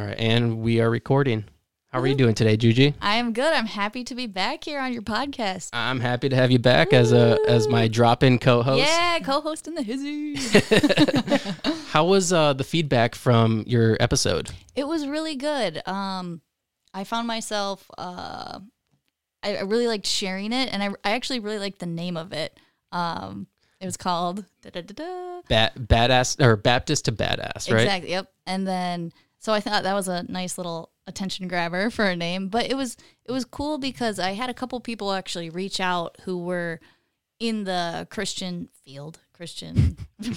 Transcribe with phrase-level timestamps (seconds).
[0.00, 1.44] All right, and we are recording.
[1.92, 2.94] How are you doing today, Juji?
[3.02, 3.52] I am good.
[3.52, 5.68] I'm happy to be back here on your podcast.
[5.74, 8.78] I'm happy to have you back as a as my drop-in co-host.
[8.78, 10.36] Yeah, co-host in the hizzy.
[11.88, 14.48] How was uh, the feedback from your episode?
[14.74, 15.86] it was really good.
[15.86, 16.40] Um,
[16.94, 17.84] I found myself.
[17.98, 18.60] Uh,
[19.42, 22.32] I, I really liked sharing it, and I, I actually really liked the name of
[22.32, 22.58] it.
[22.90, 23.48] Um,
[23.80, 25.42] it was called da-da-da-da.
[25.46, 27.82] Ba- badass or Baptist to badass, right?
[27.82, 28.10] Exactly.
[28.12, 28.32] Yep.
[28.46, 32.46] And then so I thought that was a nice little attention grabber for a name,
[32.48, 36.16] but it was it was cool because I had a couple people actually reach out
[36.24, 36.78] who were
[37.40, 39.96] in the Christian field, Christian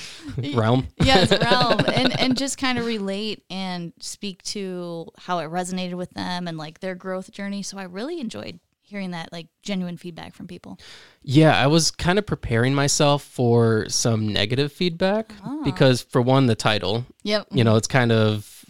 [0.54, 0.88] Realm.
[1.04, 6.12] yes realm, and and just kind of relate and speak to how it resonated with
[6.12, 7.62] them and like their growth journey.
[7.62, 10.80] So I really enjoyed hearing that like genuine feedback from people.
[11.24, 15.62] Yeah, I was kind of preparing myself for some negative feedback Ah.
[15.64, 17.48] because, for one, the title, Yep.
[17.52, 18.63] you know, it's kind of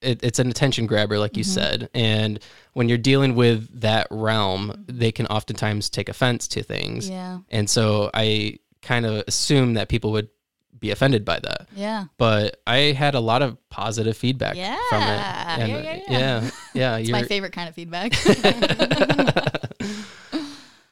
[0.00, 1.52] it, it's an attention grabber, like you Mm-hmm.
[1.52, 2.38] said, and
[2.74, 7.38] when you're dealing with that realm, they can oftentimes take offense to things, Yeah.
[7.50, 10.28] and so I kind of assume that people would
[10.78, 11.66] be offended by that.
[11.74, 12.04] Yeah.
[12.18, 14.66] But I had a lot of positive feedback from it.
[14.66, 15.56] Yeah.
[15.58, 16.10] And Yeah, yeah, yeah.
[16.10, 18.12] yeah, yeah, It's my favorite kind of feedback.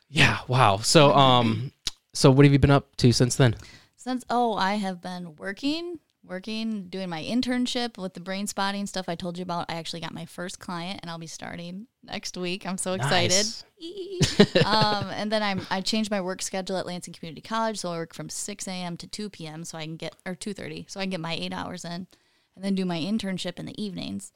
[0.08, 0.78] yeah, wow.
[0.78, 1.72] So, um,
[2.12, 3.54] so what have you been up to since then?
[3.96, 9.08] Since oh, I have been working, working, doing my internship with the brain spotting stuff
[9.08, 9.66] I told you about.
[9.68, 12.66] I actually got my first client, and I'll be starting next week.
[12.66, 13.46] I'm so excited.
[13.80, 14.56] Nice.
[14.64, 17.96] um, and then I'm I changed my work schedule at Lansing Community College, so I
[17.96, 18.96] work from 6 a.m.
[18.96, 19.64] to 2 p.m.
[19.64, 22.06] so I can get or 2:30, so I can get my eight hours in,
[22.54, 24.32] and then do my internship in the evenings.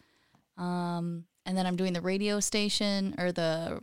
[0.56, 3.82] Um, and then I'm doing the radio station or the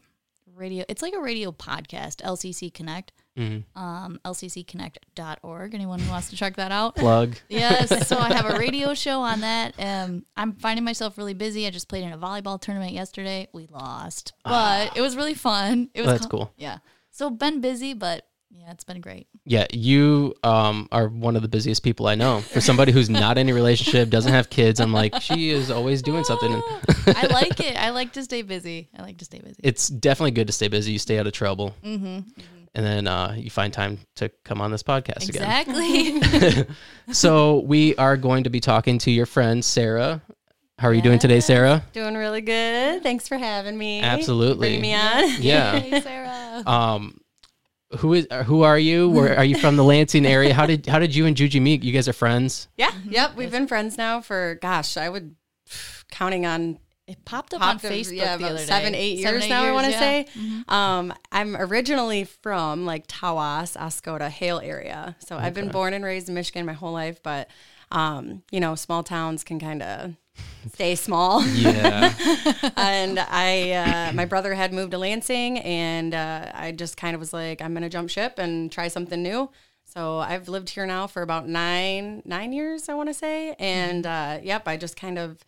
[0.57, 0.83] radio.
[0.89, 3.11] It's like a radio podcast, LCC Connect.
[3.37, 3.63] Mhm.
[3.75, 5.73] Um, lccconnect.org.
[5.75, 6.95] Anyone who wants to check that out?
[6.95, 7.35] Plug.
[7.49, 8.07] Yes.
[8.07, 9.73] So I have a radio show on that.
[9.79, 11.65] Um, I'm finding myself really busy.
[11.67, 13.47] I just played in a volleyball tournament yesterday.
[13.53, 15.89] We lost, but it was really fun.
[15.93, 16.53] It was That's co- cool.
[16.57, 16.79] Yeah.
[17.11, 18.25] So been busy, but
[18.59, 19.27] yeah, it's been great.
[19.45, 22.41] Yeah, you um, are one of the busiest people I know.
[22.41, 26.01] For somebody who's not in a relationship, doesn't have kids, I'm like, she is always
[26.01, 26.51] doing something.
[27.07, 27.77] I like it.
[27.77, 28.89] I like to stay busy.
[28.97, 29.59] I like to stay busy.
[29.63, 30.91] it's definitely good to stay busy.
[30.91, 31.75] You stay out of trouble.
[31.83, 32.29] Mm-hmm.
[32.75, 35.65] And then uh, you find time to come on this podcast again.
[35.67, 36.65] Exactly.
[37.11, 40.21] So we are going to be talking to your friend, Sarah.
[40.77, 41.83] How are you doing today, Sarah?
[41.93, 43.01] Doing really good.
[43.01, 44.01] Thanks for having me.
[44.01, 44.77] Absolutely.
[44.77, 45.41] Bringing me on.
[45.41, 45.79] Yeah.
[45.79, 46.63] hey, Sarah.
[46.67, 47.19] Um,
[47.99, 48.27] who is?
[48.29, 49.09] uh, Who are you?
[49.09, 49.75] Where are you from?
[49.77, 50.53] The Lansing area?
[50.53, 51.83] How did How did you and Juji meet?
[51.83, 52.67] You guys are friends.
[52.77, 52.91] Yeah.
[53.09, 53.35] Yep.
[53.35, 55.35] We've been friends now for gosh, I would
[56.11, 58.65] counting on It popped up popped on of- Facebook yeah, the about other day.
[58.65, 59.63] seven, eight Seven, years eight now.
[59.65, 60.23] I want to yeah.
[60.23, 60.57] Mm-hmm.
[60.59, 60.63] say.
[60.67, 65.15] Um, I'm originally from like Tawas, Oscoda, Hale area.
[65.19, 67.49] So I've been born and raised in Michigan my whole life, but
[67.91, 70.15] um, you know, small towns can kind of
[70.73, 71.43] stay small.
[71.47, 72.13] Yeah.
[72.77, 77.19] and I, uh, my brother had moved to Lansing, and uh, I just kind of
[77.19, 79.49] was like, I'm gonna jump ship and try something new.
[79.85, 84.05] So I've lived here now for about nine nine years, I want to say, and
[84.05, 85.39] uh, yep, I just kind of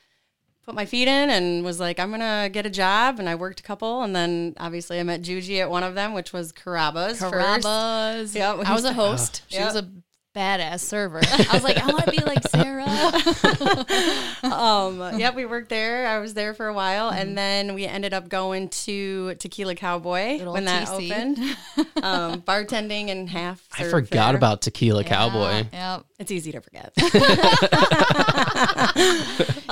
[0.65, 3.59] put my feet in and was like, I'm gonna get a job, and I worked
[3.59, 7.19] a couple, and then obviously I met Juji at one of them, which was Carrabba's.
[7.19, 7.33] first.
[7.33, 8.33] Carrabba's.
[8.33, 9.41] Yep, I was a he's- host.
[9.49, 9.65] She Yep.
[9.65, 9.89] was a
[10.35, 11.19] badass server.
[11.23, 12.85] I was like, I want to be like Sarah.
[14.43, 16.07] um, yep, we worked there.
[16.07, 20.37] I was there for a while, and then we ended up going to Tequila Cowboy
[20.37, 21.11] Good old when that TC.
[21.11, 21.39] opened.
[22.03, 23.67] Um, bartending and half.
[23.77, 24.35] I forgot there.
[24.37, 25.65] about Tequila Cowboy.
[25.73, 26.05] Yep.
[26.19, 26.93] It's easy to forget.
[26.97, 27.01] a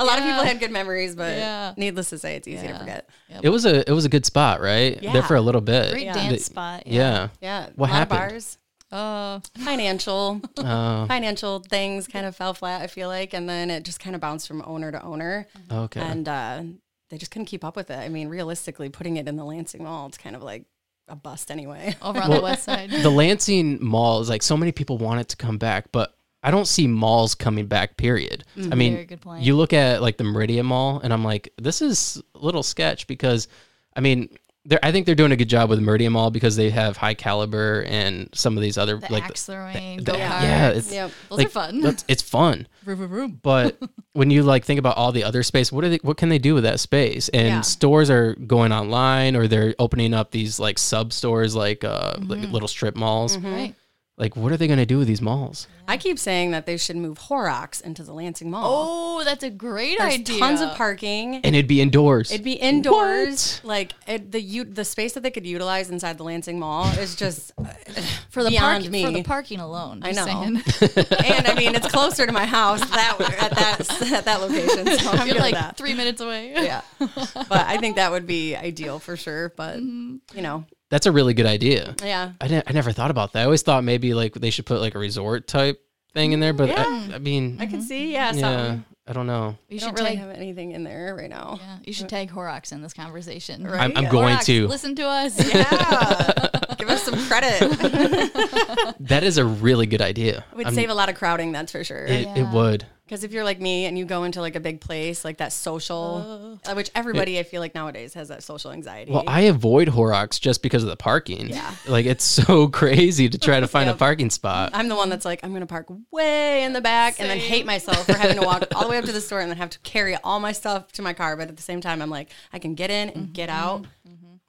[0.04, 1.74] lot of people had good memories, but Yeah.
[1.76, 2.78] needless to say, it's easy to Yeah.
[2.78, 3.08] forget.
[3.42, 5.00] It was a It was a good spot, right?
[5.00, 5.90] There for a little bit.
[5.92, 6.14] Great Yeah.
[6.14, 6.86] dance The- spot.
[6.86, 7.28] Yeah.
[7.40, 8.18] Yeah, What a lot of happened?
[8.32, 8.58] bars,
[8.90, 12.80] Oh, financial, Uh, financial things kind of fell flat.
[12.82, 15.46] I feel like, and then it just kind of bounced from owner to owner.
[15.70, 16.00] okay.
[16.00, 16.62] and uh,
[17.10, 17.98] they just couldn't keep up with it.
[17.98, 20.64] I mean, realistically, putting it in the Lansing Mall, it's kind of like
[21.08, 21.96] a bust anyway.
[22.02, 22.90] over on Well, the west side.
[22.90, 26.50] the Lansing Mall is like so many people want it to come back, but I
[26.50, 27.96] don't see malls coming back.
[27.96, 28.44] Period.
[28.56, 29.42] I mean, Very good point.
[29.42, 33.06] you look at like the Meridian Mall, and I'm like, this is a little sketch
[33.06, 33.48] because,
[33.96, 34.38] I mean, they're,
[34.82, 37.82] I think they're doing a good job with Meridian Mall because they have high caliber
[37.86, 41.10] and some of these other the like axe throwing, the- go yeah, it's Yep.
[41.30, 41.96] Those like, are fun.
[42.08, 42.66] It's fun.
[43.42, 43.78] But
[44.14, 46.38] when you like think about all the other space, what are they, what can they
[46.38, 47.28] do with that space?
[47.30, 47.60] And Yeah.
[47.60, 52.50] stores are going online or they're opening up these like sub stores like uh like
[52.50, 53.36] little strip malls.
[53.36, 53.74] Right.
[54.18, 55.68] Like, what are they going to do with these malls?
[55.86, 58.62] I keep saying that they should move Horrocks into the Lansing Mall.
[58.66, 60.38] Oh, that's a great There's idea.
[60.40, 61.36] tons of parking.
[61.36, 62.30] And it'd be indoors.
[62.32, 63.60] It'd be indoors.
[63.64, 67.14] Like it, the u- the space that they could utilize inside the Lansing Mall is
[67.16, 67.52] just
[68.30, 69.04] for the beyond park, me.
[69.04, 70.02] for the parking alone.
[70.02, 70.42] I just know.
[71.24, 74.98] and I mean it's closer to my house that at that at that location.
[74.98, 75.76] So I'm You're like that.
[75.76, 76.52] three minutes away.
[76.54, 79.50] Yeah, but I think that would be ideal for sure.
[79.56, 80.16] But Mm-hmm.
[80.36, 81.94] you know, That's a really good idea.
[82.02, 83.40] yeah, I, ne- I never thought about that.
[83.40, 85.80] I always thought maybe like they should put like a resort type
[86.14, 86.84] thing in there, but Yeah.
[87.10, 88.12] I, I mean, I can see.
[88.12, 88.84] Yeah, yeah, something.
[89.06, 89.56] I don't know.
[89.68, 90.18] You You should don't really tag.
[90.18, 91.58] have anything in there right now.
[91.60, 93.64] Yeah, you should tag Horrocks in this conversation.
[93.64, 93.80] Right.
[93.80, 94.10] I'm, I'm Yeah.
[94.10, 94.66] going Horrocks, to.
[94.68, 95.54] listen to us.
[95.54, 96.48] Yeah,
[96.78, 98.94] give us some credit.
[99.00, 100.44] That is a really good idea.
[100.52, 102.04] It would I'm- save a lot of crowding, that's for sure.
[102.04, 102.52] it, it Yeah.
[102.52, 102.86] would.
[103.08, 105.50] Because if you're like me and you go into like a big place, like that
[105.50, 109.10] social, uh, which everybody I feel like nowadays has that social anxiety.
[109.10, 111.48] Well, I avoid Horrocks just because of the parking.
[111.48, 111.74] Yeah.
[111.86, 114.72] Like it's so crazy to try to find a parking spot.
[114.74, 117.38] I'm the one that's like, I'm going to park way in the back and then
[117.38, 119.56] hate myself for having to walk all the way up to the store and then
[119.56, 121.34] have to carry all my stuff to my car.
[121.34, 123.86] But at the same time, I'm like, I can get in and get out.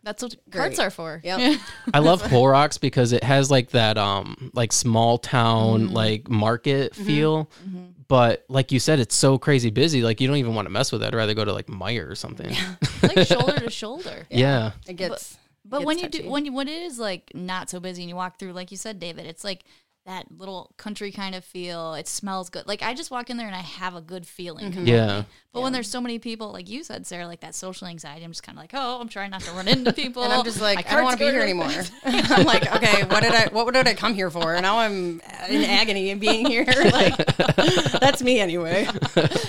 [0.02, 0.62] That's what Great.
[0.62, 1.20] carts are for.
[1.24, 1.60] Yep.
[1.94, 5.94] I love Horrocks because it has like that um like small town Mm-hmm.
[5.94, 7.50] like market feel.
[8.10, 10.02] But like you said, it's so crazy busy.
[10.02, 11.06] Like you don't even want to mess with it.
[11.06, 12.50] I'd rather go to like Meijer or something.
[12.50, 12.76] Yeah.
[13.04, 14.28] like shoulder to shoulder.
[14.30, 14.72] Yeah.
[14.88, 15.38] It gets.
[15.64, 18.10] But gets when you do when you, when it is like not so busy and
[18.10, 19.64] you walk through, like you said, David, it's like
[20.06, 21.94] that little country kind of feel.
[21.94, 22.66] It smells good.
[22.68, 24.72] Like I just walk in there and I have a good feeling.
[24.72, 24.88] Mm-hmm.
[24.88, 25.24] Yeah.
[25.54, 28.32] But when there's so many people, like you said, Sarah, like that social anxiety, I'm
[28.32, 30.24] just kind of like, oh, I'm trying not to run into people.
[30.24, 31.70] And I'm just like, My I don't want to be here anymore.
[32.06, 34.54] I'm like, okay, what did I, what did I come here for?
[34.56, 36.66] And now I'm in agony and being here.
[36.68, 37.16] Like,
[38.00, 38.88] that's me anyway.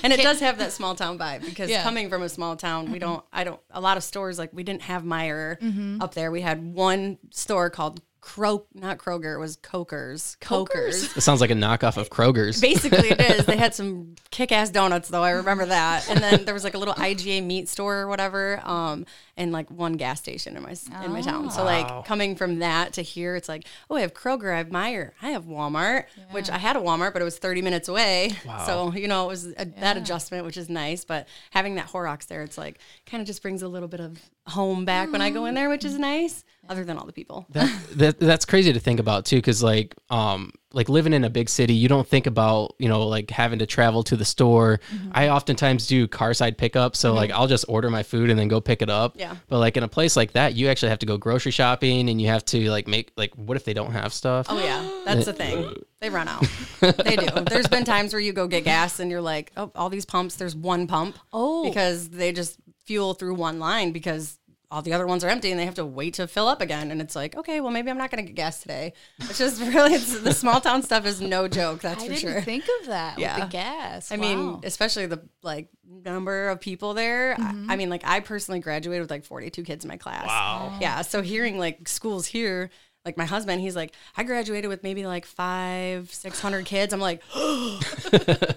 [0.02, 1.82] And it does have that small town vibe because Yeah.
[1.82, 4.62] coming from a small town, we don't, I don't, a lot of stores, like we
[4.62, 6.00] didn't have Meijer Mm-hmm.
[6.02, 6.31] up there.
[6.31, 10.37] We had one store called Cro, not Kroger, it was Coker's.
[10.40, 11.17] Coker's?
[11.17, 12.61] It sounds like a knockoff of Kroger's.
[12.61, 13.46] Basically, it is.
[13.46, 15.22] They had some kick-ass donuts, though.
[15.22, 16.08] I remember that.
[16.11, 19.06] And then there was like a little IGA meat store or whatever, um,
[19.37, 21.50] and like one gas station in my in my town.
[21.50, 24.69] So like coming from that to here, it's like, oh, I have Kroger, I have
[24.69, 28.32] Meijer, I have Walmart, which I had a Walmart, but it was thirty minutes away.
[28.66, 31.05] So you know, it was a, that adjustment, which is nice.
[31.06, 34.19] But having that Horrocks there, it's like kind of just brings a little bit of
[34.46, 36.44] home back when I go in there, which is nice.
[36.70, 37.46] Other than all the people.
[37.50, 41.31] that, that that's crazy to think about too because like um like living in a
[41.31, 44.78] big city you don't think about you know like having to travel to the store
[44.94, 45.11] Mm-hmm.
[45.14, 48.46] i oftentimes do car side pickup so like i'll just order my food and then
[48.46, 49.34] go pick it up Yeah.
[49.49, 52.22] but like in a place like that you actually have to go grocery shopping and
[52.22, 55.26] you have to like make like what if they don't have stuff Oh yeah, that's
[55.26, 55.75] the thing.
[56.00, 56.46] They run out.
[56.81, 57.26] they do.
[57.50, 60.37] There's been times where you go get gas and you're like, oh, all these pumps.
[60.37, 61.19] There's one pump.
[61.32, 61.64] Oh.
[61.69, 62.56] because they just
[62.87, 64.38] fuel through one line because
[64.70, 66.90] all the other ones are empty and they have to wait to fill up again.
[66.90, 68.93] And it's like, okay, well maybe I'm not going to get gas today.
[69.19, 71.81] It's just really it's, the small town stuff is no joke.
[71.81, 72.40] That's I for didn't sure.
[72.43, 73.40] think of that Yeah.
[73.40, 74.12] with the gas.
[74.12, 77.34] I mean, especially the like number of people there.
[77.34, 77.70] I- mm-hmm.
[77.70, 80.26] I, mean, like I personally graduated with like 42 kids in my class.
[80.26, 80.78] Wow.
[80.81, 81.02] Yeah.
[81.02, 82.70] So hearing like schools here,
[83.06, 86.93] like my husband, he's like, I graduated with maybe like five, 600 kids.
[86.93, 87.23] I'm like,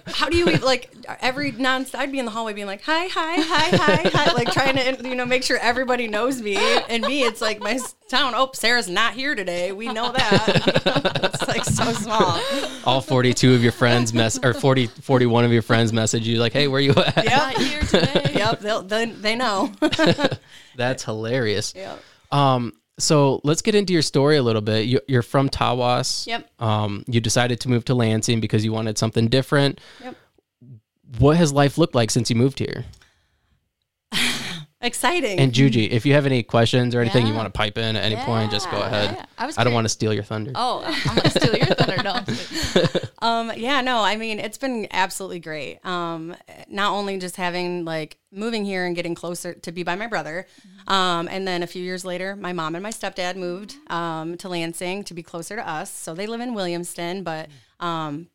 [0.06, 0.90] how do you even like
[1.22, 4.52] every non, I'd be in the hallway being like, hi, hi, hi, hi, hi, like
[4.52, 6.58] trying to, you know, make sure everybody knows me.
[6.90, 7.80] And me, it's like my
[8.10, 9.72] town, oh, Sarah's not here today.
[9.72, 11.22] We know that.
[11.32, 12.38] it's like so small.
[12.84, 16.52] all 42 of your friends mess or 40 41 of your friends message you like
[16.52, 18.32] hey where you at not here today.
[18.34, 18.60] Yep.
[18.60, 19.72] They'll, they, they know.
[20.76, 22.02] that's hilarious yep.
[22.30, 26.48] um so let's get into your story a little bit you, you're from tawas Yep.
[26.60, 30.16] um you decided to move to lansing because you wanted something different Yep.
[31.18, 32.84] what has life looked like since you moved here
[34.84, 35.38] Exciting.
[35.38, 38.04] And Juji, if you have any questions or anything you want to pipe in at
[38.04, 39.16] any point, just go ahead.
[39.16, 39.24] Yeah.
[39.38, 40.52] I was I don't want to steal your thunder.
[40.54, 42.02] Oh, I'm gonna steal your thunder.
[42.02, 43.00] No, I'm just kidding.
[43.24, 45.78] Um, yeah, no, I mean, it's been absolutely great.
[45.86, 46.36] Um,
[46.68, 50.46] not only just having like moving here and getting closer to be by my brother.
[50.86, 54.50] Um, and then a few years later, my mom and my stepdad moved um, to
[54.50, 55.90] Lansing to be closer to us.
[55.90, 57.48] So they live in Williamston, but
[57.80, 58.28] um,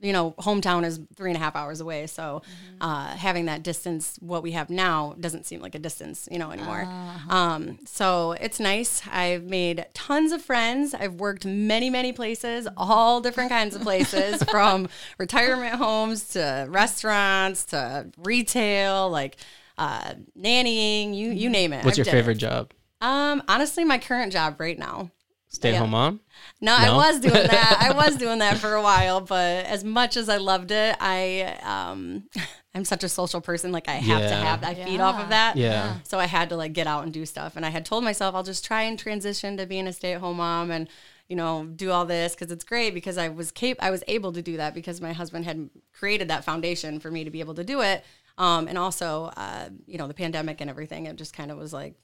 [0.00, 2.06] you know, hometown is three and a half hours away.
[2.06, 2.42] So
[2.80, 6.50] uh, having that distance, what we have now, doesn't seem like a distance, you know,
[6.50, 6.88] anymore.
[7.28, 9.02] Um, so it's nice.
[9.10, 10.94] I've made tons of friends.
[10.94, 14.88] I've worked many, many places, all different kinds of places, from
[15.18, 19.36] retirement homes to restaurants to retail, like
[19.76, 21.84] uh, nannying, you you name it.
[21.84, 22.16] What's I've your did it.
[22.18, 22.72] favorite job?
[23.00, 25.10] Um, honestly, my current job right now.
[25.58, 26.20] Stay at home mom?
[26.60, 27.76] No, I was doing that.
[27.90, 31.58] I was doing that for a while, but as much as I loved it, I
[31.62, 32.28] um
[32.74, 33.72] I'm such a social person.
[33.72, 35.56] Like I have to have I feed off of that.
[35.56, 35.96] Yeah.
[36.04, 37.56] So I had to like get out and do stuff.
[37.56, 40.20] And I had told myself I'll just try and transition to being a stay at
[40.20, 40.88] home mom and
[41.28, 44.32] you know, do all this because it's great because I was cap- I was able
[44.32, 47.54] to do that because my husband had created that foundation for me to be able
[47.54, 48.02] to do it.
[48.38, 51.72] Um, and also, uh, you know, the pandemic and everything, it just kind of was
[51.72, 51.96] like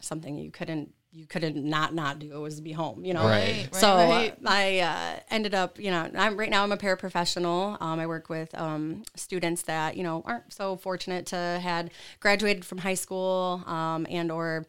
[0.00, 3.24] something you couldn't you couldn't not not do it was be home you know?
[3.24, 3.68] Right.
[3.72, 4.32] Right, so right.
[4.32, 7.80] uh, i uh, ended up you know i'm right now i'm a paraprofessional.
[7.80, 11.90] Um, i work with um, students that you know aren't so fortunate to had
[12.20, 14.66] graduated from high school um, and or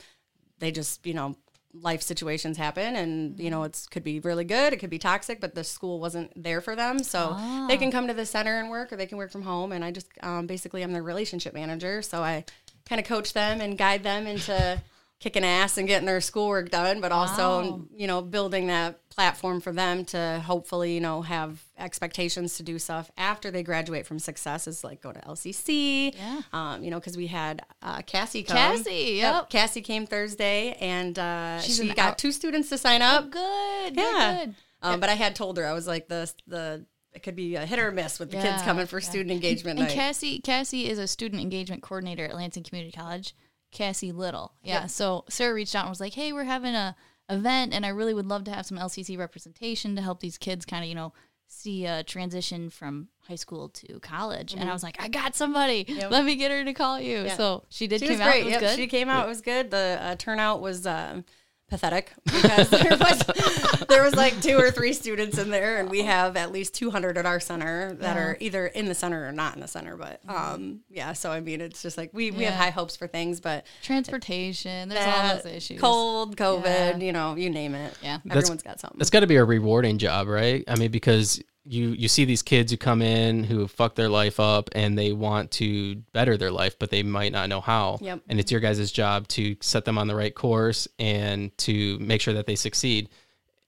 [0.60, 1.36] they just you know
[1.74, 5.40] life situations happen and you know it's could be really good it could be toxic
[5.40, 7.00] but the school wasn't there for them.
[7.00, 9.72] So they can come to the center and work or they can work from home.
[9.72, 12.02] And i just um, basically i'm their relationship manager.
[12.02, 12.44] So i
[12.86, 14.82] kind of coach them and guide them into
[15.22, 17.82] kicking ass and getting their schoolwork done but also Wow.
[17.96, 22.80] you know building that platform for them to hopefully you know have expectations to do
[22.80, 26.42] stuff after they graduate from success is like go to lcc Yeah.
[26.52, 28.58] um, you know because we had uh, cassie come.
[28.58, 29.50] Cassie, yep.
[29.50, 33.96] cassie came thursday and uh, she got out- two students to sign up Good.
[33.96, 34.46] yeah.
[34.46, 34.56] Good.
[34.82, 37.66] um, but i had told her i was like the the it could be a
[37.66, 39.06] hit or miss with the kids coming for yeah.
[39.08, 43.36] student engagement And night Cassie, Cassie is a student engagement coordinator at Lansing Community College.
[43.72, 44.82] Cassie Little, yeah.
[44.82, 44.90] Yep.
[44.90, 46.96] So Sarah reached out and was like, "Hey, we're having a
[47.30, 50.66] event, and I really would love to have some LCC representation to help these kids
[50.66, 51.14] kind of, you know,
[51.48, 55.86] see a transition from high school to college." And I was like, "I got somebody.
[55.86, 56.00] Mm-hmm.
[56.02, 56.12] Yep.
[56.12, 57.38] Let me get her to call you." Yeah.
[57.38, 58.36] So she did She came was out.
[58.36, 58.76] It was Yep, good.
[58.76, 59.26] she came out.
[59.26, 59.72] It was good.
[59.72, 61.24] The uh, turnout was um,
[61.72, 66.04] pathetic because there was there was like two or three students in there, and we
[66.04, 68.22] have at least two hundred at our center that Yeah.
[68.24, 69.96] are either in the center or not in the center.
[69.98, 73.08] But um, yeah, so I mean, it's just like we we have high hopes for
[73.08, 74.90] things, but Transportation.
[74.90, 75.80] There's all that, those issues.
[75.80, 76.98] cold, COVID, Yeah.
[76.98, 77.98] you know, you name it.
[78.04, 78.20] Yeah.
[78.30, 79.00] everyone's got something.
[79.00, 80.64] That's got to be a rewarding job, right?
[80.68, 84.40] I mean, because you you see these kids who come in who fuck their life
[84.40, 88.00] up and they want to better their life, but they might not know how.
[88.02, 88.22] Yep.
[88.28, 92.22] And it's your guys' job to set them on the right course and to make
[92.22, 93.10] sure that they succeed.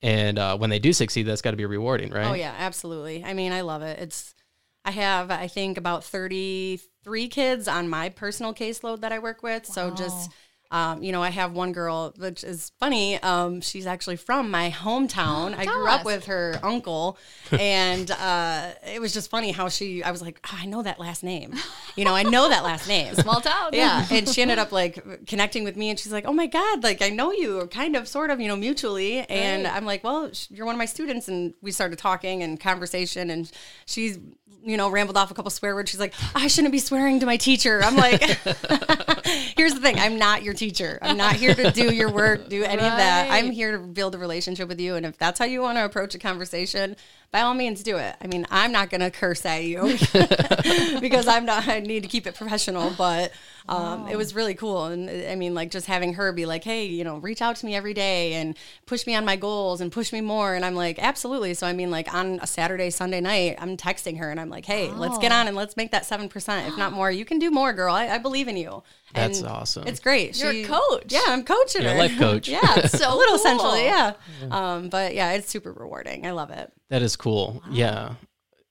[0.02, 2.28] And uh, when they do succeed, that's got to be rewarding, right?
[2.28, 3.24] Oh yeah, absolutely.
[3.24, 4.00] I mean, I love it.
[4.00, 4.34] It's
[4.84, 9.66] I have I think about 33 kids on my personal caseload that I work with.
[9.66, 10.32] So just
[10.74, 13.22] um, you know, I have one girl, which is funny.
[13.22, 15.54] Um, she's actually from my hometown.
[15.58, 17.18] I Tell grew up with her uncle,
[17.52, 20.04] and uh, it was just funny how she.
[20.04, 21.54] I was like, "Oh, I know that last name.
[21.96, 23.14] You know, I know that last name.
[23.26, 23.70] Small town.
[23.74, 26.84] Yeah, and she ended up like connecting with me, and she's like, "Oh my god,
[26.84, 29.76] like I know you, kind of, sort of, you know, mutually." And Right.
[29.76, 33.52] I'm like, "Well, you're one of my students," and we started talking and conversation, and
[33.86, 34.18] she's,
[34.64, 35.92] you know, rambled off a couple swear words.
[35.92, 38.22] She's like, "I shouldn't be swearing to my teacher." I'm like,
[39.58, 41.00] "Here's the thing, I'm not your teacher.
[41.02, 43.30] I'm not here to do your work, do any of that.
[43.32, 45.86] I'm here to build a relationship with you, and if that's how you want to
[45.86, 46.96] approach a conversation."
[47.32, 48.16] By all means, do it.
[48.22, 49.82] I mean, I'm not going to curse at you
[51.02, 51.68] because I'm not.
[51.68, 52.94] I need to keep it professional.
[52.96, 53.32] But
[53.70, 56.64] um, it was really cool, and uh, I mean, like just having her be like,
[56.64, 59.80] "Hey, you know, reach out to me every day and push me on my goals
[59.82, 62.90] and push me more." And I'm like, "Absolutely." So I mean, like on a Saturday,
[62.90, 65.92] Sunday night, I'm texting her and I'm like, "Hey, let's get on and let's make
[65.92, 67.10] that seven percent, if not more.
[67.10, 67.94] You can do more, girl.
[67.96, 69.88] I, I believe in you." That's And awesome.
[69.88, 70.38] It's great.
[70.42, 71.06] You're a coach.
[71.14, 72.00] Yeah, I'm coaching You're a her.
[72.00, 72.48] life coach.
[72.50, 73.46] yeah, it's So a little cool.
[73.46, 73.84] essentially.
[73.86, 74.14] Yeah.
[74.50, 76.26] Um, but yeah, it's super rewarding.
[76.26, 76.72] I love it.
[76.90, 77.62] That is cool.
[77.70, 78.16] Yeah.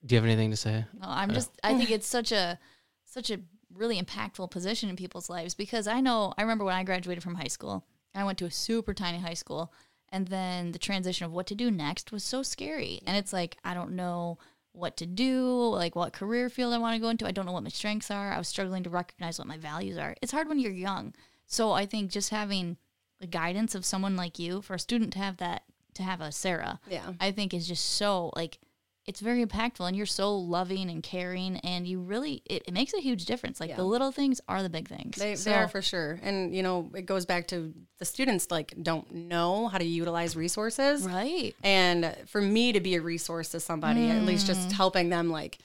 [0.05, 0.85] Do you have anything to say?
[1.01, 2.59] No, I'm just I think it's such a
[3.05, 3.39] such a
[3.75, 7.35] really impactful position in people's lives because I know I remember when I graduated from
[7.35, 9.73] high school, I went to a super tiny high school
[10.11, 13.01] and then the transition of what to do next was so scary.
[13.07, 14.39] And it's like I don't know
[14.73, 17.27] what to do, like what career field I want to go into.
[17.27, 18.33] I don't know what my strengths are.
[18.33, 20.15] I was struggling to recognize what my values are.
[20.23, 21.15] It's hard when you're young.
[21.47, 22.79] So I think just having
[23.21, 25.63] the guidance of someone like you for a student to have that
[25.95, 27.13] to have a Sarah Yeah.
[27.21, 28.59] I think is just so like
[29.05, 32.95] it's very impactful and you're so loving and caring and you really it, it makes
[32.95, 33.59] a huge difference.
[33.61, 33.77] Like Yeah.
[33.77, 35.17] the little things are the big things.
[35.17, 36.21] They, So- they are for sure.
[36.23, 40.37] And, you know, it goes back to the students like don't know how to utilize
[40.37, 41.03] resources.
[41.03, 41.55] right.
[41.65, 44.55] And for me to be a resource to somebody, at least Mm.
[44.55, 45.59] just helping them like,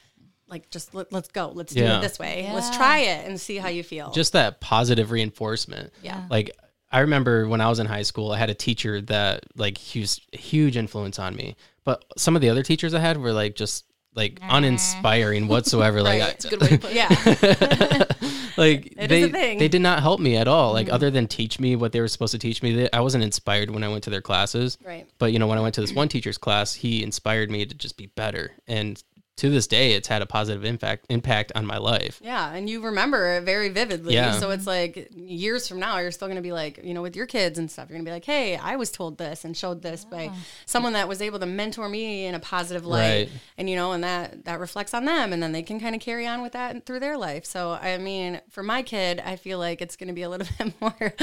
[0.49, 2.49] like just let, let's go, let's do it this way.
[2.53, 4.11] Let's try it and see how you feel.
[4.11, 5.93] Just that positive reinforcement.
[6.01, 6.25] yeah.
[6.29, 6.55] Like
[6.91, 9.99] I remember when I was in high school, I had a teacher that like he
[9.99, 11.55] was a huge influence on me.
[11.83, 16.01] But some of the other teachers I had were like just like uninspiring whatsoever.
[16.01, 16.45] Like Right.
[16.45, 16.95] I, a good way to put it.
[16.95, 18.03] Yeah.
[18.57, 20.73] like It they they did not help me at all.
[20.73, 20.95] Like mm-hmm.
[20.95, 23.69] other than teach me what they were supposed to teach me, they, I wasn't inspired
[23.69, 24.77] when I went to their classes.
[24.83, 25.07] Right.
[25.19, 27.75] But you know, when I went to this one teacher's class, he inspired me to
[27.75, 28.51] just be better.
[28.67, 29.01] And
[29.37, 32.19] to this day, it's had a positive impact impact on my life.
[32.23, 34.13] Yeah, and you remember it very vividly.
[34.15, 34.33] Yeah.
[34.33, 37.15] So it's like years from now, you're still going to be like, you know, with
[37.15, 39.55] your kids and stuff, you're going to be like, hey, I was told this and
[39.55, 40.31] showed this by
[40.65, 43.29] someone that was able to mentor me in a positive light, Right.
[43.57, 46.01] and you know, and that that reflects on them, and then they can kind of
[46.01, 47.45] carry on with that through their life.
[47.45, 50.47] So I mean, for my kid, I feel like it's going to be a little
[50.57, 51.13] bit more.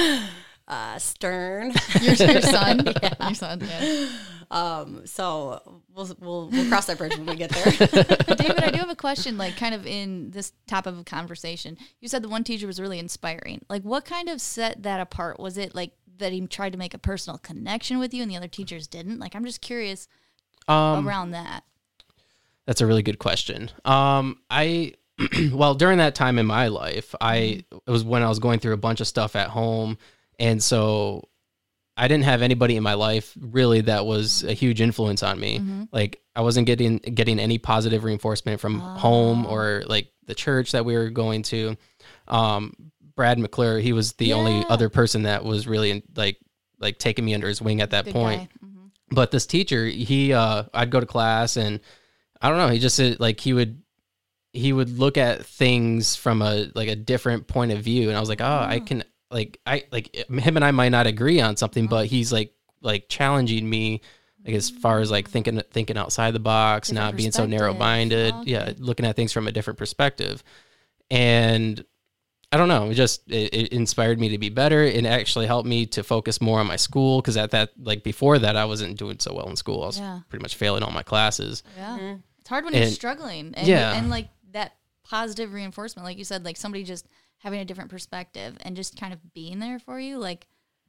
[0.66, 2.87] Uh, stern, Your, your son.
[3.21, 3.61] Your son.
[3.61, 4.09] Yeah.
[4.50, 7.64] Um, so we'll, we'll we'll cross that bridge when we get there.
[8.36, 11.76] David, I do have a question, like kind of in this top of a conversation.
[12.00, 13.64] You said the one teacher was really inspiring.
[13.68, 15.38] Like, what kind of set that apart?
[15.40, 18.36] Was it like that he tried to make a personal connection with you and the
[18.36, 19.18] other teachers didn't?
[19.18, 20.08] Like, I'm just curious
[20.68, 21.64] Um, around that.
[22.66, 23.70] That's a really good question.
[23.84, 24.94] Um, I
[25.52, 28.74] well during that time in my life, I it was when I was going through
[28.74, 29.98] a bunch of stuff at home,
[30.38, 31.28] and so
[31.96, 35.60] I didn't have anybody in my life really that was a huge influence on me.
[35.92, 40.84] Like I wasn't getting getting any positive reinforcement from home or like the church that
[40.84, 41.76] we were going to.
[42.26, 42.74] Um,
[43.16, 46.38] Brad McClure, he was the only other person that was really like
[46.80, 48.50] like taking me under his wing at that Good point.
[48.64, 48.90] Mhm.
[49.10, 51.78] but this teacher he uh i'd go to class and
[52.42, 53.80] i don't know he just like he would
[54.52, 58.20] he would look at things from a like a different point of view and i
[58.20, 61.57] was like oh i can like i like him and i might not agree on
[61.57, 62.07] something but oh.
[62.07, 64.00] he's like like challenging me
[64.45, 67.75] like as far as like thinking thinking outside the box Different not being so narrow
[67.75, 68.50] minded oh, Okay.
[68.50, 70.43] yeah looking at things from a different perspective
[71.11, 71.85] and
[72.54, 72.90] I don't know.
[72.90, 74.85] It just it, it inspired me to be better.
[74.85, 78.38] It actually helped me to focus more on my school because at that like before
[78.38, 79.83] that I wasn't doing so well in school.
[79.83, 80.21] I was Yeah.
[80.28, 81.64] pretty much failing all my classes.
[81.76, 81.99] Yeah.
[81.99, 82.21] Mm-hmm.
[82.38, 83.54] It's hard when you're struggling.
[83.57, 83.95] And, Yeah.
[83.95, 87.09] And like that positive reinforcement, like you said, like somebody just
[87.44, 90.46] having a different perspective and just kind of being there for you, like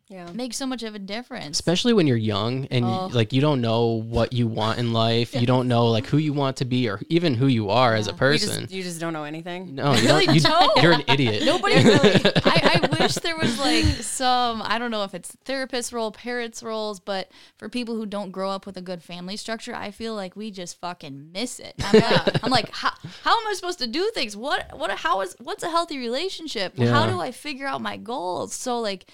[0.08, 0.30] yeah.
[0.34, 1.58] makes so much of a difference.
[1.58, 3.10] Especially when you're young and Oh.
[3.12, 5.34] like you don't know what you want in life.
[5.34, 8.08] You don't know like who you want to be or even who you are as
[8.08, 8.62] a You person.
[8.62, 9.76] just, you just don't know anything.
[9.76, 10.84] no, you really don't, you, don't.
[10.84, 11.44] you're an idiot.
[11.46, 12.22] Nobody really.
[12.46, 14.62] I, I wish there was like some.
[14.64, 18.50] I don't know if it's therapist role, parents roles, but for people who don't grow
[18.52, 21.74] up with a good family structure, I feel like we just fucking miss it.
[21.84, 22.92] I'm like, I'm like how,
[23.24, 24.38] how am I supposed to do things?
[24.38, 26.78] What what how is what's a healthy relationship?
[26.78, 28.54] How do I figure out my goals?
[28.54, 29.06] So like.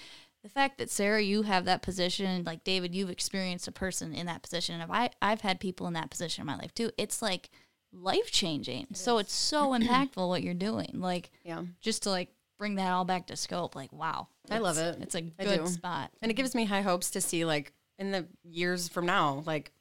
[0.42, 4.26] The fact that Sarah, you have that position, like David, you've experienced a person in
[4.26, 4.80] that position.
[4.80, 6.90] If I, I've had people in that position in my life too.
[6.98, 7.50] It's like
[7.92, 8.88] life changing.
[8.92, 10.90] So it's so impactful what you're doing.
[10.94, 11.62] Like Yeah.
[11.80, 14.98] just to like bring that all back to scope like wow I love it.
[15.00, 18.26] it's a good spot And it gives me high hopes to see like in the
[18.44, 19.72] years from now, like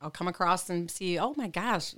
[0.00, 1.94] I'll come across and see, oh my gosh,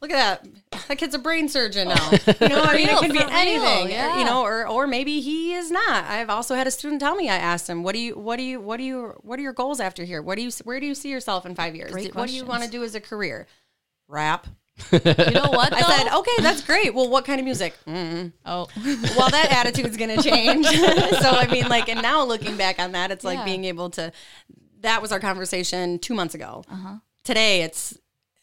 [0.00, 0.46] look at that.
[0.88, 2.10] That kid's a brain surgeon now.
[2.40, 3.90] You know, I mean, it could be real, anything.
[3.90, 4.18] yeah.
[4.18, 6.04] You know, or or maybe he is not.
[6.04, 7.28] I've also had a student tell me.
[7.28, 9.52] I asked him, "What do you, what do you, what do you, what are your
[9.52, 10.20] goals after here?
[10.22, 11.92] What do you, where do you see yourself in five years?
[11.92, 13.46] Great what do you want to do as a career?
[14.08, 14.46] Rap."
[14.92, 16.94] you know what I said, "Okay, that's great.
[16.94, 18.32] Well, what kind of music?" Mm.
[18.46, 18.68] oh
[19.16, 23.10] well that attitude's gonna change so i mean like and now looking back on that
[23.10, 23.44] it's like Yeah.
[23.44, 24.12] being able to
[24.82, 26.62] that was our conversation two months ago
[27.24, 27.98] today it's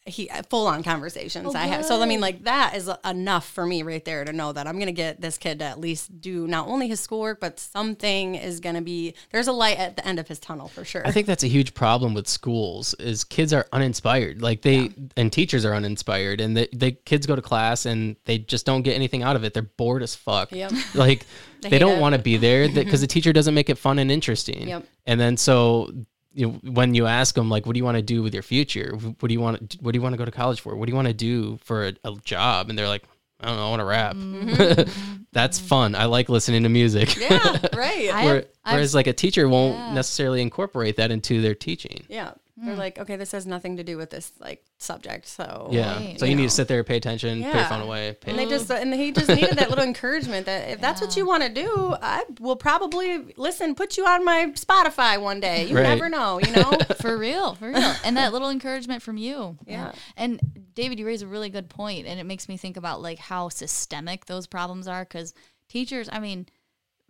[0.06, 3.48] he uh, full on conversations Oh, i have so i mean like that is enough
[3.48, 6.20] for me right there to know that i'm gonna get this kid to at least
[6.20, 10.06] do not only his schoolwork but something is gonna be there's a light at the
[10.06, 13.24] end of his tunnel for sure I think that's a huge problem with schools is
[13.24, 14.42] kids are uninspired.
[14.42, 18.38] Like they and teachers are uninspired and the, they kids go to class and they
[18.38, 19.54] just don't get anything out of it.
[19.54, 20.52] They're bored as fuck.
[20.52, 20.72] Yep.
[20.94, 21.26] Like
[21.60, 24.10] they, hate don't want to be there because the teacher doesn't make it fun and
[24.10, 24.68] interesting.
[24.68, 24.86] Yep.
[25.06, 25.92] And then so
[26.36, 28.42] you know, when you ask them like, what do you want to do with your
[28.44, 28.92] future?
[28.94, 29.70] What do you want?
[29.70, 30.76] To, what do you want to go to college for?
[30.76, 32.68] What do you want to do for a, a job?
[32.68, 33.04] And they're like,
[33.40, 33.66] I don't know.
[33.66, 34.14] I want to rap.
[34.16, 35.22] Mm-hmm.
[35.32, 35.94] That's fun.
[35.94, 37.16] I like listening to music.
[37.16, 37.38] yeah
[37.76, 39.94] right I- Where- have- I've- whereas like a teacher won't Yeah.
[39.94, 42.04] necessarily incorporate that into their teaching.
[42.08, 42.78] yeah they're mm.
[42.78, 45.96] like okay this has nothing to do with this like subject so Yeah.
[45.96, 46.18] Right.
[46.18, 46.48] So you, You need know.
[46.48, 47.68] to sit there, pay attention, put your Yeah.
[47.68, 48.16] phone away.
[48.20, 51.16] Pay And they just and he just needed that little encouragement that if that's what
[51.16, 55.66] you want to do, I will probably listen, put you on my Spotify one day.
[55.66, 55.82] You Right.
[55.82, 56.72] never know, you know.
[57.00, 59.92] for real for real and that little encouragement from you Yeah.
[60.16, 60.40] and
[60.74, 63.48] david you raise a really good point and it makes me think about like how
[63.48, 65.34] systemic those problems are because
[65.68, 66.46] teachers i mean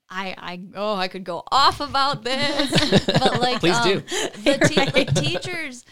[0.08, 4.00] I, I oh I could go off about this, but like Please um, do.
[4.00, 5.84] The, te- the teachers,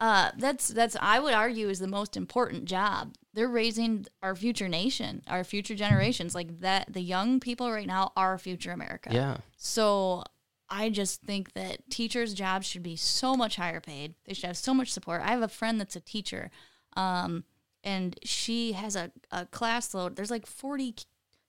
[0.00, 3.14] uh, that's that's I would argue is the most important job.
[3.32, 6.34] They're raising our future nation, our future generations.
[6.34, 9.10] Like that, the young people right now are future America.
[9.12, 9.38] Yeah.
[9.56, 10.24] So
[10.68, 14.14] I just think that teachers' jobs should be so much higher paid.
[14.24, 15.22] They should have so much support.
[15.22, 16.50] I have a friend that's a teacher,
[16.96, 17.44] um,
[17.82, 20.16] and she has a, a class load.
[20.16, 21.04] There's like 40, k-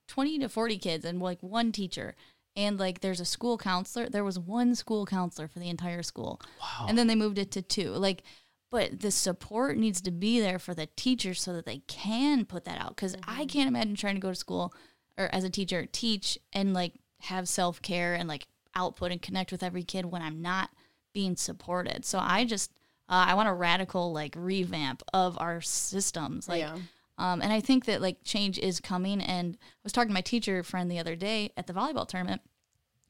[0.07, 2.15] 20 to 40 kids and like one teacher.
[2.55, 4.09] And like there's a school counselor.
[4.09, 6.41] There was one school counselor for the entire school.
[6.61, 6.85] Wow.
[6.87, 7.91] And then they moved it to two.
[7.91, 8.23] Like,
[8.71, 12.65] but the support needs to be there for the teachers so that they can put
[12.65, 12.95] that out.
[12.95, 14.73] Because I can't imagine trying to go to school
[15.17, 19.51] or as a teacher teach and like have self care and like output and connect
[19.51, 20.69] with every kid when I'm not
[21.13, 22.05] being supported.
[22.05, 22.71] So I just
[23.07, 26.49] uh, I want a radical like revamp of our systems.
[26.49, 26.77] Like, Yeah.
[27.17, 29.21] Um, and I think that like change is coming.
[29.21, 32.41] And I was talking to my teacher friend the other day at the volleyball tournament,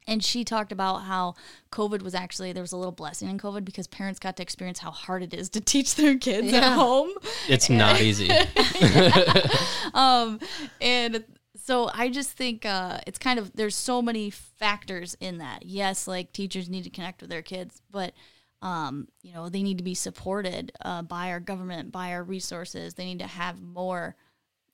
[0.08, 1.36] And she talked about how
[1.72, 4.80] COVID was actually there was a little blessing in COVID because parents got to experience
[4.80, 7.12] how hard it is to teach their kids at home.
[7.48, 8.30] It's not easy.
[9.94, 10.40] Um,
[10.82, 11.24] and
[11.56, 15.66] so I just think uh, it's kind of there's so many factors in that.
[15.66, 18.14] Yes, like teachers need to connect with their kids, but
[18.66, 22.96] um, you know they need to be supported uh, by our government, by our resources.
[22.96, 24.16] They need to have more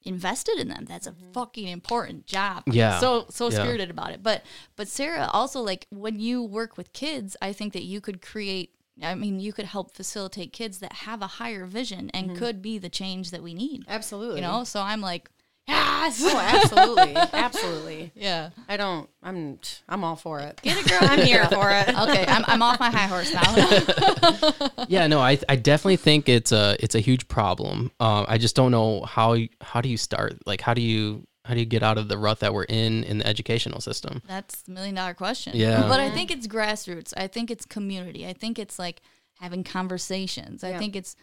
[0.04, 0.86] invested in them.
[0.86, 2.64] That's a fucking important job.
[2.68, 3.00] Yeah.
[3.00, 3.60] So so Yeah.
[3.62, 4.24] spirited about it.
[4.24, 4.44] But
[4.76, 8.74] but Sarah also like when you work with kids, I think that you could create
[9.02, 12.78] I mean, you could help facilitate kids that have a higher vision and could be
[12.78, 13.84] the change that we need.
[13.88, 14.42] Absolutely.
[14.42, 15.30] You know, so I'm like,
[15.72, 16.22] yes.
[16.24, 17.16] Oh, absolutely.
[17.34, 18.12] absolutely.
[18.16, 18.50] Yeah.
[18.68, 20.60] I don't I'm I'm all for it.
[20.62, 21.00] Get it, girl.
[21.02, 21.90] I'm here for it.
[22.02, 24.86] Okay, I'm, I'm off my high horse now.
[24.88, 27.92] yeah, no, I I definitely think it's a it's a huge problem.
[28.00, 30.40] Um, I just don't know how you- how do you start?
[30.46, 33.04] Like, how do you how do you get out of the rut that we're in
[33.04, 34.22] in the educational system?
[34.28, 35.54] That's the million dollar question.
[35.56, 35.88] Yeah.
[35.88, 37.14] But I think it's grassroots.
[37.18, 38.26] I think it's community.
[38.28, 39.02] I think it's like
[39.40, 40.64] having conversations.
[40.64, 41.16] I think it's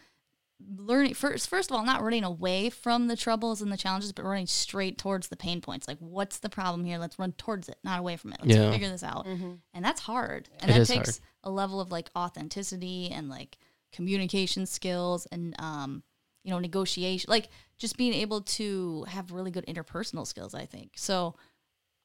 [0.77, 4.25] learning first first of all not running away from the troubles and the challenges but
[4.25, 5.87] running straight towards the pain points.
[5.87, 6.97] Like what's the problem here?
[6.97, 8.39] Let's run towards it not away from it.
[8.41, 8.71] Let's Yeah.
[8.71, 9.25] figure this out.
[9.25, 10.49] And that's hard.
[10.59, 13.57] And It that is takes a level of like authenticity and like
[13.93, 16.03] communication skills and um
[16.43, 20.91] you know negotiation like just being able to have really good interpersonal skills i think.
[20.97, 21.35] So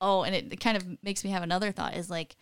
[0.00, 2.36] oh and it, it kind of makes me have another thought is like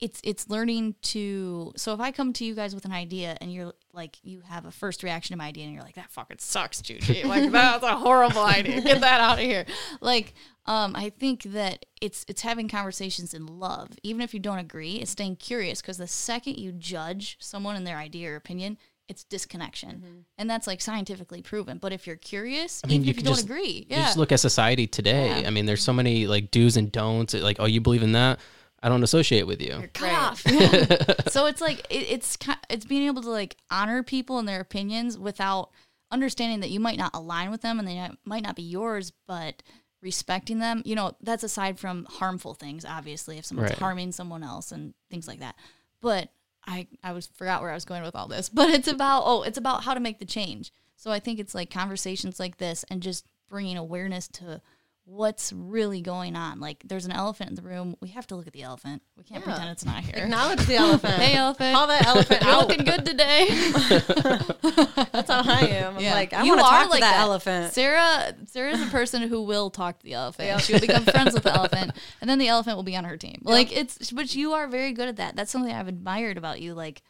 [0.00, 3.52] it's it's learning to so if i come to you guys with an idea and
[3.52, 6.38] you're like you have a first reaction to my idea and you're like that fucking
[6.40, 7.24] sucks Juji.
[7.26, 9.64] like that's a horrible idea get that out of here
[10.00, 10.34] like
[10.66, 14.94] um i think that it's it's having conversations in love even if you don't agree
[14.96, 18.76] it's staying curious because the second you judge someone and their idea or opinion
[19.06, 23.16] it's disconnection and that's like scientifically proven but if you're curious mean, even you if
[23.18, 25.42] you don't just- agree You yeah just look at society today.
[25.42, 25.46] Yeah.
[25.46, 27.34] I mean, there's so many like do's and don'ts.
[27.34, 28.40] Like, oh, you believe in that?
[28.84, 29.78] I don't associate with you.
[29.78, 30.42] You're cut off.
[30.46, 31.14] Yeah.
[31.28, 32.36] so it's like it, it's
[32.68, 35.70] it's being able to like honor people and their opinions without
[36.10, 39.62] understanding that you might not align with them and they might not be yours, but
[40.02, 40.82] respecting them.
[40.84, 42.84] You know, that's aside from harmful things.
[42.84, 43.78] Obviously, if someone's Right.
[43.78, 45.56] harming someone else and things like that.
[46.02, 46.30] But
[46.66, 48.48] I I was forgot where I was going with all this.
[48.52, 50.72] But it's about oh, it's about how to make the change.
[50.96, 54.60] So I think it's like conversations like this and just bringing awareness to
[55.06, 56.60] what's really going on.
[56.60, 57.94] Like there's an elephant in the room.
[58.00, 59.02] We have to look at the elephant.
[59.18, 60.24] We can't pretend it's not here.
[60.24, 61.14] Acknowledge the elephant.
[61.14, 61.74] Hey elephant.
[61.74, 62.68] Call that elephant You're out.
[62.68, 63.48] looking good today.
[65.12, 65.96] That's how I am.
[65.96, 66.14] I'm Yeah.
[66.14, 67.72] like, I want to talk to that, elephant.
[67.74, 70.62] Sarah Sarah's a person who will talk to the elephant.
[70.62, 73.40] She'll become friends with the elephant and then the elephant will be on her team.
[73.42, 75.36] Like it's but you are very good at that.
[75.36, 76.74] That's something I've admired about you.
[76.74, 77.02] Like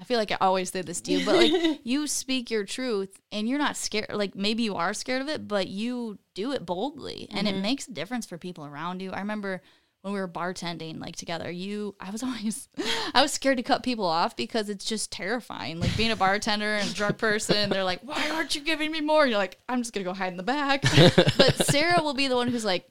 [0.00, 3.20] I feel like I always say this to you, but like you speak your truth
[3.30, 4.10] and you're not scared.
[4.12, 7.56] Like maybe you are scared of it, but you do it boldly and Mm-hmm.
[7.58, 9.12] it makes a difference for people around you.
[9.12, 9.62] I remember
[10.00, 12.68] when we were bartending like together, you I was always
[13.14, 15.78] I was scared to cut people off because it's just terrifying.
[15.78, 19.00] Like being a bartender and a drunk person, they're like, Why aren't you giving me
[19.00, 19.22] more?
[19.22, 20.82] And you're like, I'm just gonna go hide in the back.
[21.38, 22.88] but Sarah will be the one who's like,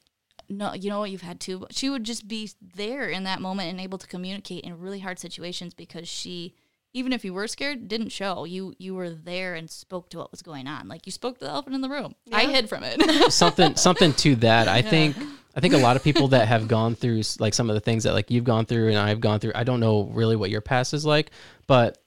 [0.48, 1.12] no, you know what?
[1.12, 1.66] You've had two.
[1.72, 5.18] She would just be there in that moment and able to communicate in really hard
[5.20, 6.56] situations because she,
[6.94, 8.44] even if you were scared, didn't show.
[8.44, 10.88] You you were there and spoke to what was going on.
[10.88, 12.16] Like you spoke to the elephant in the room.
[12.32, 13.32] I hid from it.
[13.32, 14.68] something something to that.
[14.68, 15.16] I think
[15.56, 18.04] I think a lot of people that have gone through like some of the things
[18.04, 19.54] that like you've gone through and I've gone through.
[19.56, 21.32] I don't know really what your past is like,
[21.68, 21.98] but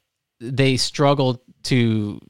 [0.40, 2.20] they struggle to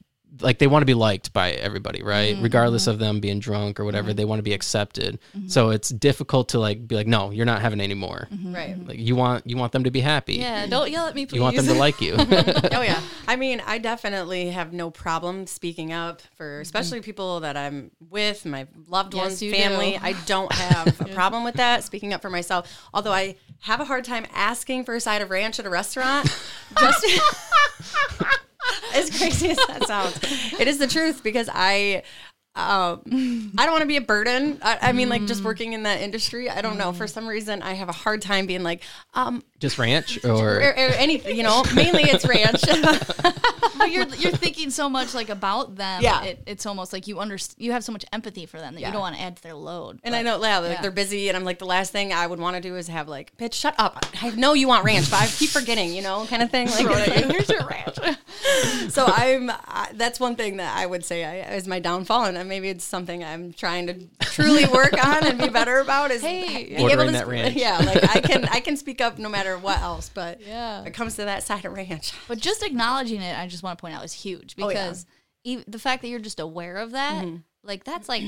[0.41, 2.33] like they want to be liked by everybody, right?
[2.33, 2.43] Mm-hmm.
[2.43, 4.17] Regardless of them being drunk or whatever, mm-hmm.
[4.17, 5.19] they want to be accepted.
[5.35, 5.47] Mm-hmm.
[5.47, 8.27] So it's difficult to like be like, no, you're not having any more.
[8.43, 8.75] Right.
[8.85, 10.35] Like you want you want them to be happy.
[10.35, 11.37] yeah, don't yell at me, please.
[11.37, 12.15] You want them to like you.
[12.19, 13.01] oh yeah.
[13.27, 18.45] I mean, I definitely have no problem speaking up for especially people that I'm with,
[18.45, 19.93] my loved Yes, ones, family.
[19.93, 19.99] do.
[20.01, 21.83] I don't have a problem with that.
[21.83, 25.29] Speaking up for myself, although I have a hard time asking for a side of
[25.29, 26.25] ranch at a restaurant.
[26.79, 27.05] Just
[28.93, 30.19] as crazy as that sounds,
[30.59, 32.03] it is the truth because I.
[32.57, 34.59] Um, I don't want to be a burden.
[34.61, 36.49] I, I mean, like just working in that industry.
[36.49, 36.93] I don't know.
[36.93, 38.81] For some reason, I have a hard time being like,
[39.13, 40.29] um, Just ranch or,
[40.61, 41.35] or or anything.
[41.35, 42.61] You know, mainly it's ranch.
[43.77, 46.03] but you're you're thinking so much like about them.
[46.03, 46.23] Yeah.
[46.23, 47.55] it, it's almost like you understand.
[47.63, 48.87] You have so much empathy for them that Yeah.
[48.87, 49.99] you don't want to add to their load.
[50.03, 50.81] And I know, yeah, like Yeah.
[50.83, 53.07] they're busy, and I'm like, the last thing I would want to do is have
[53.07, 54.05] like, bitch, shut up.
[54.21, 56.67] I know you want ranch, but I keep forgetting, you know, kind of thing.
[56.69, 57.97] Like, Here's your ranch.
[58.89, 59.49] so I'm.
[59.49, 62.83] I, that's one thing that I would say I, is my downfall, and maybe it's
[62.85, 66.11] something I'm trying to truly work on and be better about.
[66.11, 66.65] Is Hey.
[66.67, 67.55] being Ordering to that ranch.
[67.55, 70.83] Yeah, like I can, I can speak up no matter what else, but Yeah.
[70.83, 73.81] it comes to that side of ranch, But just acknowledging it, I just want to
[73.81, 74.85] point out, is huge Oh, yeah.
[74.85, 75.05] because
[75.43, 77.25] e- the fact that you're just aware of that,
[77.63, 78.23] like that's like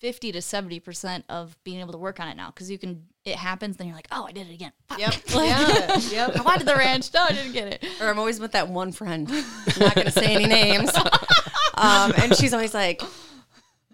[0.00, 2.46] fifty to seventy percent of being able to work on it now.
[2.50, 4.72] Because you can it happens, then you're like, oh, I did it again.
[4.88, 4.98] Fuck.
[4.98, 5.14] Yep.
[5.34, 5.98] Like, yeah.
[6.10, 6.36] Yep.
[6.38, 7.12] I wanted the ranch.
[7.12, 7.86] No, I didn't get it.
[8.00, 9.28] Or I'm always with that one friend.
[9.30, 9.44] I'm
[9.78, 10.90] not going to say any names.
[11.74, 13.02] Um, and she's always like,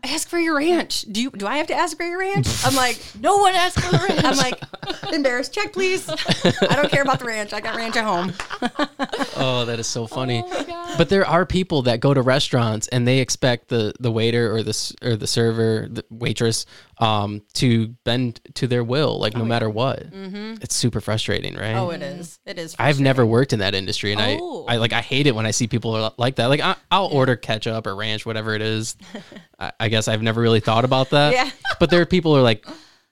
[0.07, 1.03] ask for your ranch.
[1.03, 2.49] Do you, do I have to ask for your ranch?
[2.65, 4.25] I'm like, No one asked for the ranch.
[4.25, 4.61] I'm like,
[5.13, 5.53] embarrassed.
[5.55, 6.09] Check, please.
[6.09, 7.53] I don't care about the ranch.
[7.53, 8.33] I got ranch at home.
[9.39, 10.43] Oh, that is so funny.
[10.45, 10.95] Oh.
[10.97, 14.63] But there are people that go to restaurants and they expect the the waiter or
[14.63, 16.65] the or the server, the waitress,
[16.99, 20.07] um, to bend to their will, like no matter what.
[20.13, 21.75] It's super frustrating, right?
[21.77, 22.39] Oh, it is.
[22.47, 22.75] It is.
[22.79, 24.65] I've never worked in that industry, and Oh.
[24.67, 26.47] I, I like I hate it when I see people are like that.
[26.47, 28.97] Like I, I'll order ketchup or ranch, whatever it is.
[29.59, 31.33] I, I guess I've never really thought about that.
[31.33, 31.51] Yeah.
[31.81, 32.67] But there are people who are like,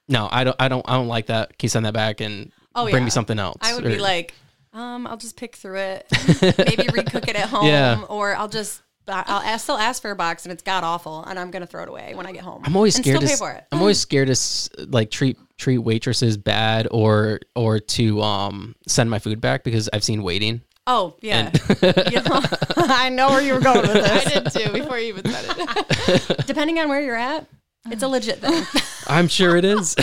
[0.07, 1.49] no, I don't, I don't, I don't like that.
[1.57, 3.05] Can you send that back and Oh, bring yeah.
[3.05, 3.57] me something else?
[3.61, 4.33] I would Or- be like,
[4.73, 6.05] um, I'll just pick through it,
[6.57, 8.01] maybe recook it at home, Yeah.
[8.09, 11.37] or I'll just I'll ask, still ask for a box and it's god awful, and
[11.39, 12.61] I'm gonna throw it away when I get home.
[12.65, 13.27] I'm always and scared still to.
[13.27, 13.63] pay s- for it.
[13.71, 19.09] I'm always scared to s- like treat treat waitresses bad or or to um send
[19.11, 20.61] my food back because I've seen waiting.
[20.87, 22.21] Oh yeah, You
[22.77, 24.25] I know where you were going with this.
[24.27, 26.45] I did too before you even said it.
[26.45, 27.47] Depending on where you're at,
[27.89, 28.63] it's a legit thing.
[29.07, 29.95] I'm sure it is.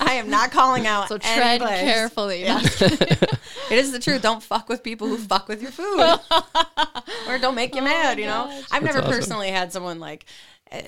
[0.00, 1.08] I am not calling out.
[1.08, 1.80] So any tread place.
[1.80, 2.42] carefully.
[2.42, 4.22] It is the truth.
[4.22, 6.00] Don't fuck with people who fuck with your food,
[7.28, 8.18] or don't make you mad.
[8.18, 9.10] You know, oh I've never awesome.
[9.10, 10.24] personally had someone like
[10.72, 10.80] uh,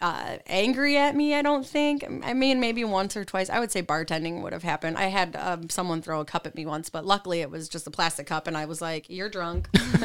[0.00, 1.34] uh, angry at me.
[1.34, 2.04] I don't think.
[2.22, 3.48] I mean, maybe once or twice.
[3.48, 4.98] I would say bartending would have happened.
[4.98, 7.86] I had um, someone throw a cup at me once, but luckily it was just
[7.86, 9.68] a plastic cup, and I was like, "You're drunk.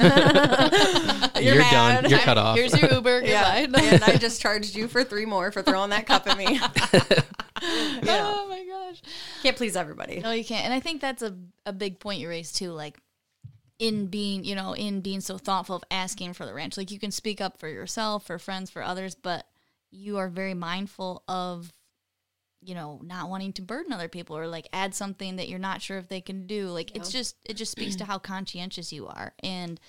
[1.40, 2.02] You're, mad.
[2.02, 2.10] done.
[2.10, 2.56] You're cut off.
[2.56, 3.24] Here's your Uber.
[3.26, 6.46] Yeah, and I just charged you for three more for throwing that cup at me.
[6.54, 9.02] you know, Oh my gosh.
[9.44, 10.20] can't please everybody.
[10.20, 10.66] No, you can't.
[10.66, 12.72] And I think that's a, a big point you raised too.
[12.72, 12.98] Like
[13.82, 16.78] in being, you know, in being so thoughtful of asking for the ranch.
[16.78, 19.48] Like you can speak up for yourself, for friends, for others, but
[19.90, 21.74] you are very mindful of,
[22.62, 25.82] you know, not wanting to burden other people or like add something that you're not
[25.82, 26.68] sure if they can do.
[26.68, 29.34] Like it's just it just speaks to how conscientious you are.
[29.42, 29.80] And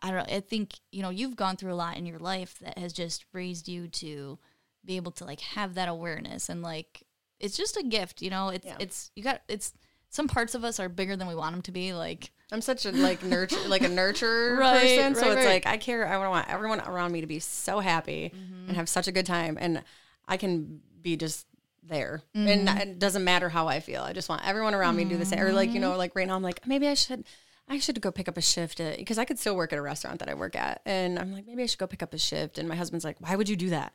[0.00, 2.60] I don't know, I think, you know, you've gone through a lot in your life
[2.60, 4.38] that has just raised you to
[4.84, 7.02] be able to like have that awareness and like
[7.40, 8.50] it's just a gift, you know.
[8.50, 8.76] It's Yeah.
[8.78, 9.72] it's you got it's
[10.14, 11.92] some parts of us are bigger than we want them to be.
[11.92, 15.14] Like I'm such a like nurture like a nurture Right, person.
[15.16, 15.52] So right, it's right.
[15.54, 18.68] like I care I want everyone around me to be so happy Mm-hmm.
[18.68, 19.82] and have such a good time and
[20.28, 21.46] I can be just
[21.82, 22.22] there.
[22.34, 22.68] Mm-hmm.
[22.68, 24.02] And it doesn't matter how I feel.
[24.02, 25.40] I just want everyone around me to do the same.
[25.40, 25.90] Or like, you Mm-hmm.
[25.90, 27.24] know, like right now I'm like, maybe I should
[27.68, 30.18] I should go pick up a shift because I could still work at a restaurant
[30.18, 30.82] that I work at.
[30.84, 32.58] And I'm like, maybe I should go pick up a shift.
[32.58, 33.94] And my husband's like, why would you do that?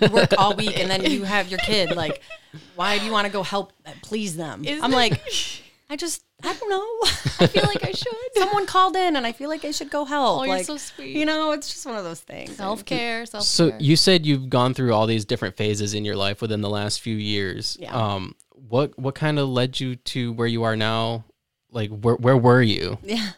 [0.00, 1.94] You work all week and then you have your kid.
[1.94, 2.22] Like,
[2.76, 4.64] why do you want to go help uh, please them?
[4.64, 5.20] Is I'm like,
[5.90, 7.10] I just, I don't know.
[7.40, 8.14] I feel like I should.
[8.36, 10.40] someone called in and I feel like I should go help.
[10.40, 11.14] Oh, you're like, so sweet.
[11.14, 12.56] You know, it's just one of those things.
[12.56, 16.16] Self care, self So you said you've gone through all these different phases in your
[16.16, 17.76] life within the last few years.
[17.78, 17.92] Yeah.
[17.92, 18.34] Um,
[18.68, 21.24] what what kind of led you to where you are now?
[21.72, 22.98] Like where where were you?
[23.02, 23.30] Yeah.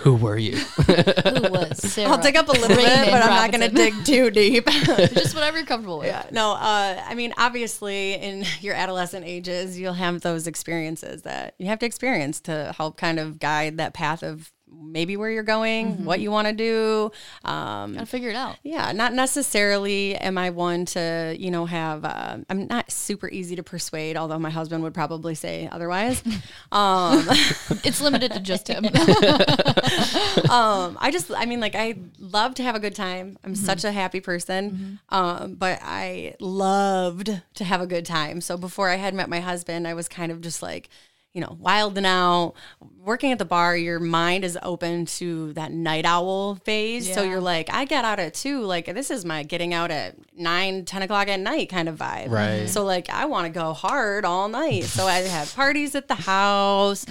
[0.00, 0.56] Who were you?
[0.86, 2.10] Who was Sarah?
[2.10, 4.66] I'll dig up a little bit, Raymond but I'm not going to dig too deep.
[4.66, 6.06] just whatever you're comfortable with.
[6.06, 6.26] yeah.
[6.30, 11.66] No, uh, I mean, obviously, in your adolescent ages, you'll have those experiences that you
[11.66, 16.04] have to experience to help kind of guide that path of maybe where you're going,
[16.04, 17.10] what you want to do.
[17.44, 18.56] Um, Gotta figure it out.
[18.62, 23.56] Yeah, not necessarily am I one to, you know, have, uh, I'm not super easy
[23.56, 26.22] to persuade, although my husband would probably say otherwise.
[26.72, 27.26] um,
[27.84, 28.84] It's limited to just him.
[30.50, 33.38] um, I just, I mean, like, I love to have a good time.
[33.44, 35.00] I'm such a happy person.
[35.08, 38.40] Um, but I loved to have a good time.
[38.40, 40.88] So before I had met my husband, I was kind of just like,
[41.32, 42.54] you know, wild and out.
[43.04, 47.12] Working at the bar, your mind is open to that night owl phase.
[47.12, 48.60] So you're like, I get out at two.
[48.62, 52.30] Like, this is my getting out at nine, 10 o'clock at night kind of vibe.
[52.30, 52.68] Right.
[52.68, 54.84] So, like, I want to go hard all night.
[54.84, 57.06] So I have parties at the house.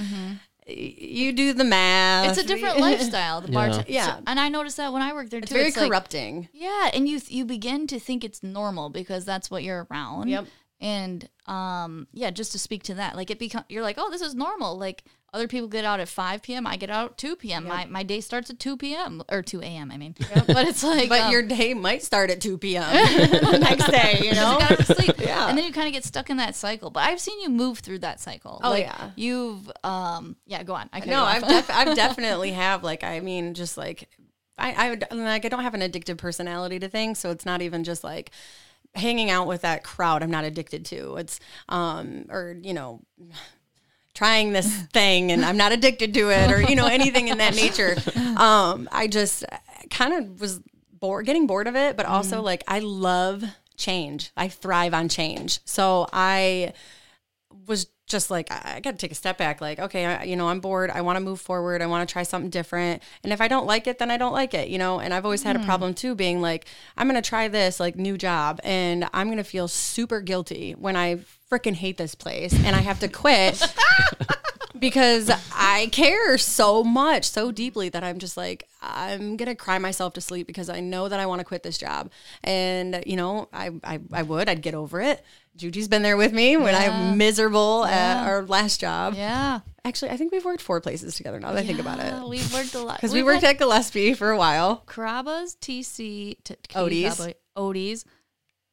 [0.68, 2.30] Y- You do the math.
[2.30, 3.42] it's a different lifestyle.
[3.42, 3.84] The bar, Yeah.
[3.88, 4.20] Yeah.
[4.28, 5.56] and I noticed that when I worked there It's too.
[5.58, 6.50] very like- corrupting.
[6.54, 10.30] Yeah, and you you begin to think it's normal because that's what you're around.
[10.30, 10.46] Yep.
[10.82, 14.22] And um yeah, just to speak to that, like it become you're like, oh, this
[14.22, 14.78] is normal.
[14.78, 16.66] Like other people get out at 5 p.m.
[16.66, 17.68] I get out at 2 p.m.
[17.68, 19.22] My my day starts at 2 p.m.
[19.30, 19.92] or 2 a.m.
[19.92, 20.16] I mean,
[20.48, 22.84] but it's like, But um, your day might start at 2 p.m.
[23.30, 24.58] the next day, you know?
[24.60, 25.14] you.
[25.20, 25.50] Yeah.
[25.50, 26.90] And then you kind of get stuck in that cycle.
[26.90, 28.60] But I've seen you move through that cycle.
[28.64, 29.12] Oh, like, yeah.
[29.16, 30.90] You've um yeah, go on.
[30.94, 31.24] I No.
[31.24, 34.10] I've, def- I've definitely have, like, I mean, just like,
[34.58, 37.20] I, I would, like, I don't have an addictive personality to things.
[37.20, 38.32] So it's not even just like
[38.96, 41.18] hanging out with that crowd I'm not addicted to.
[41.18, 43.02] It's, um, or, you know,
[44.14, 47.56] trying this thing and I'm not addicted to it or, you know, anything in that
[47.56, 47.96] nature.
[48.40, 49.44] Um, I just
[49.90, 50.62] kind of was
[50.94, 53.44] bored, getting bored of it, but also like I love
[53.76, 54.32] change.
[54.38, 55.60] I thrive on change.
[55.66, 56.72] So I,
[57.68, 59.62] was just like I, got to take a step back.
[59.62, 60.90] Like, okay, I, you know, I'm bored.
[60.90, 61.82] I want to move forward.
[61.82, 63.02] I want to try something different.
[63.24, 64.68] And if I don't like it, then I don't like it.
[64.68, 65.00] You know.
[65.00, 65.68] And I've always had a mm-hmm.
[65.68, 66.66] problem too, being like,
[66.98, 71.20] I'm gonna try this like new job, and I'm gonna feel super guilty when I
[71.50, 73.62] freaking hate this place and I have to quit.
[74.80, 80.14] because I care so much, so deeply that I'm just like, I'm gonna cry myself
[80.14, 82.10] to sleep because I know that I want to quit this job.
[82.44, 85.24] And you know, I, I I would, I'd get over it.
[85.58, 89.16] Juji's been there with me when I'm miserable at our last job.
[89.16, 89.60] Yeah.
[89.84, 92.30] Actually, I think we've worked four places together now that I think about it.
[92.30, 92.98] We've worked a lot.
[92.98, 94.84] Because we worked at Gillespie for a while.
[94.88, 97.34] Carrabba's, TC, t- Odie's.
[97.58, 98.06] Odie's.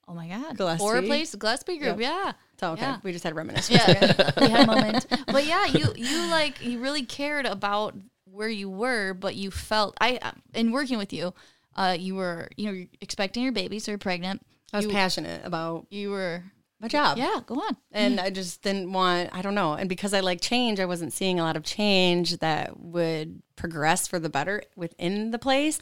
[0.09, 0.57] Oh my God.
[0.57, 0.79] Gillespie.
[0.79, 1.99] Four place, Gillespie Group.
[1.99, 2.01] Yep.
[2.01, 2.33] Yeah.
[2.61, 2.99] So okay, Yeah.
[3.03, 3.69] we just had a reminisce.
[3.71, 4.33] Yeah.
[4.41, 5.07] we had a moment.
[5.27, 9.97] But yeah, you, you like, you really cared about where you were, but you felt,
[10.01, 11.35] I, uh, in working with you,
[11.75, 14.45] uh, you were, you know, expecting your baby, so you're pregnant.
[14.73, 16.43] I was you, passionate about you were,
[16.81, 17.17] my job.
[17.19, 17.77] yeah, go on.
[17.93, 21.13] and I just didn't want I don't know and because I like change I wasn't
[21.15, 25.79] seeing a lot of change that would progress for the better within the place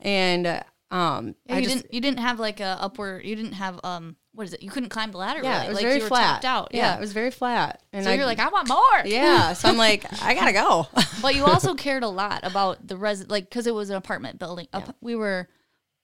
[0.00, 3.36] and uh, um Yeah, I you just didn't, you didn't have like a upward, you
[3.36, 4.62] didn't have, um, what is it?
[4.62, 5.40] You couldn't climb the ladder.
[5.42, 5.66] yeah really.
[5.66, 6.68] it was like very you flat out.
[6.72, 6.96] yeah.
[6.96, 8.78] it was very flat and So I, you're like, I want more.
[9.04, 10.86] yeah so I'm like I gotta go
[11.22, 14.38] But you also cared a lot about the res, like, because it was an apartment
[14.38, 14.68] building.
[14.72, 15.48] Up, We were,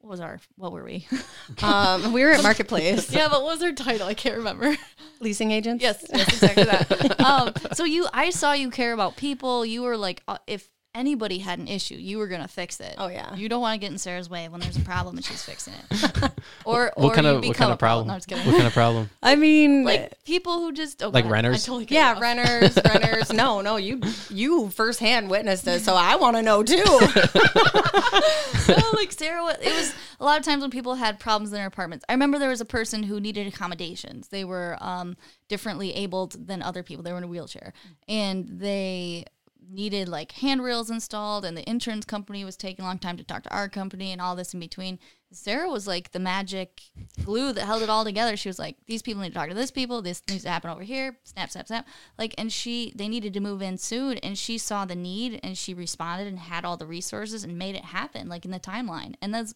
[0.00, 1.06] what was our, what were we?
[1.62, 4.06] um we were at marketplace yeah, but what was our title?
[4.06, 4.76] I can't remember.
[5.20, 7.20] leasing agents yes, yes, exactly that.
[7.24, 9.64] um, so you, I saw you care about people.
[9.64, 12.94] You were like, uh, if anybody had an issue, you were gonna fix it.
[12.98, 13.34] Oh, yeah.
[13.34, 15.74] You don't want to get in Sarah's way when there's a problem and she's fixing
[15.74, 16.30] it.
[16.64, 18.08] or, or What kind of what kind of problem?
[18.08, 18.30] No, just.
[18.30, 19.10] What kind of problem?
[19.22, 21.32] I mean like people who just oh, go Like ahead.
[21.32, 21.64] renters?
[21.64, 26.36] I totally yeah renters renters no no you you firsthand witnessed it so I want
[26.36, 26.84] to know too
[28.68, 31.66] no, like Sarah, it was a lot of times when people had problems in their
[31.66, 32.04] apartments.
[32.08, 34.28] I remember there was a person who needed accommodations.
[34.28, 35.16] They were um,
[35.48, 37.02] differently abled than other people.
[37.02, 37.72] They were in a wheelchair,
[38.08, 39.24] and they
[39.68, 41.44] needed like handrails installed.
[41.44, 44.20] And the insurance company was taking a long time to talk to our company, and
[44.20, 44.98] all this in between.
[45.32, 46.82] Sarah was like the magic
[47.24, 48.36] glue that held it all together.
[48.36, 50.00] She was like, "These people need to talk to this people.
[50.00, 51.18] This needs to happen over here.
[51.24, 54.84] Snap, snap, snap." Like, and she they needed to move in soon, and she saw
[54.84, 58.44] the need, and she responded and had all the resources and made it happen, like
[58.44, 59.14] in the timeline.
[59.20, 59.54] And that's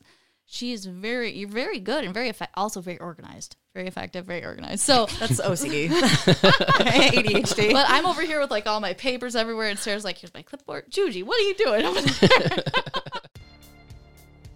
[0.51, 4.45] she is very you're very good and very effect, also very organized, very effective, very
[4.45, 4.81] organized.
[4.81, 9.79] So, that's OCD ADHD but I'm over here with like all my papers everywhere, and
[9.79, 12.65] Sarah's like, "Here's my clipboard." Juji, what are you doing over there?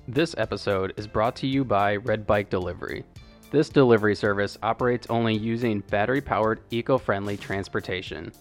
[0.09, 3.05] This episode is brought to you by Red Bike Delivery.
[3.52, 8.33] This delivery service operates only using battery powered, eco friendly transportation.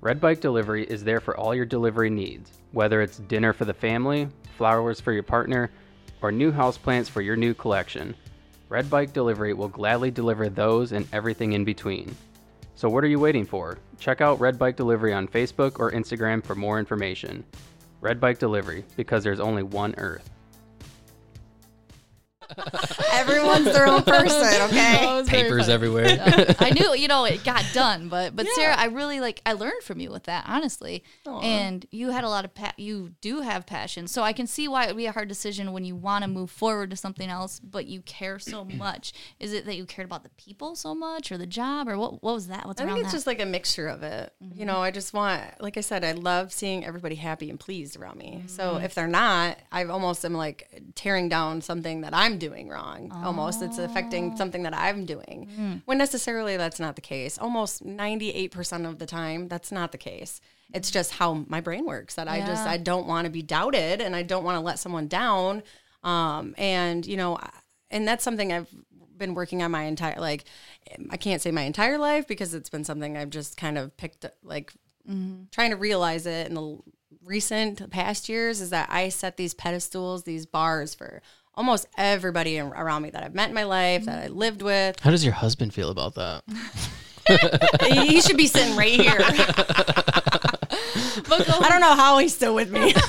[0.00, 3.74] Red Bike Delivery is there for all your delivery needs, whether it's dinner for the
[3.74, 5.72] family, flowers for your partner,
[6.24, 8.14] or new houseplants for your new collection.
[8.70, 12.16] Red Bike Delivery will gladly deliver those and everything in between.
[12.76, 13.76] So, what are you waiting for?
[13.98, 17.44] Check out Red Bike Delivery on Facebook or Instagram for more information.
[18.00, 20.30] Red Bike Delivery, because there's only one Earth.
[23.12, 25.72] Everyone's their own person okay That was very Papers funny.
[25.72, 26.54] everywhere.
[26.58, 29.82] I knew, you know, it got done, but but Sarah, I really like I learned
[29.82, 31.04] from you with that, honestly.
[31.26, 34.68] And you had a lot of pa- you do have passion, so I can see
[34.68, 37.28] why it would be a hard decision when you want to move forward to something
[37.28, 39.12] else, but you care so much.
[39.40, 42.22] Is it that you cared about the people so much, or the job, or what?
[42.22, 42.66] What was that?
[42.66, 43.18] What's I around think it's that?
[43.18, 44.32] just like a mixture of it.
[44.40, 44.66] You mm-hmm.
[44.66, 48.18] know, I just want, like I said, I love seeing everybody happy and pleased around
[48.18, 48.44] me.
[48.46, 48.84] So mm-hmm.
[48.84, 53.10] if they're not, I almost am like tearing down something that I'm doing wrong.
[53.24, 55.48] Almost, it's affecting something that I'm doing.
[55.84, 57.38] When necessarily that's not the case.
[57.38, 60.40] Almost 98% of the time, that's not the case.
[60.72, 64.00] It's just how my brain works that I just, I don't want to be doubted
[64.00, 65.62] and I don't want to let someone down.
[66.02, 67.38] Um, and, you know,
[67.90, 68.68] and that's something I've
[69.16, 70.44] been working on my entire like
[71.08, 74.26] I can't say my entire life because it's been something I've just kind of picked
[74.42, 74.72] like
[75.52, 76.78] trying to realize it in the
[77.24, 81.22] recent past years is that I set these pedestals, these bars for
[81.56, 84.98] almost everybody around me that I've met in my life, that I lived with.
[85.00, 86.42] How does your husband feel about that?
[88.06, 89.16] he should be sitting right here.
[91.30, 92.92] I don't know how he's still with me.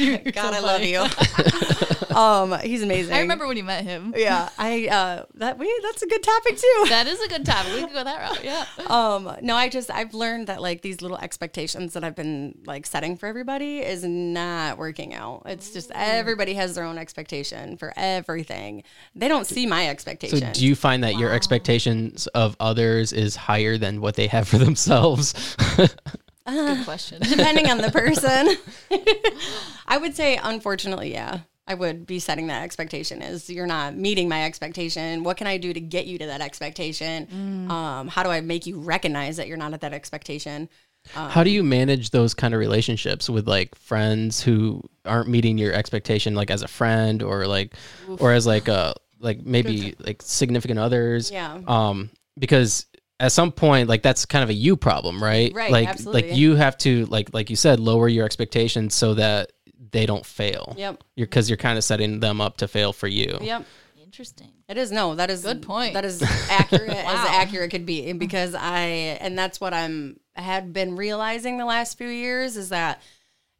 [0.32, 1.00] God, I love you.
[2.16, 3.14] um, he's amazing.
[3.14, 4.14] I remember when you met him.
[4.16, 6.86] Yeah, I uh, that we that's a good topic too.
[6.88, 7.74] That is a good topic.
[7.74, 8.44] We can go that route.
[8.44, 8.66] Yeah.
[8.90, 12.86] Um, no, I just I've learned that like these little expectations that I've been like
[12.86, 15.42] setting for everybody is not working out.
[15.46, 18.82] It's just everybody has their own expectation for everything.
[19.14, 20.40] They don't see my expectations.
[20.40, 24.48] So, do you find that your expectations of others is higher than what they have
[24.48, 25.56] for themselves?
[26.50, 27.20] Good question.
[27.28, 28.56] depending on the person.
[29.86, 31.40] I would say, unfortunately, yeah.
[31.66, 35.22] I would be setting that expectation is you're not meeting my expectation.
[35.22, 37.26] What can I do to get you to that expectation?
[37.26, 37.70] Mm.
[37.70, 40.68] Um, how do I make you recognize that you're not at that expectation?
[41.12, 45.72] How do you manage those kind of relationships with like friends who aren't meeting your
[45.72, 47.74] expectation, like as a friend or like,
[48.18, 51.30] or as like a like maybe like significant others?
[51.30, 51.60] Yeah.
[51.66, 52.86] Um, because
[53.20, 55.52] at some point, like that's kind of a you problem, right?
[55.54, 56.22] Right, Like absolutely.
[56.22, 59.52] like you have to like like you said, lower your expectations so that
[59.92, 60.74] they don't fail.
[60.76, 61.04] Yep.
[61.14, 63.38] You're because you're kind of setting them up to fail for you.
[63.40, 63.66] Yep.
[64.02, 64.48] Interesting.
[64.68, 65.94] It is no, that is Good point.
[65.94, 68.80] That is accurate as accurate could be because I
[69.20, 73.02] and that's what I'm had been realizing the last few years is that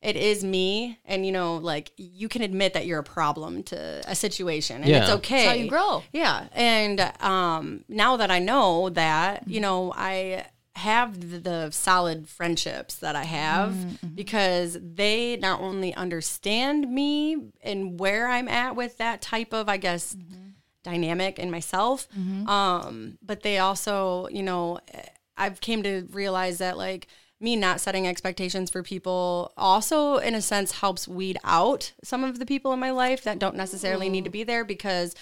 [0.03, 4.03] it is me and you know like you can admit that you're a problem to
[4.07, 5.45] a situation and it's okay.
[5.45, 6.03] That's how you grow.
[6.13, 10.47] Yeah, and um, now that I know that, you know, I
[10.77, 14.15] have the, the solid friendships that I have mm-hmm, mm-hmm.
[14.15, 19.77] because they not only understand me and where I'm at with that type of, I
[19.77, 20.51] guess, mm-hmm.
[20.83, 22.09] dynamic in myself,
[22.49, 25.03] um, but they also, you know, eh,
[25.37, 27.09] I've came to realize that like
[27.41, 32.39] me not setting expectations for people also in a sense helps weed out some of
[32.39, 35.15] the people in my life that don't necessarily need to be there because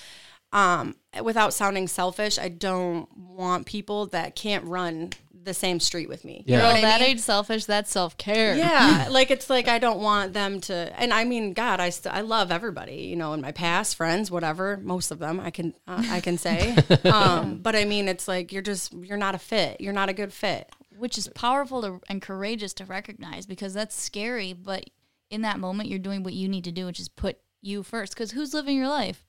[0.52, 5.10] um without sounding selfish i don't want people that can't run
[5.44, 6.56] the same street with me Yeah.
[6.56, 7.10] you know Girl, what I that mean?
[7.10, 7.64] ain't selfish.
[7.64, 8.54] That's self care.
[8.56, 12.14] yeah like it's like i don't want them to and i mean god i st-
[12.14, 15.74] i love everybody you know in my past friends whatever most of them i can
[15.86, 19.38] uh, i can say um but i mean it's like you're just you're not a
[19.38, 23.74] fit you're not a good fit which is powerful to, and courageous to recognize because
[23.74, 24.52] that's scary.
[24.52, 24.90] But
[25.30, 28.14] in that moment, you're doing what you need to do, which is put you first.
[28.14, 29.24] Because who's living your life?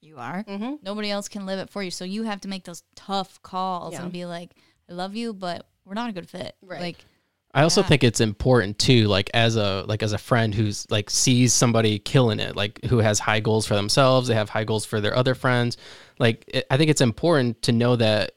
[0.00, 0.44] You are.
[0.44, 0.76] Mm-hmm.
[0.82, 1.90] Nobody else can live it for you.
[1.90, 4.02] So you have to make those tough calls Yeah.
[4.02, 4.50] and be like,
[4.88, 6.80] "I love you, but we're not a good fit." Right.
[6.80, 7.04] Like,
[7.52, 7.88] I also Yeah.
[7.88, 11.98] think it's important too, like as a like as a friend who's like sees somebody
[11.98, 15.16] killing it, like who has high goals for themselves, they have high goals for their
[15.16, 15.76] other friends.
[16.18, 18.32] Like it, I think it's important to know that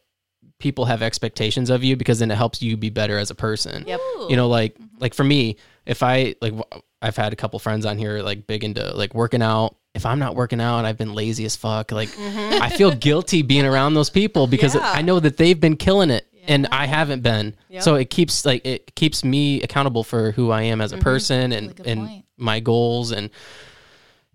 [0.64, 3.84] people have expectations of you because then it helps you be better as a person.
[3.86, 4.00] Yep.
[4.30, 6.54] You know, like like for me, if I like
[7.02, 9.76] I've had a couple friends on here like big into like working out.
[9.94, 11.92] If I'm not working out, I've been lazy as fuck.
[11.92, 14.84] Like I feel guilty being around those people because Mm-hmm.
[14.86, 14.92] Yeah.
[15.00, 17.56] I know that they've been killing it and I haven't been.
[17.70, 17.84] Yep.
[17.84, 21.52] So it keeps like it keeps me accountable for who I am as a person
[21.52, 22.26] and Really good and point.
[22.38, 23.30] my goals and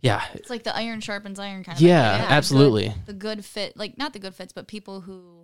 [0.01, 1.83] yeah, it's like the iron sharpens iron kind of.
[1.83, 2.19] Yeah, idea.
[2.21, 2.95] The good- absolutely.
[3.07, 5.38] The good fit, like not the good fits, but people who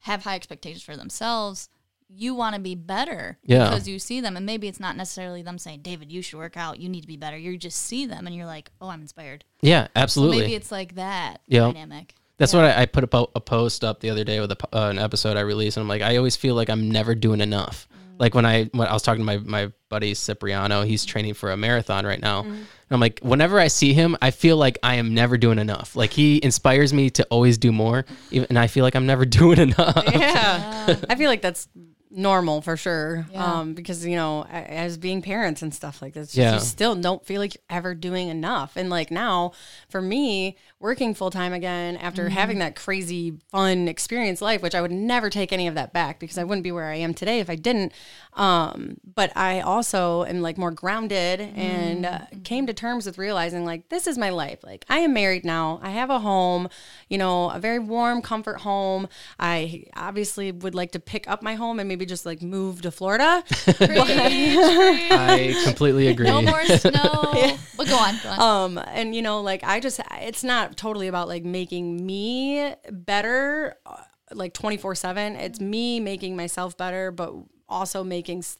[0.00, 1.68] have high expectations for themselves.
[2.08, 3.68] You want to be better Yeah.
[3.68, 6.56] because you see them, and maybe it's not necessarily them saying, "David, you should work
[6.56, 6.80] out.
[6.80, 9.44] You need to be better." You just see them, and you're like, "Oh, I'm inspired."
[9.60, 10.38] yeah, So absolutely.
[10.40, 11.60] maybe it's like that Yeah.
[11.66, 12.14] dynamic.
[12.38, 14.56] That's what I, I put a, po- a post up the other day with a,
[14.72, 17.40] uh, an episode I released, and I'm like, I always feel like I'm never doing
[17.40, 17.88] enough.
[18.18, 21.50] Like when I when I was talking to my my buddy Cipriano, he's training for
[21.50, 24.96] a marathon right now, and I'm like, whenever I see him, I feel like I
[24.96, 25.94] am never doing enough.
[25.96, 29.24] Like he inspires me to always do more, even, and I feel like I'm never
[29.38, 30.04] doing enough.
[30.14, 31.68] yeah i feel like that's
[32.10, 33.44] normal for sure Yeah.
[33.60, 36.54] um because you know as being parents and stuff like this Yeah.
[36.54, 39.52] you still don't feel like you're ever doing enough and like now
[39.90, 44.92] for me working full-time again after having that crazy fun experience life which i would
[44.92, 47.50] never take any of that back because i wouldn't be where i am today if
[47.50, 47.92] i didn't.
[48.34, 53.64] Um but i also am like more grounded and uh, came to terms with realizing
[53.64, 54.60] like this is my life.
[54.62, 55.80] Like i am married now.
[55.82, 56.68] I have a home
[57.08, 59.08] you know a very warm comfort home.
[59.40, 62.92] I obviously would like to pick up my home and maybe just like move to
[62.92, 63.42] florida.
[63.80, 66.26] I completely agree.
[66.26, 67.56] No more snow.
[67.78, 68.40] But go on, go on.
[68.40, 73.76] um and you know like i just it's not totally about like making me better
[73.86, 74.02] uh,
[74.32, 77.32] like 24 7 it's me making myself better but
[77.68, 78.58] also making s-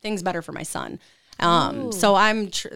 [0.00, 0.98] things better for my son.
[1.38, 2.68] Um so i'm tr-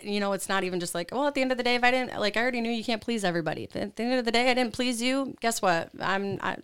[0.00, 1.82] you know it's not even just like well at the end of the day if
[1.82, 3.68] i didn't like i already knew you can't please everybody.
[3.74, 5.90] At the end of the day i didn't please you guess what?
[5.98, 6.56] I'm I,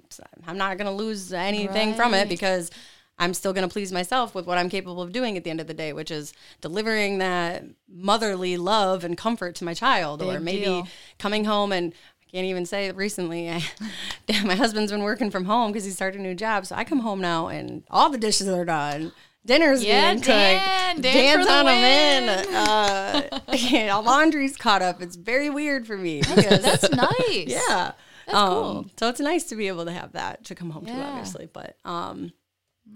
[0.46, 2.70] i'm not gonna lose anything from it because
[3.18, 5.60] I'm still going to please myself with what I'm capable of doing at the end
[5.60, 10.38] of the day, which is delivering that motherly love and comfort to my child, or
[10.38, 10.88] maybe deal.
[11.18, 13.50] coming home and I can't even say recently.
[13.50, 13.62] I,
[14.44, 17.00] my husband's been working from home because he started a new job, so I come
[17.00, 19.12] home now and all the dishes are done.
[19.46, 21.02] Dinner's Yeah, being Dan, cooked.
[21.02, 22.54] Dan Dan's on them in.
[22.54, 25.00] Uh, yeah, laundry's caught up.
[25.00, 27.12] It's very weird for me because That's nice.
[27.46, 27.92] yeah.
[28.26, 28.86] That's um, cool.
[28.98, 31.48] So it's nice to be able to have that to come home to, obviously.
[31.50, 32.32] But um,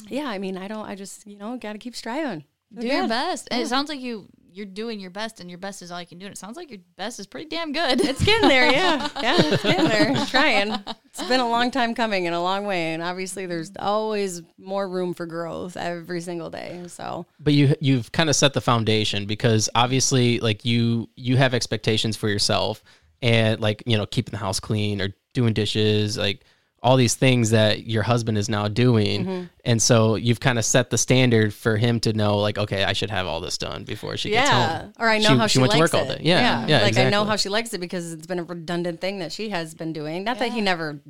[0.09, 2.45] yeah, I mean, I don't, I just, you know, got to keep striving.
[2.77, 3.49] do your best.
[3.51, 6.07] And it sounds like you you're doing your best, and your best is all you
[6.07, 6.27] can do.
[6.27, 8.01] And it sounds like your best is pretty damn good.
[8.03, 9.09] It's getting there, yeah.
[9.23, 10.11] Yeah, it's getting there.
[10.11, 10.73] I'm trying.
[11.07, 12.93] It's been a long time coming and a long way.
[12.93, 16.83] And obviously there's always more room for growth every single day.
[16.89, 21.55] So but you you've kind of set the foundation because obviously like you you have
[21.55, 22.83] expectations for yourself
[23.23, 26.45] and like you know keeping the house clean or doing dishes like
[26.83, 29.45] all these things that your husband is now doing Mm-hmm.
[29.65, 32.93] and so you've kind of set the standard for him to know like okay i
[32.93, 35.61] should have all this done before she gets yeah, home or I know how she,
[35.61, 36.11] went likes to work it.
[36.11, 38.45] all day yeah yeah, like I know how she likes it because it's been a
[38.45, 40.25] redundant thing that she has been doing.
[40.25, 41.01] Not that he never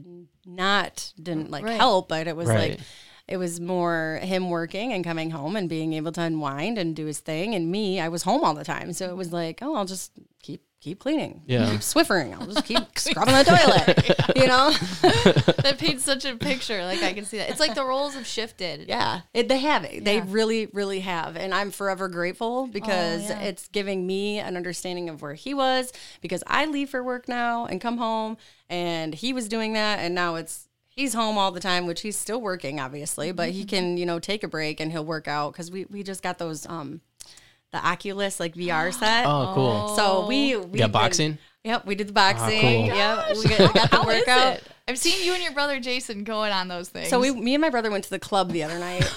[0.46, 1.76] not didn't like Right.
[1.76, 2.70] help, but it was Right.
[2.72, 2.80] like
[3.28, 7.06] it was more him working and coming home and being able to unwind and do
[7.06, 9.74] his thing, and me, I was home all the time, so it was like, oh,
[9.76, 10.12] I'll just
[10.42, 11.70] keep keep cleaning, Yeah.
[11.70, 14.72] keep Swiffering, I'll just keep scrubbing the toilet, you know.
[15.62, 16.84] that paints such a picture.
[16.84, 17.50] Like I can see that.
[17.50, 18.88] It's like the roles have shifted.
[18.88, 20.04] Yeah, it, they have it.
[20.04, 23.40] They really, really have, and I'm forever grateful because yeah.
[23.42, 25.92] it's giving me an understanding of where he was.
[26.20, 28.36] Because I leave for work now and come home,
[28.68, 32.16] and he was doing that, and now it's he's home all the time, which he's
[32.16, 35.52] still working, obviously, but he can you know take a break and he'll work out
[35.52, 37.00] because we we just got those um
[37.72, 39.26] the Oculus like VR set.
[39.26, 42.60] oh cool So we we yeah boxing Yep, we did the boxing.
[42.60, 42.96] cool.
[42.96, 44.60] Yep, we got, we got the workout.
[44.86, 44.90] It?
[44.90, 47.08] I've seen you and your brother Jason going on those things.
[47.08, 49.10] So we, me and my brother went to the club the other night.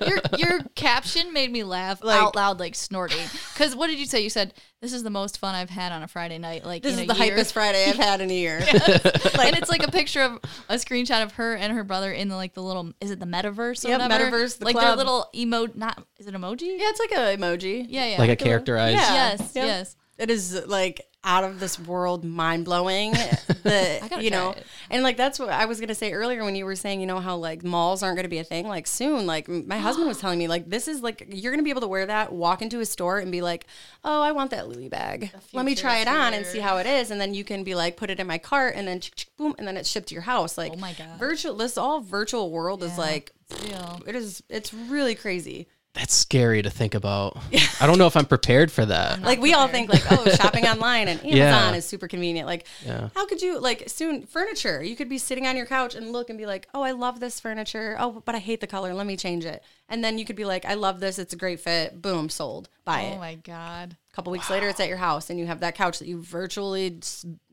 [0.06, 3.26] your your caption made me laugh Like- out loud, like snorting.
[3.54, 4.20] Because what did you say?
[4.22, 6.64] You said this is the most fun I've had on a Friday night.
[6.64, 8.56] Like This in is a the year." hypest Friday I've had in a year.
[8.72, 10.32] and it's like a picture of
[10.68, 13.26] a screenshot of her and her brother in the like the little is it the
[13.26, 13.84] metaverse?
[13.84, 14.36] Or Yep, whatever?
[14.36, 14.86] metaverse, the like club.
[14.86, 15.66] their little emo.
[15.74, 16.78] Not is it emoji?
[16.78, 17.86] Yeah, it's like a emoji.
[17.88, 18.18] yeah, yeah.
[18.18, 19.12] like a characterized Yeah.
[19.14, 19.64] Yes, Yep.
[19.66, 19.96] yes.
[20.18, 23.14] It is like out of this world, mind blowing.
[23.62, 24.66] The you know, it.
[24.90, 27.20] and like that's what I was gonna say earlier when you were saying you know
[27.20, 29.24] how like malls aren't gonna be a thing like soon.
[29.24, 31.86] Like my husband was telling me like this is like you're gonna be able to
[31.86, 33.66] wear that, walk into a store and be like,
[34.02, 35.30] oh, I want that Louis bag.
[35.52, 37.62] Let me try is it on and see how it is, and then you can
[37.62, 39.00] be like put it in my cart and then
[39.38, 40.58] boom, and then it's shipped to your house.
[40.58, 41.20] Like Oh my God.
[41.20, 41.54] virtual.
[41.54, 43.04] This all virtual world is Yeah.
[43.04, 44.02] like It's real.
[44.08, 44.42] it is.
[44.48, 45.68] It's really crazy.
[45.94, 47.36] That's scary to think about.
[47.80, 49.20] I don't know if i'm prepared for that.
[49.20, 51.74] Like we all think like oh shopping online and amazon Yeah.
[51.74, 52.46] is super convenient.
[52.46, 53.10] Like Yeah.
[53.14, 54.82] how could you like soon furniture.
[54.82, 57.20] You could be sitting on your couch and look and be like oh i love
[57.20, 57.96] this furniture.
[57.98, 58.94] Oh but i hate the color.
[58.94, 59.62] Let me change it.
[59.88, 61.18] And then you could be like i love this.
[61.18, 62.00] It's a great fit.
[62.00, 62.68] Boom sold.
[62.86, 63.96] Buy it." Oh my god.
[64.10, 66.22] a couple weeks later it's at your house and you have that couch that you
[66.22, 66.98] virtually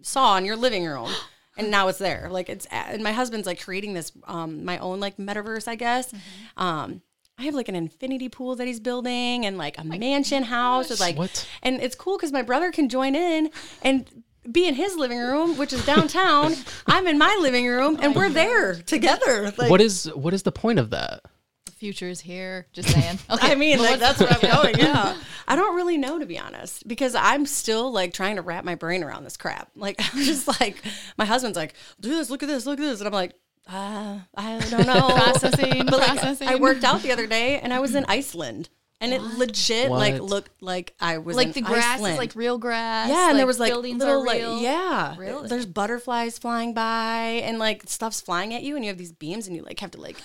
[0.01, 1.09] saw in your living room.
[1.57, 2.29] And now it's there.
[2.31, 6.13] Like it's and my husband's like creating this um my own like metaverse i guess.
[6.55, 7.01] Um
[7.39, 10.99] I have like an infinity pool that he's building and like a mansion house with
[10.99, 11.47] like What?
[11.63, 13.49] and it's cool because my brother can join in
[13.81, 14.07] and
[14.51, 16.53] be in his living room, which is downtown.
[16.87, 19.53] I'm in my living room and we're there together.
[19.57, 21.21] Like what is what is the point of that
[21.65, 22.67] The future is here.
[22.73, 23.19] Just saying.
[23.29, 23.51] Okay.
[23.51, 24.75] I mean, like that's where I'm going.
[24.79, 25.15] Yeah.
[25.47, 28.75] I don't really know to be honest, because I'm still like trying to wrap my
[28.75, 29.69] brain around this crap.
[29.75, 30.83] Like I'm just like
[31.17, 33.33] my husband's like, do this, look at this, look at this, and I'm like,
[33.68, 35.10] uh, I don't know.
[35.10, 35.86] processing.
[35.86, 36.47] But like, processing.
[36.47, 38.70] I worked out the other day and I was in Iceland,
[39.01, 42.13] and it legit like looked like I was like in the grass Iceland.
[42.13, 43.09] is like real grass.
[43.09, 44.59] Yeah, and there was like buildings little are like real.
[44.61, 45.47] yeah, Really?
[45.47, 49.47] there's butterflies flying by and like stuff's flying at you, and you have these beams,
[49.47, 50.17] and you like have to like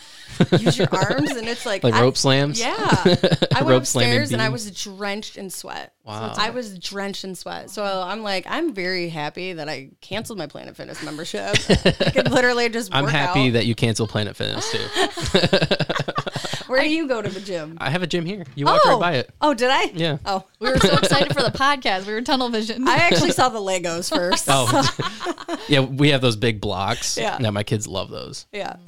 [0.59, 4.33] use your arms, and it's like like I- rope slams Yeah, I went Rope upstairs
[4.33, 5.93] and I was drenched in sweat.
[6.05, 6.35] Wow.
[6.37, 7.71] I was drenched in sweat.
[7.71, 11.55] So I'm like, I'm very happy that I canceled my Planet Fitness membership.
[11.71, 12.95] I could literally just.
[12.95, 13.53] i'm happy out.
[13.55, 16.24] that you cancel planet fitness too
[16.75, 17.79] Where do you go to the gym?
[17.81, 19.01] i have a gym here you walk right oh.
[19.01, 19.85] by it Oh, did I?
[19.95, 20.19] Yeah.
[20.27, 22.07] Oh, We were so excited for the podcast.
[22.07, 22.87] We were tunnel vision.
[22.89, 24.47] I actually saw the Legos first.
[24.49, 24.67] oh
[25.69, 27.39] yeah we have those big blocks Yeah.
[27.41, 28.77] yeah my kids love those Yeah.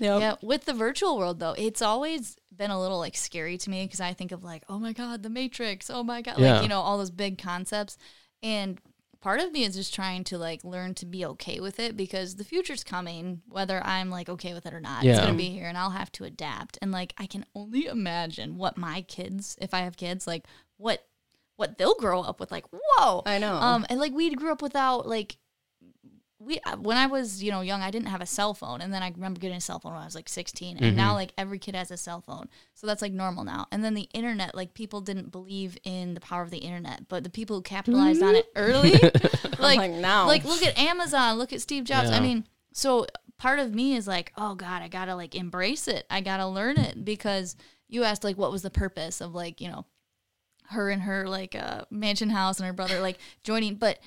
[0.00, 0.20] Yep.
[0.20, 3.84] Yeah, with the virtual world though, it's always been a little like scary to me
[3.84, 6.54] because I think of like, oh my god, the Matrix, oh my god, Yeah.
[6.54, 7.96] like you know all those big concepts,
[8.40, 8.80] and
[9.20, 12.36] part of me is just trying to like learn to be okay with it because
[12.36, 15.66] the future's coming, whether I'm like okay with it or not, it's gonna be here,
[15.66, 16.78] and I'll have to adapt.
[16.80, 20.46] And like I can only imagine what my kids, if I have kids, like
[20.76, 21.06] what
[21.56, 22.52] what they'll grow up with.
[22.52, 23.54] Like whoa, I know.
[23.54, 25.36] Um, and like we grew up without like
[26.40, 28.92] we uh, when I was you know young, I didn't have a cell phone, and
[28.92, 31.32] then I remember getting a cell phone when I was like 16, and now like
[31.36, 33.66] every kid has a cell phone, so that's like normal now.
[33.72, 37.24] And then the internet, like people didn't believe in the power of the internet, but
[37.24, 38.92] the people who capitalized on it early,
[39.58, 40.26] like like, now.
[40.26, 42.10] like look at Amazon, look at Steve Jobs.
[42.10, 43.06] I mean, so
[43.38, 46.06] part of me is like, oh God, I gotta like embrace it.
[46.08, 47.04] I gotta learn it.
[47.04, 47.56] Because
[47.88, 49.86] you asked like what was the purpose of like you know
[50.70, 53.98] her and her like uh, mansion house and her brother like joining, but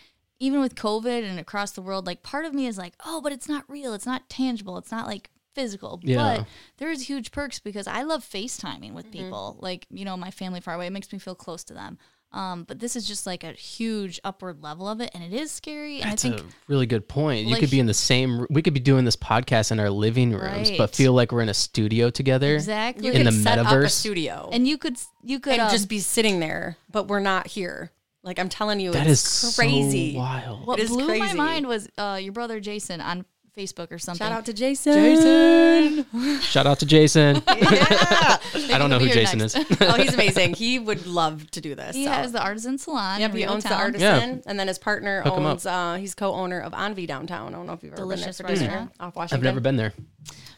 [0.41, 3.31] even with COVID and across the world, like part of me is like, oh, but
[3.31, 3.93] it's not real.
[3.93, 4.77] It's not tangible.
[4.79, 5.99] It's not like physical.
[6.03, 6.37] Yeah.
[6.37, 9.57] But there's huge perks because I love FaceTiming with people.
[9.59, 10.87] Like, you know, my family far away.
[10.87, 11.99] It makes me feel close to them.
[12.33, 15.51] Um, but this is just like a huge upward level of it and it is
[15.51, 15.99] scary.
[16.01, 17.45] And That's I think a really good point.
[17.45, 18.47] You could be in the same.
[18.49, 20.77] We could be doing this podcast in our living rooms, Right.
[20.77, 22.55] but feel like we're in a studio together.
[22.55, 23.91] exactly You In could the set up a metaverse?
[23.91, 27.47] studio and, and you could you could um, just be sitting there, but we're not
[27.47, 27.91] here.
[28.23, 30.13] Like I'm telling you, That is it's crazy.
[30.13, 30.67] so wild.
[30.67, 33.25] what it is blew my mind was uh, your brother Jason on
[33.57, 34.25] Facebook or something.
[34.27, 34.93] Shout out to Jason.
[34.93, 36.39] Jason.
[36.41, 37.35] Shout out to Jason.
[37.47, 38.37] Yeah.
[38.73, 39.57] I don't know who Jason next.
[39.57, 39.77] is.
[39.81, 40.53] oh, he's amazing.
[40.53, 41.95] He would love to do this.
[41.95, 42.11] He so.
[42.11, 43.19] has the artisan salon.
[43.19, 43.81] Yep, in he Rio owns the Town.
[43.81, 45.65] artisan, and then his partner Hook 'em owns.
[45.65, 47.53] Uh, he's co-owner of Envy downtown.
[47.53, 48.91] I don't know if you've ever Delicious been there for dinner restaurant.
[48.99, 49.37] off Washington.
[49.39, 49.93] I've never been there.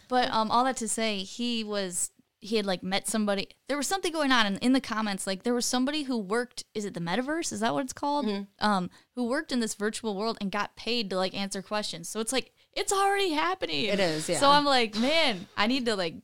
[0.10, 2.12] But um, all that to say, he was
[2.44, 3.48] he had like met somebody.
[3.68, 5.26] There was something going on in, in the comments.
[5.26, 6.66] Like there was somebody who worked.
[6.74, 7.54] Is it the metaverse?
[7.54, 8.26] Is that what it's called?
[8.26, 8.66] Mm-hmm.
[8.66, 12.10] Um, who worked in this virtual world and got paid to like answer questions.
[12.10, 13.86] So it's like it's already happening.
[13.86, 14.40] It is, yeah.
[14.40, 16.16] So I'm like, man, I need to like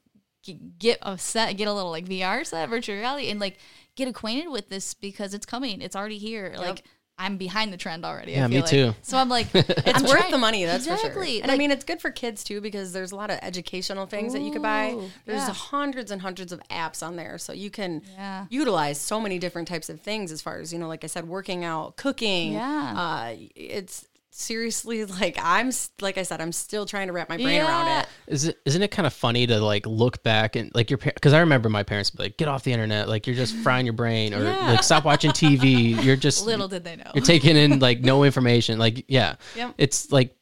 [0.44, 3.58] g- get a set, get a little like VR set, virtual reality, and like
[3.96, 5.82] get acquainted with this because it's coming.
[5.82, 6.54] It's already here.
[6.58, 6.84] Like.
[7.22, 8.34] I'm behind the trend already.
[8.36, 8.70] I Yeah, me like.
[8.70, 8.96] too.
[9.02, 11.34] So I'm like, It's I'm worth trying- the money, that's for exactly.
[11.34, 11.44] sure.
[11.44, 14.32] And I mean, it's good for kids too because there's a lot of educational things
[14.34, 14.98] that you could buy.
[15.26, 15.54] There's yeah.
[15.54, 18.46] hundreds and hundreds of apps on there, so you can Yeah.
[18.50, 20.32] utilize so many different types of things.
[20.32, 22.54] As far as you know, like I said, working out, cooking.
[22.54, 22.94] Yeah.
[22.98, 24.06] uh, it's
[24.40, 25.72] seriously like I'm
[26.02, 28.08] like I said, I'm still trying to wrap my brain around it.
[28.28, 31.34] Is it isn't it kind of funny to like look back and like your because
[31.34, 33.94] I remember my parents be like get off the internet like you're just frying your
[33.94, 34.72] brain or Yeah.
[34.72, 37.12] like stop watching TV you're just little did they know.
[37.14, 39.76] you're taking in like no information like yeah Yep.
[39.78, 40.36] it's like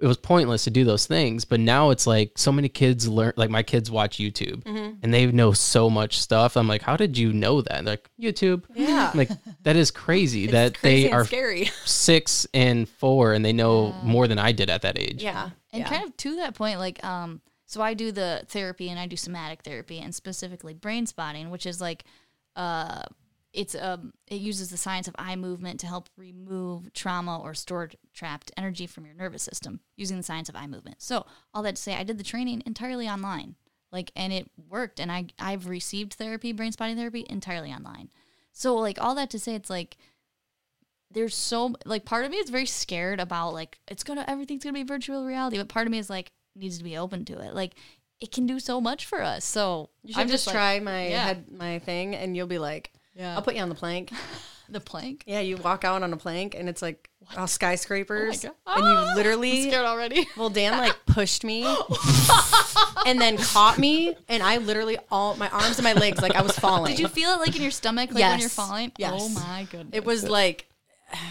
[0.00, 3.32] it was pointless to do those things but now it's like so many kids learn
[3.36, 4.94] like my kids watch YouTube Mm-hmm.
[5.02, 8.08] and they know so much stuff I'm like how did you know that They're like
[8.20, 9.10] YouTube Yeah.
[9.14, 9.30] like
[9.62, 11.70] that is crazy that crazy they are scary.
[11.84, 15.50] six and four and they know more than I did at that age Yeah.
[15.72, 15.88] And yeah.
[15.88, 19.16] kind of to that point, like, um, so I do the therapy and I do
[19.16, 22.04] somatic therapy and specifically brainspotting, which is like,
[22.56, 23.02] uh,
[23.58, 27.96] it's um, it uses the science of eye movement to help remove trauma or stored
[28.14, 31.02] trapped energy from your nervous system using the science of eye movement.
[31.02, 33.56] So all that to say, I did the training entirely online,
[33.90, 35.00] like, and it worked.
[35.00, 38.10] And I I've received therapy, brainspotting therapy, entirely online.
[38.52, 39.96] So like all that to say, it's like
[41.10, 44.72] there's so like part of me is very scared about like it's gonna everything's gonna
[44.72, 47.54] be virtual reality, but part of me is like needs to be open to it.
[47.54, 47.74] Like
[48.20, 49.44] it can do so much for us.
[49.44, 51.24] So You should I'm just like, try my yeah.
[51.24, 53.34] head my thing, and you'll be like, Yeah.
[53.34, 54.12] I'll put you on the plank.
[54.68, 55.24] the plank.
[55.26, 58.52] Yeah, you walk out on a plank, and it's like all skyscrapers, God.
[58.66, 59.64] and Ah, you literally.
[59.64, 60.26] I'm scared already.
[60.36, 61.64] Well, Dan like pushed me,
[63.06, 66.42] and then caught me, and I literally all my arms and my legs like I
[66.42, 66.92] was falling.
[66.92, 68.92] Did you feel it like in your stomach, like when you're falling?
[68.98, 69.12] Yes.
[69.14, 69.90] Oh my goodness.
[69.92, 70.68] It was like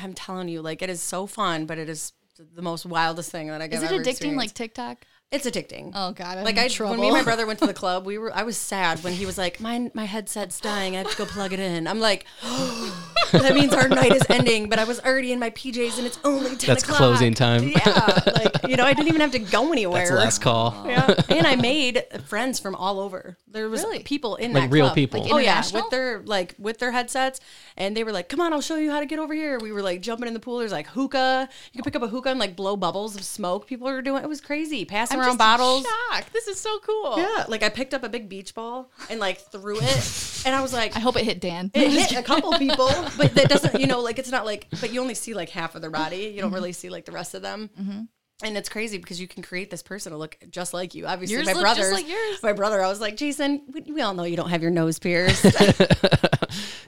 [0.04, 2.14] I'm telling you, like it is so fun, but it is
[2.54, 3.84] the most wildest thing that I got.
[3.84, 4.54] Is it addicting like.
[4.54, 5.06] TikTok?
[5.32, 5.92] It's addicting.
[5.94, 6.92] Oh god, I'm like in I trouble.
[6.92, 9.14] when me and my brother went to the club, we were I was sad when
[9.14, 11.88] he was like, My my headset's dying, I have to go plug it in.
[11.88, 12.26] I'm like,
[13.32, 16.20] that means our night is ending, but I was already in my PJs and it's
[16.24, 16.98] only 10 That's o'clock.
[16.98, 17.68] closing time.
[17.68, 18.22] Yeah.
[18.36, 20.08] Like, you know, I didn't even have to go anywhere.
[20.08, 21.14] that's last call Yeah.
[21.30, 23.38] and I made friends from all over.
[23.50, 24.00] There was Really?
[24.04, 24.96] people in Like that real club.
[24.96, 25.22] people.
[25.24, 27.40] Like oh yeah, with their like with their headsets,
[27.76, 29.72] and they were like, "Come on, I'll show you how to get over here." We
[29.72, 30.60] were like jumping in the pool.
[30.60, 31.50] There's like hookah.
[31.74, 33.66] You could pick up a hookah and like blow bubbles of smoke.
[33.68, 34.86] People were doing it was crazy,
[35.18, 35.86] passing I'm around just bottles.
[36.12, 36.34] shocked.
[36.34, 37.18] This is so cool.
[37.18, 40.62] Yeah, like I picked up a big beach ball and like threw it, and I
[40.62, 41.72] was like, I hope it hit Dan.
[41.74, 44.92] it hit a couple people, but that doesn't, you know, like it's not like, but
[44.92, 46.32] you only see like half of their body.
[46.34, 46.56] You don't mm-hmm.
[46.56, 47.70] really see like the rest of them.
[47.80, 48.02] Mm-hmm.
[48.44, 51.08] And it's crazy because you can create this person to look just like you.
[51.08, 54.02] Obviously, Yours my look just brother's, like my brother, I was like, Jason, we, we
[54.02, 55.44] all know you don't have your nose pierced.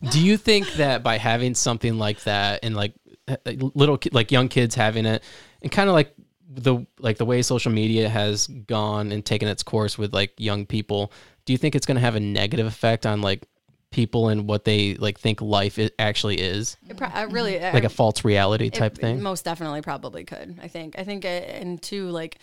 [0.11, 2.93] Do you think that by having something like that and like
[3.27, 5.23] uh, uh little like young kids having it
[5.63, 6.13] and kind of like
[6.49, 10.65] the like the way social media has gone and taken its course with like young
[10.65, 11.11] people,
[11.45, 13.47] do you think it's going to have a negative effect on like
[13.91, 16.75] people and what they like think life actually is?
[16.87, 19.21] It pro- I really, Like I- a false reality type it thing?
[19.21, 20.57] Most definitely, probably could.
[20.61, 20.97] I think.
[20.97, 22.39] I think, uh, and two, like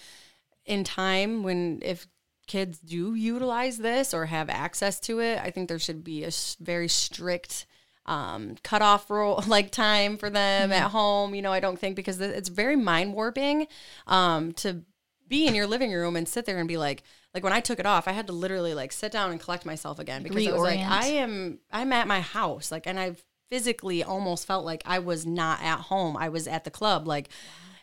[0.64, 2.06] in time when if
[2.46, 6.30] kids do utilize this or have access to it, I think there should be a
[6.60, 7.66] very strict
[8.06, 10.72] um, cutoff rule, like time for them Mm-hmm.
[10.84, 11.34] at home.
[11.34, 13.66] You know, I don't think because it's very mind warping
[14.06, 14.82] um, to
[15.28, 17.02] be in your living room and sit there and be like
[17.34, 19.66] like when I took it off, I had to literally like sit down and collect
[19.66, 22.70] myself again because I was like, I am I'm at my house.
[22.72, 23.16] Like and I
[23.50, 26.16] physically almost felt like I was not at home.
[26.16, 27.06] I was at the club.
[27.06, 27.28] Like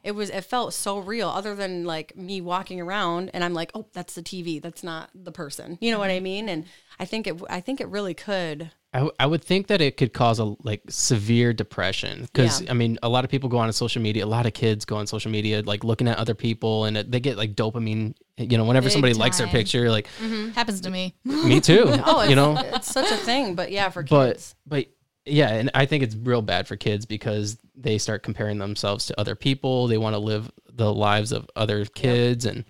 [0.04, 3.72] it was it felt so real other than like me walking around and I'm like,
[3.76, 4.62] "Oh, that's the TV.
[4.62, 6.50] That's not the person." You know what I mean?
[6.50, 6.66] And
[7.00, 9.98] I think it I think it really could I, w- I would think that it
[9.98, 12.72] could cause a like severe depression because Yeah.
[12.72, 14.98] I mean a lot of people go on social media a lot of kids go
[14.98, 18.58] on social media like looking at other people and it, they get like dopamine you
[18.58, 20.08] know whenever Big somebody likes their picture like
[20.54, 21.16] Happens to me.
[21.24, 23.56] me too Oh, it's, you know it's such a thing.
[23.56, 24.56] But yeah, for kids.
[24.68, 24.88] but
[25.26, 29.18] yeah and i think it's real bad for kids because they start comparing themselves to
[29.20, 32.66] other people they want to live the lives of other kids and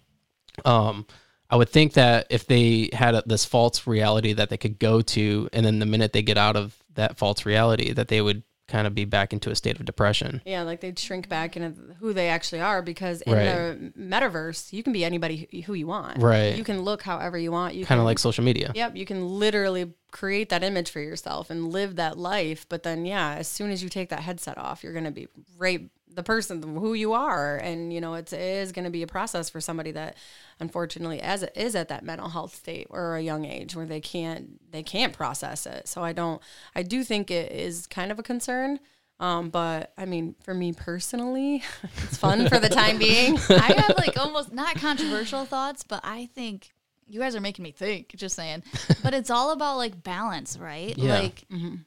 [0.64, 1.06] um
[1.54, 5.02] i would think that if they had a, this false reality that they could go
[5.02, 8.42] to and then the minute they get out of that false reality that they would
[8.68, 11.74] kind of be back into a state of depression Yeah, like they'd shrink back into
[12.00, 13.44] who they actually are because in Right.
[13.46, 16.22] the metaverse, you can be anybody who- you want.
[16.22, 16.56] Right.
[16.56, 17.76] You can look however you want.
[17.76, 21.50] You kind of like social media Yep, you can literally create that image for yourself
[21.50, 22.66] and live that life.
[22.70, 25.28] But then, yeah, as soon as you take that headset off, you're going to be
[25.58, 29.04] right the person who you are, and you know it's, it is going to be
[29.04, 30.16] a process for somebody that,
[30.60, 34.02] unfortunately, as it is at that mental health state or a young age where they
[34.02, 35.88] can't they can't process it.
[35.88, 36.42] So I don't,
[36.76, 38.80] I do think it is kind of a concern.
[39.20, 43.38] Um, but I mean, for me personally, it's fun for the time being.
[43.50, 46.72] I have like almost not controversial thoughts, but I think
[47.08, 48.16] you guys are making me think.
[48.16, 48.64] Just saying,
[49.04, 50.98] but it's all about like balance, right?
[50.98, 51.20] Yeah.
[51.20, 51.46] Like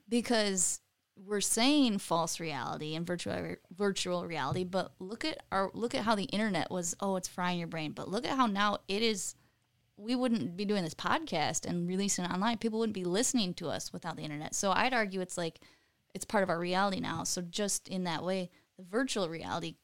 [0.08, 0.80] because
[1.16, 6.14] we're saying false reality and virtual virtual reality, but look at our look at how
[6.14, 6.94] the internet was.
[7.00, 9.34] Oh, it's frying your brain, but look at how now it is.
[9.96, 12.58] We wouldn't be doing this podcast and releasing it online.
[12.58, 14.54] People wouldn't be listening to us without the internet.
[14.54, 15.60] So I'd argue it's like
[16.14, 17.24] it's part of our reality now.
[17.24, 19.76] So just in that way, the virtual reality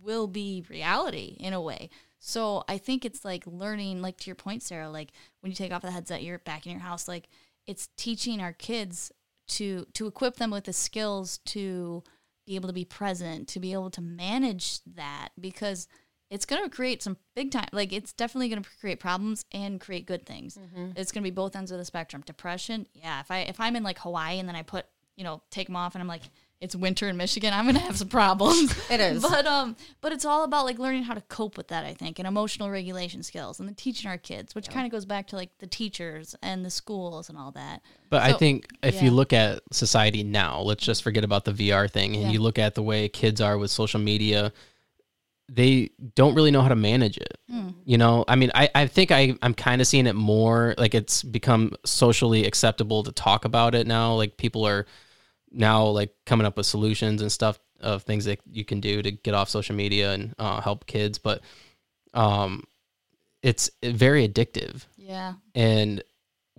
[0.00, 1.90] will be reality in a way.
[2.20, 5.72] So I think it's like learning, like to your point, Sarah, like when you take
[5.72, 7.08] off the headset, you're back in your house.
[7.08, 7.28] Like
[7.66, 9.10] it's teaching our kids
[9.48, 12.02] to to equip them with the skills to
[12.46, 15.88] be able to be present, to be able to manage that because
[16.30, 19.80] it's going to create some big time like it's definitely going to create problems and
[19.80, 20.58] create good things.
[20.58, 20.92] Mm-hmm.
[20.96, 22.22] It's going to be both ends of the spectrum.
[22.26, 24.86] Depression, yeah, if I if I'm in like Hawaii and then I put,
[25.16, 26.22] you know, take them off and I'm like
[26.60, 28.74] it's winter in Michigan, I'm going to have some problems.
[28.90, 29.22] It is.
[29.22, 32.18] But um but it's all about like learning how to cope with that, I think,
[32.18, 35.36] and emotional regulation skills and then teaching our kids, which kind of goes back to
[35.36, 37.82] like the teachers and the schools and all that.
[38.08, 41.90] But I think if you look at society now, let's just forget about the VR
[41.90, 42.30] thing and Yeah.
[42.30, 44.52] you look at the way kids are with social media,
[45.48, 47.38] they don't really know how to manage it.
[47.50, 47.68] Hmm.
[47.84, 50.94] You know, I mean, I, I think I, I'm kind of seeing it more like
[50.94, 54.14] it's become socially acceptable to talk about it now.
[54.14, 54.86] Like people are
[55.56, 59.10] now like coming up with solutions and stuff of things that you can do to
[59.10, 61.18] get off social media and uh, help kids.
[61.18, 61.42] But
[62.14, 62.64] um,
[63.42, 65.34] it's very addictive Yeah.
[65.54, 66.02] and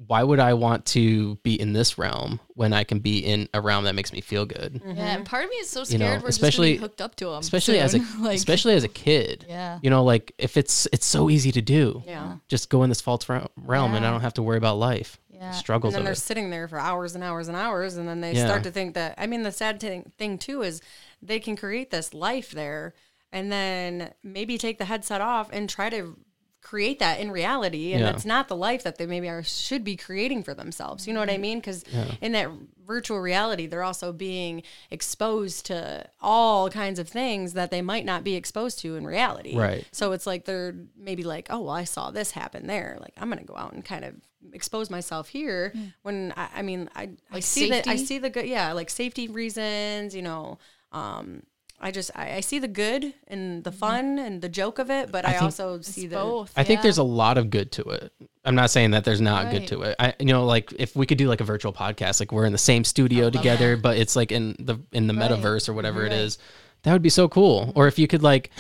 [0.06, 3.60] why would I want to be in this realm when I can be in a
[3.60, 4.80] realm that makes me feel good?
[4.86, 7.02] Yeah, and part of me is so You scared know, we're especially- just be hooked
[7.02, 7.40] up to them.
[7.40, 9.46] Especially as a like, especially as a kid.
[9.50, 12.04] yeah, You know, like if it's it's so easy to do.
[12.06, 12.36] Yeah.
[12.48, 15.20] Just go in this false re- realm and I don't have to worry about life.
[15.38, 15.52] Yeah.
[15.52, 16.18] Struggles and then they're it.
[16.18, 18.46] sitting there for hours and hours and hours and then they Yeah.
[18.46, 20.82] start to think that i mean the sad thing, thing too is
[21.22, 22.94] they can create this life there
[23.32, 26.18] and then maybe take the headset off and try to
[26.68, 28.10] create that in reality and Yeah.
[28.10, 31.22] it's not the life that they maybe are should be creating for themselves you know
[31.22, 31.86] what i mean because
[32.20, 32.50] in that
[32.86, 38.22] virtual reality they're also being exposed to all kinds of things that they might not
[38.24, 39.86] be exposed to in reality Right.
[39.94, 42.98] so it's like they're maybe like, oh, well, I saw this happen there.
[43.00, 44.16] Like I'm gonna go out and kind of
[44.54, 45.74] expose myself here.
[46.04, 47.10] When I, I mean, I, I.
[47.36, 50.16] Like see that I see the good, yeah, like safety reasons.
[50.16, 50.60] You know,
[50.92, 51.44] um,
[51.80, 53.80] I just I, I see the good and the mm-hmm.
[53.80, 56.52] fun and the joke of it, but I, think- also see the both.
[56.56, 56.84] I think yeah.
[56.84, 58.12] there's a lot of good to it.
[58.44, 59.96] I'm not saying that there's not good to it.
[60.00, 62.52] I you know like if we could do like a virtual podcast like we're in
[62.52, 65.30] the same studio together but it's like in the in the Right.
[65.30, 66.20] metaverse or whatever it Right.
[66.20, 66.38] is.
[66.84, 67.74] That would be so cool.
[67.76, 68.52] Or if you could like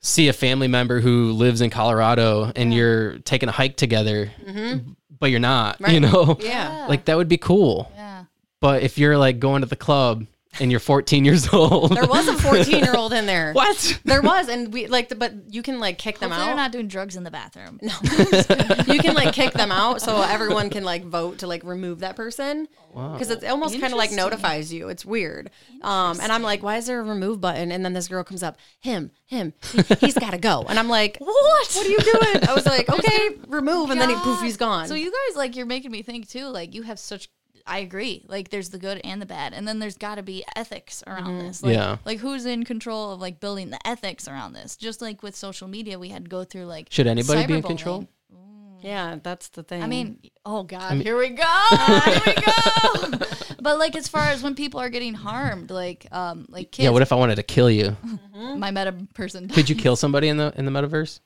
[0.00, 4.92] see a family member who lives in Colorado and you're taking a hike togetger mm-hmm.
[5.20, 6.36] but you're not, you know.
[6.40, 6.86] yeah.
[6.88, 7.90] Like that would be cool.
[7.94, 8.24] yeah.
[8.60, 10.26] But if you're like going to the club
[10.60, 11.94] and you're 14 years old.
[11.94, 13.52] There was a 14 year old in there.
[13.54, 14.00] what?
[14.04, 16.46] There was, and we like, but you can like kick them Hopefully out.
[16.48, 17.78] they're not doing drugs in the bathroom.
[17.82, 17.92] No.
[18.92, 22.16] you can like kick them out so everyone can like vote to like remove that
[22.16, 25.50] person because it almost kind of like notifies you it's weird
[25.80, 28.42] um and i'm like why is there a remove button and then this girl comes
[28.42, 31.98] up him him he, has got to go and i'm like what what are you
[31.98, 35.36] doing i was like okay remove and then he poof, he's gone So you guys
[35.36, 36.46] like you're making me think too.
[36.46, 37.28] Like you have such.
[37.66, 38.24] I agree.
[38.28, 41.26] Like there's the good and the bad, and then there's got to be ethics around
[41.26, 41.46] mm-hmm.
[41.46, 41.62] this.
[41.62, 41.96] Like, Yeah.
[42.04, 44.76] Like who's in control of like building the ethics around this?
[44.76, 46.88] Just like with social media, we had to go through like.
[46.90, 47.66] Should anybody be in cyberbullying.
[47.66, 48.08] control?
[48.34, 48.82] Mm.
[48.82, 51.44] yeah that's the thing I mean, oh god, here we go,
[51.76, 53.26] here we go.
[53.60, 56.90] but like as far as when people are getting harmed, like um, like kids, Yeah,
[56.90, 57.96] what if I wanted to kill you?
[58.04, 58.58] Mm-hmm.
[58.58, 59.48] my meta person.
[59.48, 61.20] Could you kill somebody in the in the metaverse?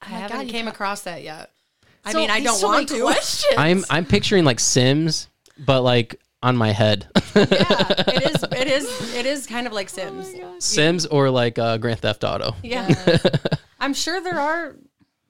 [0.00, 1.50] i Oh haven't God, came across that yet
[2.04, 3.54] i So- mean i don't so want to Questions.
[3.56, 5.28] I'm I'm picturing like Sims,
[5.58, 7.06] but like on my head.
[7.34, 8.42] yeah, it is.
[8.62, 9.14] It is.
[9.16, 10.32] It is kind of like Sims.
[10.60, 12.54] Sims or like uh, Grand Theft Auto.
[12.62, 12.94] yeah.
[13.80, 14.76] I'm sure there are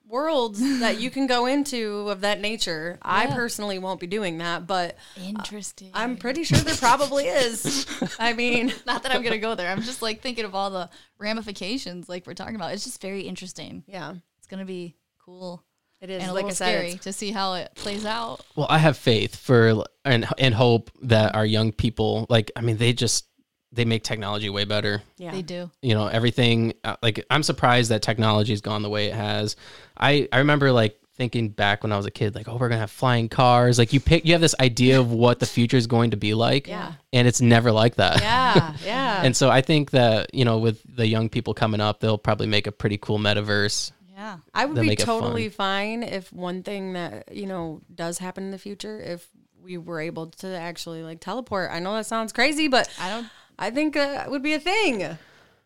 [0.07, 2.99] worlds that you can go into of that nature.
[3.01, 5.89] I personally won't be doing that, but Interesting.
[5.95, 7.87] I'm pretty sure there probably is.
[8.19, 9.71] I mean, not that I'm gonna go there.
[9.71, 12.73] I'm just like thinking of all the ramifications like we're talking about.
[12.73, 13.83] It's just very interesting.
[13.87, 14.95] yeah, It's gonna be
[15.25, 15.63] cool
[16.03, 16.21] it is.
[16.21, 18.41] and a like little I said, scary to see how it plays out.
[18.55, 22.77] Well, I have faith for and and hope that our young people, like, I mean,
[22.77, 23.25] they just
[23.71, 25.01] they make technology way better.
[25.17, 25.71] yeah, They do.
[25.81, 26.73] You know, everything.
[26.83, 29.55] uh, Like, I'm surprised that technology's gone the way it has.
[29.97, 32.81] I I remember like thinking back when I was a kid, like, oh, we're gonna
[32.81, 33.77] have flying cars.
[33.79, 36.33] Like, you pick, you have this idea of what the future is going to be
[36.33, 36.93] like, Yeah.
[37.13, 38.19] and it's never like that.
[38.21, 39.21] yeah, yeah.
[39.23, 42.47] And so I think that you know, with the young people coming up, they'll probably
[42.47, 43.91] make a pretty cool metaverse.
[44.23, 44.37] Yeah.
[44.53, 45.21] I would be make fun.
[45.21, 49.27] totally fine if one thing that you know does happen in the future, if
[49.61, 51.71] we were able to actually like teleport.
[51.71, 53.27] I know that sounds crazy, but I don't
[53.59, 55.17] I think uh, it would be a thing.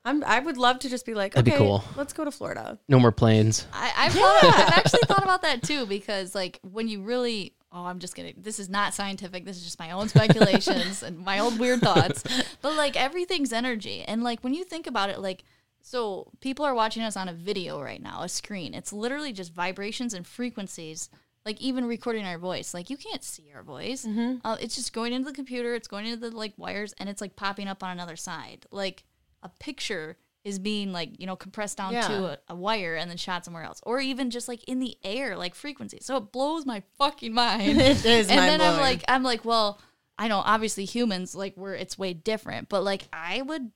[0.05, 1.83] I'm, I would love to just be like, That'd be okay, cool.
[1.97, 2.79] let's go to Florida.
[2.87, 3.67] No more planes.
[3.73, 7.83] I, I've, thought, I've actually thought about that too because, like, when you really, oh,
[7.83, 9.43] I'm just gonna, this is not scientific.
[9.43, 12.23] This is just my own speculations and my own weird thoughts.
[12.61, 14.03] But, like, everything's energy.
[14.07, 15.43] And, like, when you think about it, like,
[15.81, 18.73] so people are watching us on a video right now, a screen.
[18.73, 21.09] It's literally just vibrations and frequencies.
[21.45, 24.05] Like even recording our voice, like you can't see our voice.
[24.43, 25.75] Uh, it's just going into the computer.
[25.75, 28.65] It's going into the like wires, and it's like popping up on another side.
[28.69, 29.05] Like
[29.43, 32.07] a picture is being like you know compressed down Yeah.
[32.09, 34.97] to a, a wire and then shot somewhere else, or even just like in the
[35.05, 35.99] air, like frequency.
[36.01, 37.79] So it blows my fucking mind.
[37.81, 39.79] It is and then I'm like, I'm like, well,
[40.17, 43.71] I know obviously humans like we're it's way different, but like I would,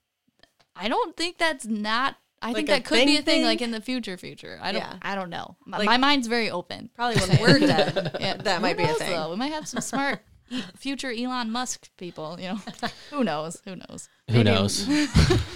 [0.82, 2.16] I don't think that's not.
[2.42, 3.44] I Like think that could be a thing thing, thing?
[3.44, 4.18] like in the future.
[4.18, 4.58] Future.
[4.62, 4.82] I don't.
[4.82, 4.96] Yeah.
[5.04, 5.56] I don't know.
[5.66, 6.90] My, Like- my mind's very open.
[6.96, 9.12] Probably when we're dead, Yeah, that who might be a thing.
[9.12, 9.30] Though?
[9.30, 10.22] We might have some smart
[10.76, 12.38] future Elon Musk people.
[12.40, 12.60] You know,
[13.12, 13.62] who knows?
[13.66, 14.10] Who knows?
[14.32, 14.88] Who knows?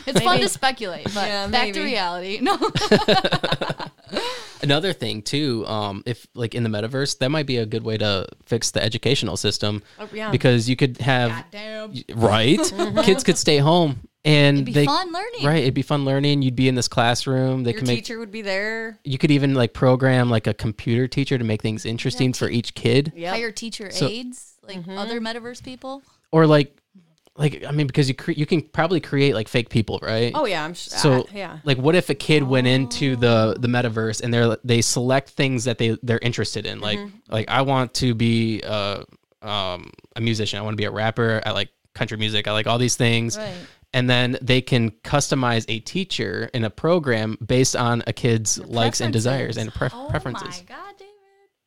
[0.08, 2.38] It's fun to speculate, but Yeah, back to reality.
[2.40, 2.56] No,
[4.62, 7.98] Another thing too, um, if like in the metaverse, that might be a good way
[7.98, 9.84] to fix the educational system.
[10.00, 10.32] Oh, yeah.
[10.32, 11.92] Because you could have damn.
[12.16, 12.60] right,
[13.04, 15.46] kids could stay home and It'd be they fun learning.
[15.46, 15.62] right.
[15.64, 16.42] It'd be fun learning.
[16.42, 17.64] You'd be in this classroom.
[17.64, 18.00] They Your can make.
[18.04, 18.98] teacher would be there.
[19.04, 22.74] You could even like program like a computer teacher to make things interesting for each
[22.76, 23.34] kid, Yep.
[23.36, 26.02] Hire teacher So- aides, like other metaverse people.
[26.32, 26.76] or like,
[27.38, 30.32] like I mean, because you cre- you can probably create like fake people, right?
[30.34, 30.98] Oh yeah, I'm sure.
[30.98, 31.60] So yeah.
[31.66, 35.66] like, what if a kid went into the the metaverse and they're they select things
[35.66, 36.80] that they they're interested in?
[36.80, 37.18] Like Mm-hmm.
[37.34, 39.04] like I want to be uh,
[39.42, 40.60] um, a musician.
[40.60, 41.42] I want to be a rapper.
[41.46, 42.48] I like country music.
[42.48, 43.38] I like all these things.
[43.38, 43.54] Right.
[43.96, 49.00] And then they can customize a teacher in a program based on a kid's likes
[49.00, 50.64] and desires and pre- Oh preferences.
[50.70, 51.14] my god, David!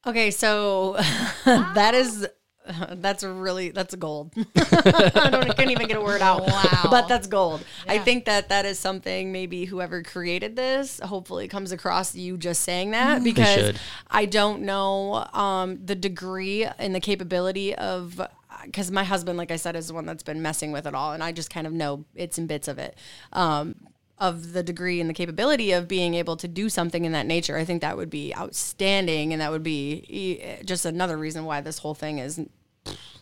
[0.06, 0.92] Okay, so
[1.46, 2.28] that is
[2.96, 4.34] that's really that's gold.
[4.56, 6.42] I don't I can't even get a word out.
[6.46, 6.88] Wow.
[6.90, 7.64] But that's gold.
[7.86, 12.62] I think that that is something maybe whoever created this hopefully comes across you just
[12.62, 13.74] saying that because.
[14.10, 18.20] I don't know um, the degree and the capability of
[18.64, 21.12] because my husband, like I said, is the one that's been messing with it all,
[21.12, 22.96] and I just kind of know bits and bits of it.
[23.32, 23.74] Um,
[24.20, 27.56] of the degree and the capability of being able to do something in that nature,
[27.56, 31.60] I think that would be outstanding, and that would be e- just another reason why
[31.60, 32.40] this whole thing is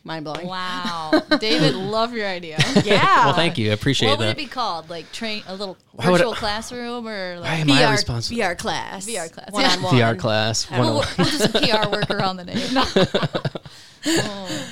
[0.04, 0.46] mind blowing.
[0.46, 2.56] Wow, David, love your idea.
[2.82, 3.26] Yeah.
[3.26, 3.68] Well, thank you.
[3.70, 4.88] I appreciate What would it be called?
[4.88, 7.90] Like train a little Why would it- virtual classroom or Why like am I VR,
[7.90, 8.40] responsible?
[8.40, 9.06] VR class.
[9.06, 9.72] VR class, One yeah.
[9.76, 9.94] on one.
[9.94, 10.70] VR class.
[10.70, 11.14] we'll, 101.
[11.18, 11.52] we'll do some
[11.84, 12.56] PR work around the name.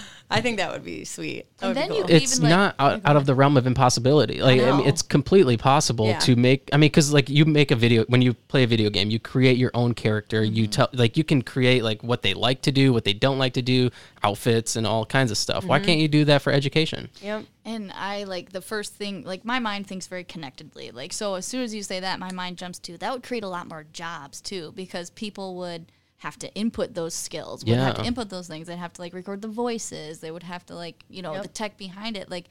[0.31, 1.47] I think that would be sweet.
[1.59, 2.11] That would And be then cool.
[2.11, 4.41] you- it's even, like- not out, out of the realm of impossibility.
[4.43, 6.19] Like I, mean, it's completely possible Yeah.
[6.21, 6.69] to make.
[6.73, 9.19] I mean, because like you make a video when you play a video game, you
[9.21, 10.43] create your own character.
[10.43, 10.55] Mm-hmm.
[10.55, 13.39] You tell like you can create like what they like to do, what they don't
[13.39, 13.91] like to do,
[14.23, 15.65] outfits and all kinds of stuff.
[15.65, 15.87] Why Mm-hmm.
[15.87, 17.11] can't you do that for education?
[17.23, 17.45] Yep.
[17.67, 20.91] And I like the first thing, like my mind thinks very connectedly.
[20.91, 23.45] Like, so as soon as you say that, my mind jumps to that would create
[23.45, 25.87] a lot more jobs too, because people would
[26.25, 28.67] have to input those skills, would have to input those things.
[28.67, 30.21] They'd have to like record the voices.
[30.21, 31.43] They would have to like, you know, Yep.
[31.43, 32.31] the tech behind it.
[32.31, 32.47] Like,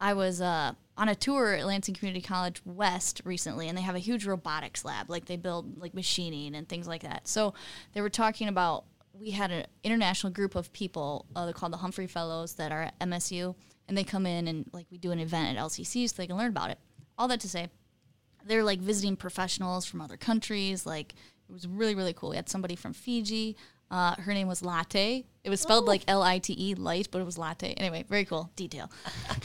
[0.00, 3.94] I was uh, on a tour at Lansing Community College West recently, and they have
[3.96, 5.10] a huge robotics lab.
[5.10, 7.26] Like, they build like machining and things like that.
[7.26, 7.54] So
[7.94, 11.78] they were talking about we had an international group of people uh, they're called the
[11.78, 13.54] Humphrey Fellows that are at MSU,
[13.88, 16.36] and they come in and like we do an event at LCC so they can
[16.36, 16.78] learn about it.
[17.18, 17.68] All that to say,
[18.44, 20.86] they're like visiting professionals from other countries.
[20.86, 21.14] Like
[21.48, 22.30] it was really really cool.
[22.30, 23.56] We had somebody from Fiji.
[23.88, 25.24] Uh, her name was Latte.
[25.44, 27.72] It was spelled like L I T E, light, but it was latte.
[27.74, 28.90] Anyway, very cool detail.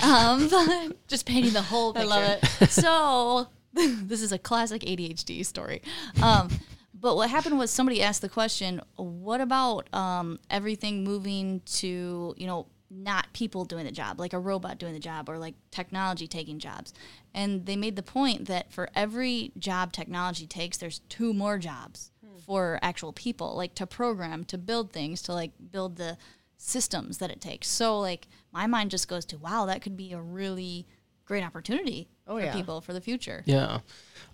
[0.01, 2.09] Um, but just painting the whole picture.
[2.09, 2.69] I love it.
[2.71, 5.83] So this is a classic ADHD story.
[6.23, 6.49] Um,
[6.93, 12.47] but what happened was somebody asked the question, "What about um, everything moving to you
[12.47, 16.27] know not people doing the job, like a robot doing the job or like technology
[16.27, 16.93] taking jobs.
[17.33, 22.11] And they made the point that for every job technology takes, there's two more jobs
[22.23, 22.37] hmm.
[22.39, 26.17] for actual people, like to program, to build things, to like build the
[26.57, 27.69] systems that it takes.
[27.69, 30.85] So like my mind just goes to wow, that could be a really
[31.31, 32.53] great opportunity Oh, for yeah.
[32.53, 33.41] people for the future.
[33.45, 33.79] Yeah.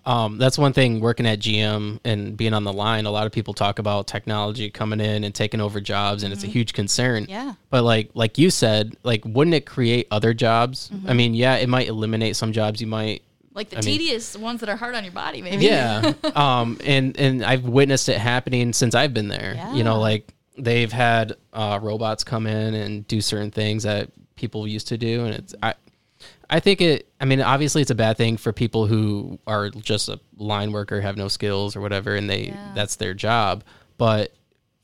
[0.03, 3.05] Um, that's one thing working at GM and being on the line.
[3.05, 6.43] A lot of people talk about technology coming in and taking over jobs, and it's
[6.43, 7.23] a huge concern.
[7.23, 7.31] Mm-hmm.
[7.31, 7.53] Yeah.
[7.69, 10.89] But like like you said, like wouldn't it create other jobs?
[10.89, 11.09] Mm-hmm.
[11.09, 12.81] I mean, yeah, it might eliminate some jobs.
[12.81, 13.21] You might
[13.53, 15.65] Like the I mean- tedious ones that are hard on your body, maybe.
[15.65, 20.31] yeah um and and i've witnessed it happening since i've been there you know like
[20.57, 25.25] they've had uh robots come in and do certain things that people used to do
[25.25, 25.73] and it's i
[26.49, 30.09] i think it i mean obviously it's a bad thing for people who are just
[30.09, 32.71] a line worker have no skills or whatever and they Yeah.
[32.73, 33.63] that's their job
[33.97, 34.33] but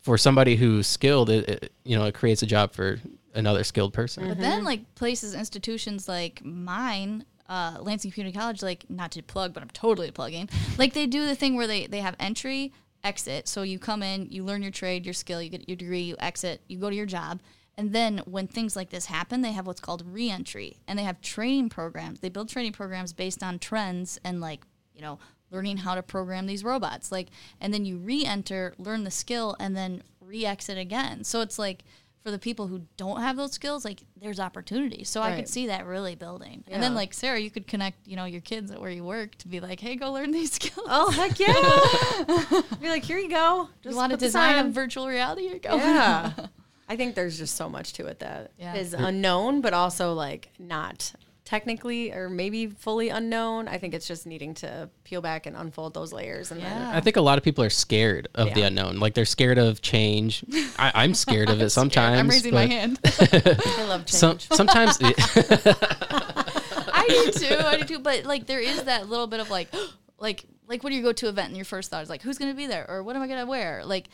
[0.01, 2.99] for somebody who's skilled it, it you know it creates a job for
[3.35, 4.41] another skilled person But Mm-hmm.
[4.41, 9.63] then, like places, institutions like mine, uh, Lansing Community College, like not to plug, but
[9.63, 10.49] I'm totally plugging.
[10.77, 13.47] Like they do the thing where they they have entry, exit.
[13.47, 16.15] So you come in, you learn your trade, your skill, you get your degree, you
[16.19, 17.41] exit, you go to your job.
[17.77, 21.21] And then when things like this happen, they have what's called reentry, and they have
[21.21, 22.19] training programs.
[22.19, 24.63] They build training programs based on trends and like
[24.93, 25.19] you know
[25.49, 27.11] learning how to program these robots.
[27.11, 27.29] Like,
[27.61, 31.23] and then you re-enter, learn the skill, and then re-exit again.
[31.23, 31.83] So it's like
[32.23, 35.03] for the people who don't have those skills, like there's opportunity.
[35.03, 36.63] So I could see that really building.
[36.69, 39.35] And then like Sarah, you could connect, you know, your kids at where you work
[39.39, 40.87] to be like, hey, go learn these skills.
[40.89, 42.61] Oh heck yeah!
[42.81, 43.63] Be like, here you go.
[43.63, 45.43] you Just want to design a virtual reality?
[45.43, 45.75] Here you go.
[45.75, 46.31] Yeah.
[46.89, 49.07] I think there's just so much to it that is Yeah.
[49.07, 51.13] unknown, but also like not
[51.45, 53.67] technically or maybe fully unknown.
[53.67, 56.51] I think it's just needing to peel back and unfold those layers.
[56.51, 56.91] And Yeah.
[56.93, 58.99] I think a lot of people are scared of the unknown.
[58.99, 60.43] Like they're scared of change.
[60.77, 62.19] I, I'm scared of it sometimes.
[62.19, 62.99] I'm raising my hand.
[63.05, 64.11] I love change.
[64.11, 67.55] Some, sometimes, I do too.
[67.59, 67.99] I do too.
[67.99, 69.69] But like, there is that little bit of like,
[70.19, 72.37] like, like when you go to an event and your first thought is like, who's
[72.37, 73.83] going to be there or what am I going to wear?
[73.85, 74.13] Like, it's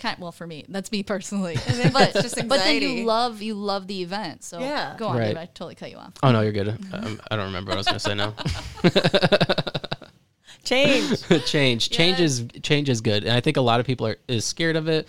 [0.00, 0.64] kind of well for me.
[0.68, 1.56] That's me personally.
[1.92, 4.42] but just but then you love you love the event.
[4.42, 4.96] So Yeah.
[4.98, 5.26] go on, Right.
[5.28, 5.36] Dave.
[5.36, 6.14] I totally cut you off.
[6.22, 6.68] oh no, you're good.
[6.92, 8.34] Um, I don't remember what I was gonna say now.
[10.64, 11.22] change.
[11.46, 14.44] change, change is change is good, and I think a lot of people are is
[14.44, 15.06] scared of it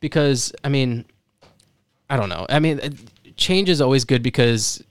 [0.00, 1.04] because I mean,
[2.10, 2.46] I don't know.
[2.48, 2.94] I mean, it-
[3.36, 4.82] change is always good because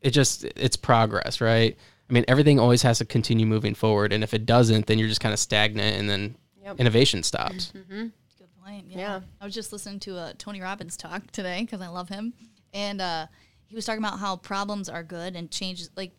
[0.00, 1.76] it just it's progress, right?
[2.08, 5.08] I mean, everything always has to continue moving forward, and if it doesn't, then you're
[5.08, 6.80] just kind of stagnant, and then Yep.
[6.80, 7.72] innovation stops.
[7.74, 7.78] Mm-hmm.
[7.78, 8.06] Mm-hmm.
[8.38, 8.86] Good point.
[8.88, 8.98] Yeah.
[8.98, 9.20] Yeah.
[9.40, 12.32] I was just listening to a Tony Robbins talk today because I love him,
[12.72, 13.26] and uh,
[13.66, 15.90] he was talking about how problems are good and changes.
[15.96, 16.12] Like,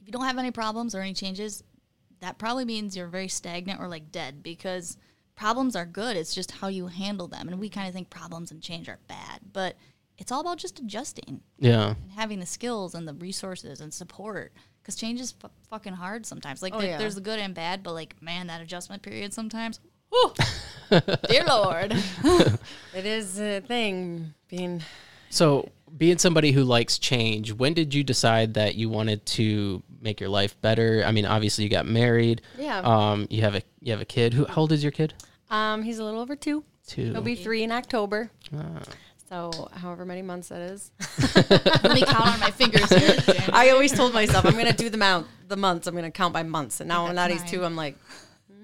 [0.00, 1.62] if you don't have any problems or any changes,
[2.20, 4.96] that probably means you're very stagnant or like dead because
[5.36, 6.16] problems are good.
[6.16, 9.00] It's just how you handle them, and we kind of think problems and change are
[9.08, 9.76] bad, but
[10.16, 14.52] it's all about just adjusting Yeah, and having the skills and the resources and support.
[14.84, 16.60] Because change is f- fucking hard sometimes.
[16.62, 16.98] Like Oh, there- yeah.
[16.98, 19.80] there's the good and bad, but like man, that adjustment period sometimes.
[20.10, 20.34] Whew,
[21.28, 21.92] dear Lord.
[22.94, 24.82] it is a thing being
[25.30, 30.20] So, being somebody who likes change, when did you decide that you wanted to make
[30.20, 31.02] your life better?
[31.06, 32.42] I mean, obviously you got married.
[32.58, 32.80] Yeah.
[32.80, 34.34] Um, you have a you have a kid.
[34.34, 35.14] Who how old is your kid?
[35.50, 36.62] um he's a little over two.
[36.86, 37.12] Two.
[37.12, 38.30] He'll be three in October.
[38.54, 38.82] Ah.
[39.28, 40.90] So however many months that is.
[41.34, 43.16] Let me count on my fingers here.
[43.52, 45.86] I always told myself I'm gonna do the mount the months.
[45.86, 46.80] I'm gonna count by months.
[46.80, 47.64] And now think now that's he's two.
[47.64, 47.96] I'm like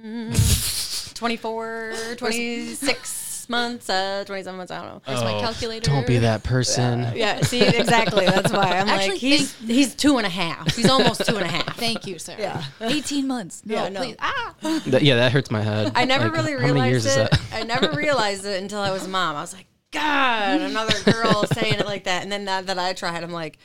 [0.04, 4.70] mm, 24, 26 months, uh, 27 months.
[4.70, 5.02] I don't know.
[5.06, 5.90] Where's my calculator?
[5.90, 7.06] Oh, Don't be that person.
[7.16, 8.26] Yeah, see, exactly.
[8.26, 10.74] That's why I'm Actually, like he's he's two and a half.
[10.76, 11.76] He's almost two and a half.
[11.78, 12.36] Thank you, sir.
[12.38, 12.62] Yeah.
[12.80, 13.62] 18 months.
[13.64, 14.00] No, Yeah, no.
[14.00, 14.16] please.
[14.20, 14.54] Ah.
[14.86, 15.92] That- yeah, that hurts my head.
[15.94, 17.40] I never Like, really how many years realized it.
[17.54, 19.36] I never realized it until I was a mom.
[19.36, 22.22] I was like, God, another girl saying it like that.
[22.22, 23.59] And then now that I tried, I'm like,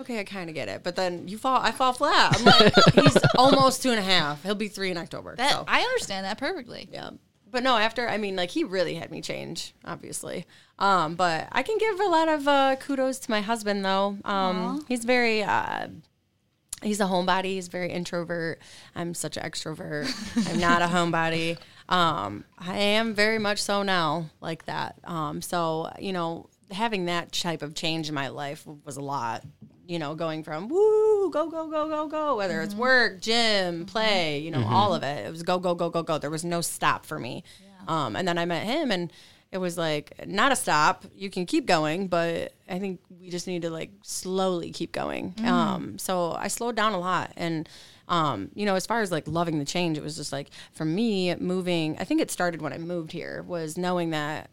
[0.00, 0.82] okay, I kind of get it.
[0.82, 2.38] But then you fall, I fall flat.
[2.38, 4.42] I'm like, he's almost two and a half.
[4.42, 5.34] He'll be three in October.
[5.36, 5.64] That so.
[5.66, 6.88] I understand that perfectly.
[6.92, 7.10] Yeah.
[7.50, 10.46] But no, after I mean, like he really had me change, obviously.
[10.78, 14.18] Um, but I can give a lot of uh, kudos to my husband though.
[14.24, 15.88] Um, he's very uh,
[16.82, 17.44] he's a homebody.
[17.54, 18.60] He's very introvert.
[18.94, 20.08] I'm such an extrovert.
[20.50, 21.58] I'm not a homebody.
[21.88, 24.96] Um, I am very much so now, like that.
[25.04, 29.44] Um, so you know, having that type of change in my life was a lot.
[29.86, 34.40] You know, going from woo, go, go, go, go, go, whether it's work, gym, play,
[34.40, 35.26] you know, all of it.
[35.26, 36.18] It was go, go, go, go, go.
[36.18, 37.44] There was no stop for me.
[37.86, 39.12] Um, and then I met him and
[39.56, 41.06] it was like not a stop.
[41.14, 45.34] You can keep going, but I think we just need to like slowly keep going.
[45.44, 47.66] Um, so I slowed down a lot and
[48.08, 50.84] um, you know, as far as like loving the change, it was just like for
[50.84, 54.50] me moving, I think it started when I moved here was knowing that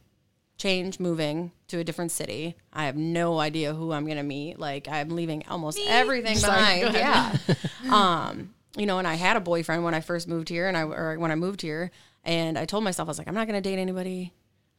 [0.58, 2.56] change, moving to a different city.
[2.72, 4.58] I have no idea who I'm gonna meet.
[4.58, 6.96] Like I'm leaving almost everything Sorry, go behind.
[6.96, 7.92] Yeah.
[7.92, 10.84] um, you know, and I had a boyfriend when I first moved here, and I
[10.84, 11.92] or when I moved here,
[12.24, 14.34] and I told myself I was like, I'm not gonna date anybody.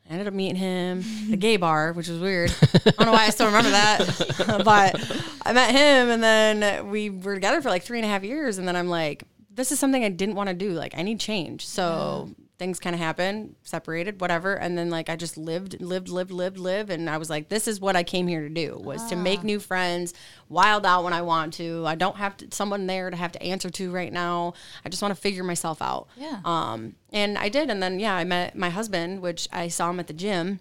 [0.08, 2.54] I ended up meeting him at the gay bar, which was weird.
[2.62, 7.10] I don't know why I still remember that, but I met him, and then we
[7.10, 9.78] were together for like three and a half years, and then I'm like, this is
[9.78, 10.72] something I didn't want to do.
[10.72, 11.66] Like, I need change.
[11.66, 16.30] So things kind of happened, separated, whatever, and then like I just lived, lived, lived,
[16.30, 19.04] lived, lived, and I was like, this is what I came here to do was
[19.06, 20.14] to make new friends,
[20.48, 21.84] wild out when I want to.
[21.86, 24.54] I don't have to, someone there to have to answer to right now.
[24.84, 26.08] I just want to figure myself out.
[26.16, 26.40] Yeah.
[26.44, 29.98] Um, and I did, and then yeah, I met my husband, which I saw him
[30.00, 30.60] at the gym.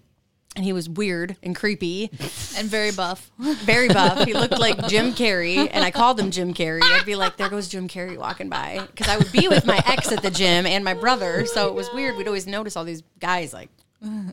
[0.55, 2.11] And he was weird and creepy,
[2.57, 3.31] and very buff.
[3.39, 4.25] very buff.
[4.25, 6.81] He looked like Jim Carrey, and I called him Jim Carrey.
[6.83, 9.81] I'd be like, "There goes Jim Carrey walking by," because I would be with my
[9.87, 12.17] ex at the gym and my brother, so it was weird.
[12.17, 13.69] We'd always notice all these guys like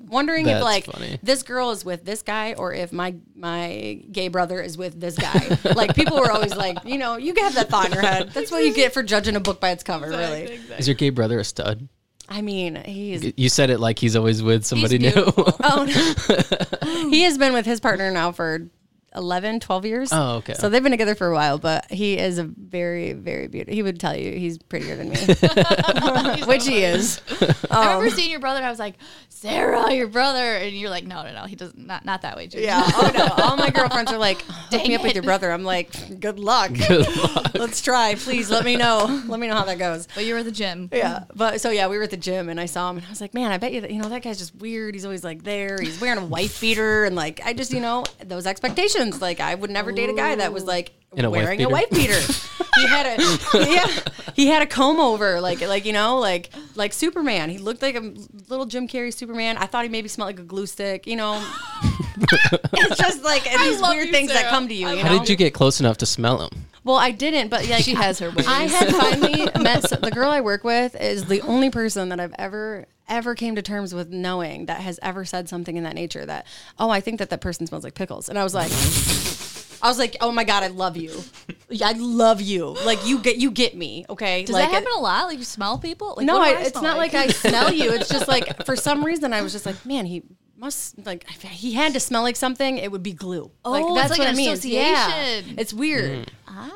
[0.08, 1.18] wondering if like funny.
[1.22, 5.16] this girl is with this guy or if my my gay brother is with this
[5.16, 5.58] guy.
[5.74, 8.30] like people were always like, you know, you have that thought in your head.
[8.30, 10.60] That's what you get for judging a book by its cover, really.
[10.78, 11.88] Is your gay brother a stud?
[12.30, 15.12] I mean, he's You said it like he's always with somebody new.
[15.16, 17.10] Oh, no.
[17.10, 18.68] he has been with his partner now for
[19.14, 20.10] 11, 12 years.
[20.12, 20.54] Oh, okay.
[20.54, 23.74] So they've been together for a while, but he is a very, very beautiful.
[23.74, 25.16] He would tell you he's prettier than me,
[26.46, 27.20] which he is.
[27.70, 28.58] I remember um, seeing your brother.
[28.58, 28.94] and I was like,
[29.28, 31.86] Sarah, your brother, and you're like, no, no, no, he doesn't.
[31.86, 32.62] Not not that way, Jude.
[32.62, 32.82] Yeah.
[32.84, 33.44] Oh no.
[33.44, 35.50] All my girlfriends are like, hook me Dang up with your brother.
[35.50, 36.72] I'm like, good luck.
[36.72, 37.54] Good luck.
[37.54, 38.14] Let's try.
[38.16, 39.22] Please let me know.
[39.26, 40.06] Let me know how that goes.
[40.14, 40.88] But you were at the gym.
[40.92, 43.08] Yeah, but so yeah, we were at the gym and I saw him and I
[43.08, 44.94] was like, man, I bet you that you know that guy's just weird.
[44.94, 45.78] He's always like there.
[45.80, 48.99] He's wearing a wife beater and like I just you know those expectations.
[49.20, 51.68] Like I would never date a guy that was like In a wife wearing a
[51.68, 51.72] beater?
[51.72, 52.20] wife beater.
[52.76, 53.86] he had a yeah,
[54.34, 57.50] he had a comb over like like you know like like Superman.
[57.50, 58.12] He looked like a
[58.48, 59.56] little Jim Carrey Superman.
[59.56, 61.06] I thought he maybe smelled like a glue stick.
[61.06, 61.44] You know,
[62.18, 64.88] it's just like these weird you, things that come to you.
[64.88, 66.66] You How know, did you get close enough to smell him?
[66.84, 68.46] well, I didn't, but like She has her ways.
[68.46, 72.20] I had finally met so- the girl I work with is the only person that
[72.20, 75.94] I've ever ever came to terms with knowing that has ever said something in that
[75.94, 76.46] nature that
[76.78, 78.28] oh I think that that person smells like pickles.
[78.28, 78.70] And I was like
[79.82, 81.12] I was like oh my god I love you.
[81.82, 82.76] I love you.
[82.84, 84.44] Like you get you get me okay?
[84.44, 85.26] Does like that happen a lot?
[85.26, 86.14] Like you smell people?
[86.16, 87.14] Like, no I, I it's not like?
[87.14, 87.92] I smell you.
[87.92, 90.22] It's just like for some reason I was just like man he
[90.56, 93.50] must like if he had to smell like something it would be glue.
[93.64, 94.64] Oh, like that's like what an it means.
[94.64, 95.08] Yeah.
[95.08, 95.58] association.
[95.58, 96.28] it's weird mm.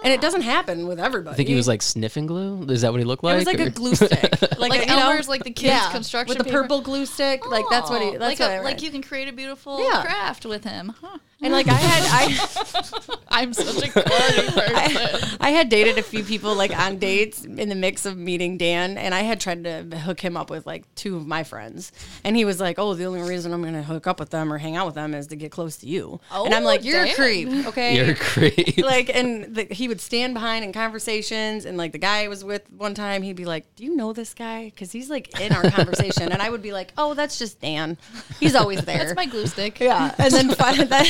[0.05, 2.65] And it doesn't happen with everybody I think he was like sniffing glue.
[2.69, 3.35] Is that what he looked like?
[3.35, 4.11] it was like or- a glue stick,
[4.59, 6.63] like, Like a, you know, Elmer's, like the kids' construction with the paper?
[6.63, 7.49] purple glue stick.
[7.51, 8.09] Like that's what he.
[8.09, 8.65] Oh, That's like what I a, read.
[8.65, 10.03] like you can create a beautiful Yeah.
[10.03, 10.93] craft with him.
[11.01, 11.19] Huh.
[11.45, 14.07] And like I had I I'm such a corny
[14.51, 15.37] person.
[15.41, 18.97] I had dated a few people like on dates in the mix of meeting Dan,
[18.97, 21.93] and I had tried to hook him up with like two of my friends,
[22.25, 24.53] and he was like, "Oh, the only reason I'm going to hook up with them
[24.53, 26.67] or hang out with them is to get close to you." Oh, and I'm Oh,
[26.67, 28.79] like, "You're a creep, okay?" You're a creep.
[28.85, 32.45] like and the, he would stand behind in conversations and like the guy I was
[32.45, 35.53] with one time he'd be like do you know this guy because he's like in
[35.53, 37.97] our conversation and i would be like oh that's just dan
[38.41, 39.81] he's always there That's my glue stick.
[39.81, 41.07] yeah and then fi- that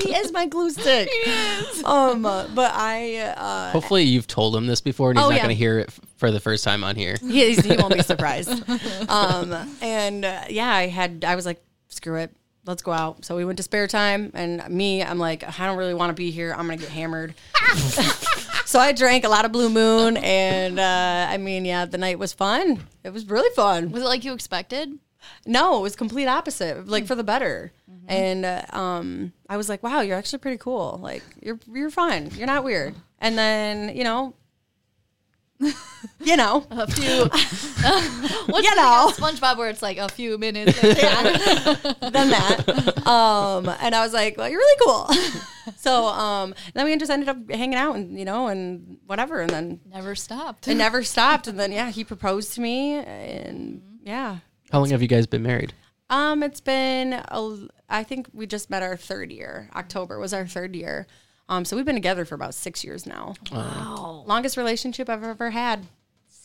[0.00, 1.84] he is my glue stick He is.
[1.84, 5.42] um but i uh Hopefully, you've told him this before, and he's Oh, not yeah.
[5.42, 7.16] going to hear it f- for the first time on here.
[7.20, 8.50] he, he won't be surprised
[9.08, 12.34] um and uh, yeah i had i was like screw it
[12.66, 15.76] let's go out so we went to spare time and me i'm like i don't
[15.76, 17.34] really want to be here i'm gonna get hammered
[18.64, 22.18] so i drank a lot of blue moon and uh i mean yeah the night
[22.18, 24.98] was fun it was really fun Was it like you expected?
[25.46, 27.72] No it was complete opposite like for the better
[28.08, 32.28] and uh, um i was like wow you're actually pretty cool like you're you're fun
[32.34, 34.34] you're not weird and then you know
[36.20, 37.22] you know A few.
[38.52, 39.10] What's You know.
[39.14, 40.82] SpongeBob where it's like a few minutes.
[40.82, 41.00] later?
[42.10, 43.06] than that.
[43.06, 45.08] Um, and I was like, well, you're really cool.
[45.76, 49.40] so um, then we just ended up hanging out and, you know, and whatever.
[49.40, 50.66] And then Never stopped.
[50.68, 51.46] it never stopped.
[51.46, 52.94] And then, yeah, he proposed to me.
[52.94, 54.38] And yeah.
[54.74, 55.72] How long have you guys been married?
[56.10, 59.70] Um, it's been, a, I think we just met our third year.
[59.72, 61.06] October was our third year.
[61.48, 63.34] Um, so we've been together for about six years now.
[63.52, 64.24] Wow.
[64.26, 65.86] Longest relationship I've ever had.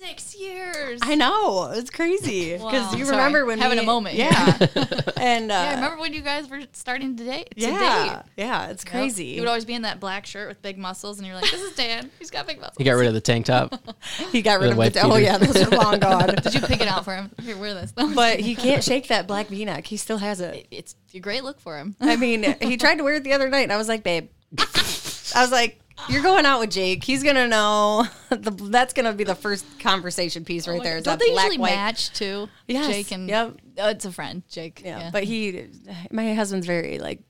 [0.01, 1.01] Six years.
[1.03, 2.97] I know it's crazy because Wow.
[2.97, 3.17] you Sorry.
[3.17, 4.29] remember when Having we- a moment here.
[4.31, 4.57] yeah,
[5.17, 7.49] and uh, yeah, I remember when you guys were starting to date.
[7.57, 8.31] To yeah, date.
[8.37, 8.91] yeah, it's Yep.
[8.93, 9.33] crazy.
[9.33, 11.61] He would always be in that black shirt with big muscles, and you're like, "This
[11.61, 12.09] is Dan.
[12.17, 13.73] He's got big muscles." He got rid of the tank top.
[14.31, 15.01] He got rid The of wife the.
[15.01, 16.27] Oh yeah, those are long gone.
[16.43, 17.31] Did you pick it out for him?
[17.41, 17.91] Here, wear this.
[17.91, 19.85] but he can't shake that black V-neck.
[19.85, 20.65] He still has it.
[20.71, 21.97] it's a great look for him.
[21.99, 24.29] I mean, he tried to wear it the other night, and I was like, babe.
[25.35, 27.03] I was like, You're going out with Jake.
[27.03, 28.07] He's gonna know.
[28.29, 30.97] The, that's gonna be the first conversation piece right oh there.
[30.97, 31.75] Is Don't that they black usually white?
[31.75, 32.47] match too?
[32.67, 33.57] Yes, Jake and yep.
[33.79, 34.83] oh, it's a friend, Jake.
[34.85, 35.67] Yeah, Yeah, but he,
[36.11, 37.21] my husband's very like,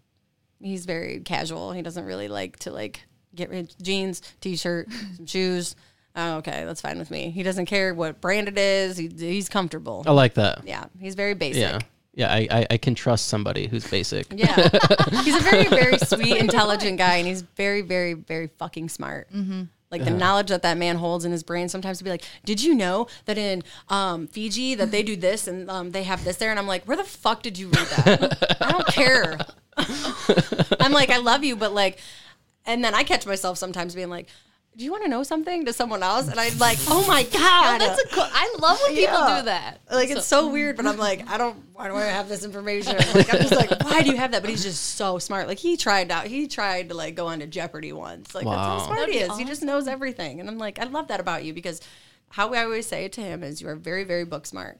[0.60, 1.72] he's very casual.
[1.72, 5.76] He doesn't really like to like get rid jeans, t-shirt, some shoes.
[6.18, 7.30] Oh, okay, that's fine with me.
[7.30, 8.98] He doesn't care what brand it is.
[8.98, 10.04] He, he's comfortable.
[10.06, 10.68] I like that.
[10.68, 11.62] Yeah, he's very basic.
[11.62, 11.80] Yeah.
[12.20, 14.28] Yeah, I, I, I can trust somebody who's basic.
[14.36, 14.56] Yeah.
[15.24, 19.32] he's a very, very sweet, intelligent guy, and he's very, very, very fucking smart.
[19.32, 19.64] Mm-hmm.
[19.90, 22.62] Like the knowledge that that man holds in his brain sometimes to be like, did
[22.62, 26.36] you know that in um, Fiji that they do this and um, they have this
[26.36, 26.50] there?
[26.50, 28.58] And I'm like, where the fuck did you read that?
[28.62, 29.40] I don't care.
[30.82, 32.00] I'm like, I love you, but like,
[32.66, 34.28] and then I catch myself sometimes being like,
[34.80, 36.30] do you want to know something to someone else?
[36.30, 38.24] And I'm like, oh my god, that's a cool.
[38.26, 39.40] I love when people Yeah.
[39.40, 39.82] do that.
[39.92, 41.58] like it's so weird, but I'm like, I don't.
[41.74, 42.96] Why do I have this information?
[43.14, 44.42] Like I'm just like, why do you have that?
[44.42, 45.50] But he's just so smart.
[45.50, 46.28] Like he tried out.
[46.28, 48.34] He tried to like go on to Jeopardy once.
[48.34, 49.38] Like that's how smart he be is.
[49.38, 50.40] He just knows everything.
[50.40, 51.82] And I'm like, I love that about you because
[52.30, 54.80] how I always say it to him is you are very, very book smart.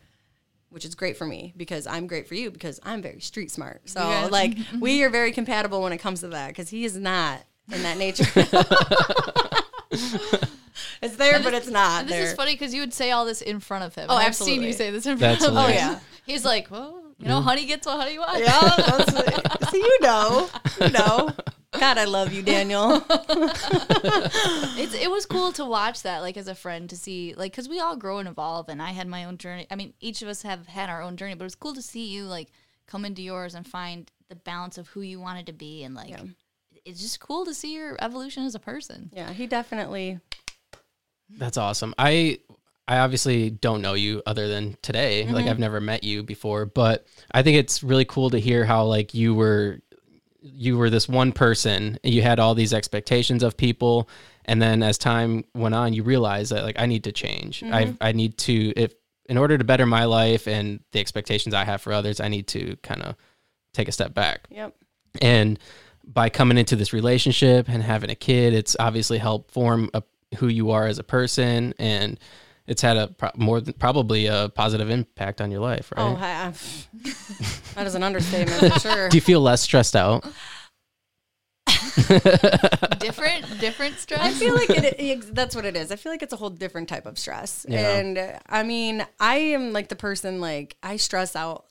[0.70, 3.82] Which is great for me because I'm great for you because I'm very street smart.
[3.90, 4.28] So Yeah.
[4.32, 7.42] like we are very compatible when it comes to that because he is not
[7.74, 8.24] in that nature.
[11.02, 12.24] it's there, but it's not this there.
[12.24, 14.08] is funny because you would say all this in front of him.
[14.10, 15.58] Oh, and I've seen you say this in front That's of him.
[15.58, 15.82] hilarious.
[15.84, 16.00] Oh, yeah.
[16.26, 18.40] He's like, well, you know, honey gets what honey wants.
[18.40, 20.50] Yeah, that's, see, you know,
[20.80, 21.32] you know.
[21.74, 23.04] God, I love you, Daniel.
[24.78, 27.68] It's, it was cool to watch that, like as a friend, to see, like, because
[27.70, 29.68] we all grow and evolve, and I had my own journey.
[29.70, 31.82] I mean, each of us have had our own journey, but it was cool to
[31.82, 32.50] see you like
[32.88, 36.10] come into yours and find the balance of who you wanted to be, and like,
[36.10, 36.24] Yeah.
[36.86, 39.10] It's just cool to see your evolution as a person.
[39.14, 40.20] Yeah, he definitely.
[41.30, 41.94] That's awesome.
[41.98, 42.40] I
[42.88, 45.24] I obviously don't know you other than today.
[45.26, 45.50] Like Mm-hmm.
[45.50, 49.14] I've never met you before, but I think it's really cool to hear how like
[49.14, 49.80] you were
[50.42, 54.10] you were this one person, you had all these expectations of people,
[54.46, 57.62] and then as time went on, you realized that like I need to change.
[57.62, 57.74] Mm-hmm.
[57.74, 58.94] I I need to if
[59.28, 62.48] in order to better my life and the expectations I have for others, I need
[62.48, 63.16] to kind of
[63.74, 64.48] take a step back.
[64.50, 64.76] Yep.
[65.22, 65.60] And
[66.14, 70.02] by coming into this relationship and having a kid, it's obviously helped form a,
[70.38, 72.20] who you are as a person, and
[72.68, 76.04] it's had a pro- more than, probably a positive impact on your life, right?
[76.04, 76.52] Oh, I, I,
[77.76, 79.10] that is an understatement for sure.
[79.10, 80.26] Do you feel less stressed out?
[83.00, 84.22] different, different stress.
[84.22, 85.92] I feel like it, it, that's what it is.
[85.92, 87.66] I feel like it's a whole different type of stress.
[87.70, 87.98] Yeah.
[87.98, 91.66] And uh, I mean, I am like the person like I stress out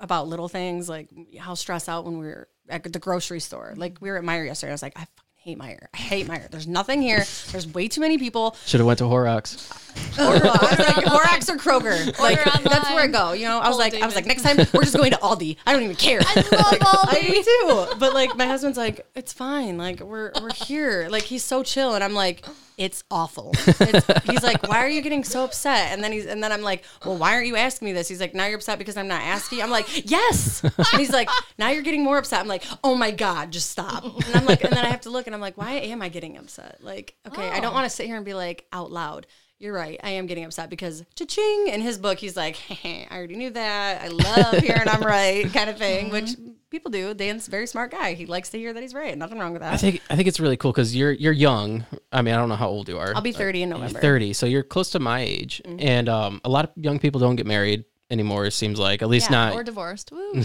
[0.00, 1.08] about little things, like
[1.38, 3.74] how stress out when we were at the grocery store.
[3.76, 4.70] Like we were at Meijer yesterday.
[4.70, 5.86] I was like, I fucking hate Meijer.
[5.94, 6.50] I hate Meijer.
[6.50, 7.24] There's nothing here.
[7.52, 8.56] There's way too many people.
[8.66, 9.70] Should have went to Horrocks.
[10.18, 12.18] Order, I was like Horrocks or Kroger.
[12.18, 13.32] Like that's where I go.
[13.32, 15.18] You know, I was Pull like, I was like, next time we're just going to
[15.18, 15.56] Aldi.
[15.66, 16.20] I don't even care.
[16.22, 17.26] I love I Aldi.
[17.28, 17.98] do too.
[17.98, 19.78] But like my husband's like, it's fine.
[19.78, 21.08] Like we're we're here.
[21.10, 22.44] Like he's so chill, and I'm like,
[22.76, 23.52] it's awful.
[23.54, 25.92] It's, he's like, why are you getting so upset?
[25.92, 28.08] And then he's and then I'm like, well, why aren't you asking me this?
[28.08, 29.62] He's like, now you're upset because I'm not asking.
[29.62, 30.62] I'm like, yes.
[30.62, 31.28] And he's like,
[31.58, 32.40] now you're getting more upset.
[32.40, 34.04] I'm like, oh my god, just stop.
[34.04, 36.08] And I'm like, and then I have to look, and I'm like, why am I
[36.08, 36.78] getting upset?
[36.82, 37.74] Like, okay, I don't oh.
[37.74, 39.26] want to sit here and be like out loud.
[39.58, 39.98] You're right.
[40.02, 44.02] I am getting upset because cha-ching in his book, he's like, I already knew that.
[44.02, 46.30] I love hearing I'm right, kind of thing, which
[46.68, 47.14] people do.
[47.14, 48.12] Dan's a very smart guy.
[48.12, 49.16] He likes to hear that he's right.
[49.16, 49.72] Nothing wrong with that.
[49.72, 51.86] I think I think it's really cool because you're you're young.
[52.12, 53.14] I mean, I don't know how old you are.
[53.14, 53.98] I'll be 30 in November.
[53.98, 55.80] 30, so you're close to my age, Mm-hmm.
[55.80, 58.46] and um, a lot of young people don't get married anymore.
[58.46, 60.12] It seems like at least Yeah, not or divorced.
[60.12, 60.32] Woo.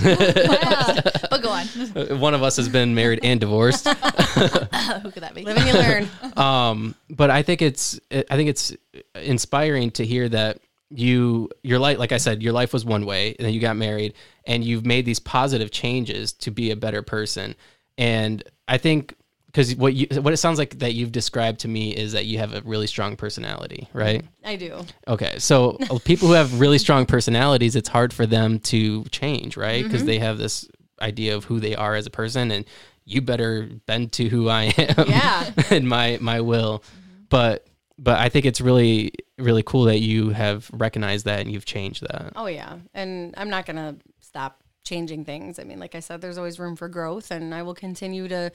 [1.32, 1.66] But go on.
[2.20, 3.88] one of us has been married and divorced.
[3.88, 5.44] Who could that be?
[5.44, 6.38] Live and learn.
[6.38, 8.74] um but i think it's i think it's
[9.16, 10.60] inspiring to hear that
[10.90, 13.76] you your life like i said your life was one way and then you got
[13.78, 14.14] married
[14.46, 17.56] and you've made these positive changes to be a better person
[17.98, 19.16] and i think
[19.52, 22.38] because what you what it sounds like that you've described to me is that you
[22.38, 24.86] have a really strong personality right I do.
[25.08, 29.58] okay so uh, people who have really strong personalities it's hard for them to change
[29.58, 30.68] right because they have this
[31.02, 32.66] idea of who they are as a person and
[33.06, 35.50] you better bend to who i am Yeah.
[35.70, 36.84] and my my will
[37.30, 37.66] but
[37.98, 42.04] but i think it's really really cool that you have recognized that and you've changed
[42.04, 42.78] that Oh, yeah.
[42.94, 45.58] And I'm not going to stop changing things.
[45.58, 48.52] I mean, like I said, there's always room for growth, and I will continue to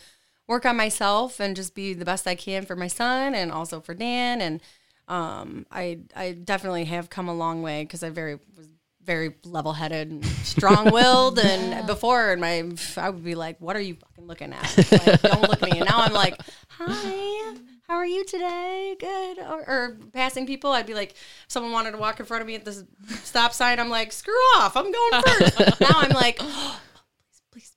[0.49, 3.81] work on myself and just be the best I can for my son and also
[3.81, 4.41] for Dan.
[4.41, 4.61] And
[5.09, 8.69] um, I I definitely have come a long way because I very was
[9.05, 11.39] very level headed and strong willed.
[11.39, 12.65] and before, and my
[12.97, 14.77] I would be like, "What are you fucking looking at?
[14.93, 16.41] Like, don't look at me." And now I'm like,
[16.71, 17.57] "Hi."
[17.89, 18.97] How are you today?
[18.99, 19.39] Good.
[19.39, 21.15] Or, or passing people, I'd be like,
[21.47, 22.85] someone wanted to walk in front of me at the
[23.23, 25.81] stop sign, I'm like, screw off, I'm going first.
[25.81, 26.81] now I'm like, oh,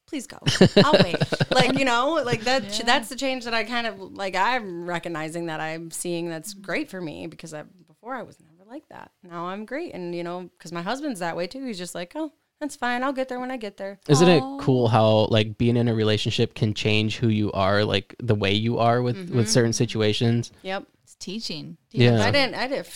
[0.10, 0.82] please, please, please go.
[0.84, 1.16] I'll wait.
[1.52, 5.48] Like, you know, like that that's the change that I kind of like I'm recognizing
[5.48, 9.12] that I'm seeing that's great for me because I before I was never like that.
[9.24, 11.66] Now I'm great and you know, cuz my husband's that way too.
[11.66, 12.32] He's just like, "Oh,
[12.62, 13.04] that's fine.
[13.04, 15.94] I'll get there when I get there." Isn't it cool how like being in a
[15.96, 19.38] relationship can change who you are, like the way you are with Mm-hmm.
[19.38, 20.52] with certain situations?
[20.64, 20.86] Yep.
[21.04, 21.78] It's teaching.
[21.92, 22.22] Yeah.
[22.24, 22.88] I didn't I did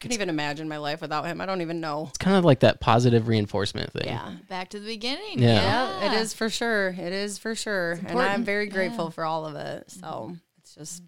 [0.00, 1.42] I couldn't even imagine my life without him.
[1.42, 2.06] I don't even know.
[2.08, 4.06] It's kind of like that positive reinforcement thing.
[4.06, 4.32] Yeah.
[4.48, 5.40] Back to the beginning.
[5.40, 6.00] Yeah.
[6.00, 6.88] Yeah, it is for sure.
[6.88, 8.00] It is for sure.
[8.06, 9.90] And I'm very grateful for all of it.
[9.90, 11.02] So it's just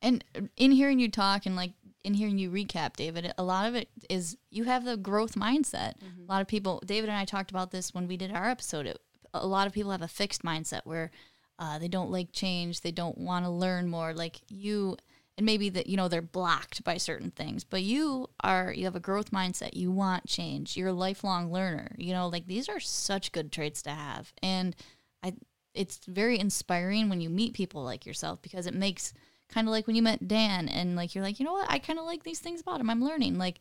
[0.00, 0.24] And
[0.56, 1.72] in hearing you talk and like
[2.02, 5.94] in hearing you recap, David, a lot of it is you have the growth mindset.
[6.00, 8.86] A lot of people, David and I talked about this when we did our episode.
[8.86, 8.98] It,
[9.34, 11.10] a lot of people have a fixed mindset where
[11.58, 14.14] uh, they don't like change, they don't want to learn more.
[14.14, 14.96] Like you,
[15.40, 18.94] and maybe that you know they're blocked by certain things, but you are you have
[18.94, 19.70] a growth mindset.
[19.72, 20.76] You want change.
[20.76, 21.96] You're a lifelong learner.
[21.96, 24.76] You know, like these are such good traits to have, and
[25.22, 25.32] I
[25.72, 29.14] it's very inspiring when you meet people like yourself because it makes
[29.48, 31.78] kind of like when you met Dan and like you're like, you know what, I
[31.78, 32.90] kind of like these things about him.
[32.90, 33.38] I'm learning.
[33.38, 33.60] Like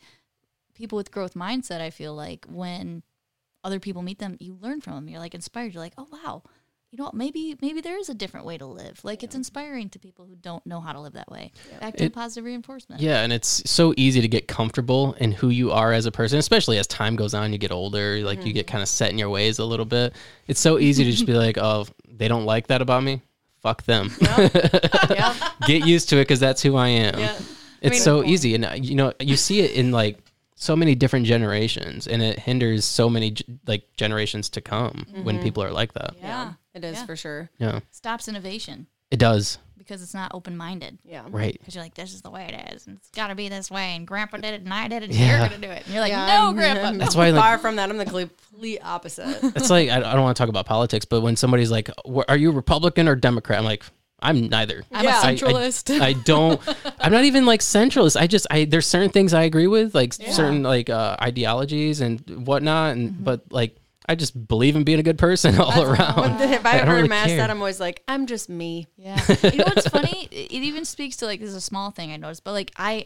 [0.73, 3.03] people with growth mindset, I feel like when
[3.64, 5.07] other people meet them, you learn from them.
[5.07, 5.73] You're like inspired.
[5.73, 6.43] You're like, oh wow,
[6.91, 7.14] you know what?
[7.14, 8.99] Maybe maybe there is a different way to live.
[9.03, 11.52] Like it's inspiring to people who don't know how to live that way.
[11.80, 12.99] Back to It- positive reinforcement.
[13.02, 16.40] Yeah, and it's so easy to get comfortable in who you are as a person,
[16.40, 18.72] especially as time goes on, you get older, like you get Mm-hmm.
[18.72, 20.14] kind of set in your ways a little bit.
[20.48, 23.22] It's so easy to just be like, "Oh, they don't like that about me.
[23.61, 25.36] Fuck them." yeah.
[25.68, 27.20] get used to it because that's who I am.
[27.20, 27.36] Yeah.
[27.82, 30.18] It's mean- so easy, and uh, you know, you see it in like
[30.56, 33.36] so many different generations, and it hinders so many
[33.68, 36.16] like generations to come when people are like that.
[36.22, 36.53] Yeah.
[36.84, 37.06] It is Yeah.
[37.06, 37.49] for sure.
[37.60, 39.57] Yeah, Stops innovation it does.
[39.77, 40.99] because it's not open minded.
[41.03, 41.23] Yeah.
[41.30, 41.56] Right.
[41.60, 43.72] Because you're like, this is the way it is, and it's got to be this
[43.72, 45.39] way, and Grandpa did it, and I did it, and Yeah.
[45.39, 45.84] you're gonna do it.
[45.85, 46.84] And you're like, Yeah, no, I'm- Grandpa.
[46.88, 47.89] I'm That's why, like- far from that.
[47.89, 49.39] I'm the complete opposite.
[49.56, 52.22] It's like I, I don't want to talk about politics, but when somebody's like, "Wh-
[52.27, 53.84] "Are you Republican or Democrat?" I'm like,
[54.22, 55.22] "I'm neither." I'm Yeah.
[55.22, 56.01] a I- I- centralist.
[56.10, 56.61] I don't.
[56.99, 58.19] I'm not even like centralist.
[58.19, 62.19] I just I there's certain things I agree with, like certain like uh, ideologies and
[62.45, 63.23] whatnot, and Mm-hmm.
[63.23, 63.76] but like
[64.10, 66.41] I just believe in being a good person all around.
[66.41, 68.88] if I I don't ever really mask that, I'm always like, I'm just me.
[68.98, 69.22] Yeah.
[69.44, 70.27] You know what's funny?
[70.31, 72.72] It it even speaks to like this is a small thing I noticed, but like
[72.76, 73.06] I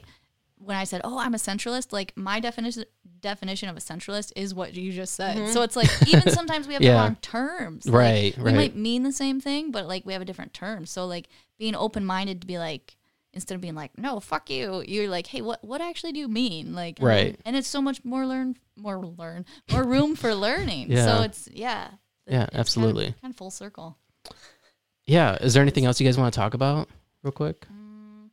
[0.58, 2.86] when I said, "Oh, I'm a centralist," like my definition
[3.20, 5.36] definition of a centralist is what you just said.
[5.38, 5.52] Mm-hmm.
[5.52, 7.86] So it's like even sometimes we have the wrong terms.
[7.86, 8.56] Like, Right, We right.
[8.56, 10.86] might mean the same thing, but like we have a different term.
[10.86, 11.28] So like
[11.60, 12.96] being open minded to be like
[13.34, 16.28] instead of being like, "No, fuck you," you're like, "Hey, what what actually do you
[16.30, 17.38] mean?" Like Right.
[17.46, 20.92] And it's so much more learn more learn more room for learning.
[20.92, 21.06] Yeah.
[21.06, 21.90] So it's yeah.
[22.28, 23.16] Yeah, It's kind of- absolutely.
[23.22, 23.98] Kind of full circle.
[25.06, 25.36] Yeah.
[25.36, 26.90] Is there anything else you guys want to talk about,
[27.24, 27.68] real quick?
[27.72, 28.30] Mm,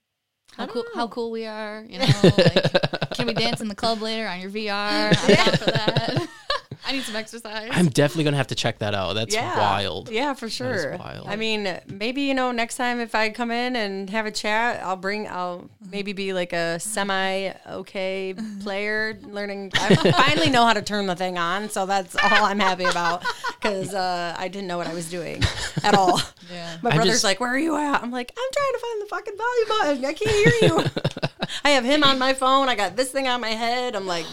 [0.57, 1.85] how cool how cool we are.
[1.89, 5.17] You know, like, can we dance in the club later on your VR?
[5.23, 6.29] I'm down for that.
[6.91, 7.69] I need some exercise.
[7.73, 9.13] I'm definitely gonna have to check that out.
[9.13, 10.11] That's wild.
[10.11, 10.97] Yeah, for sure.
[10.97, 11.29] wild.
[11.29, 14.83] I mean, maybe you know, next time if I come in and have a chat,
[14.83, 19.71] I'll bring, I'll maybe be like a semi okay player, learning.
[19.75, 23.25] I finally know how to turn the thing on, so that's all I'm happy about
[23.61, 25.45] because uh, I didn't know what I was doing
[25.85, 26.21] at all.
[26.53, 26.77] yeah.
[26.83, 29.03] My I brother's just- like, "Where are you at?" I'm like, "I'm trying to find
[29.03, 30.05] the fucking volume button.
[30.07, 30.85] I can't hear you."
[31.65, 32.69] I have him on my phone.
[32.69, 33.95] I got this thing on my head.
[33.95, 34.27] I'm like,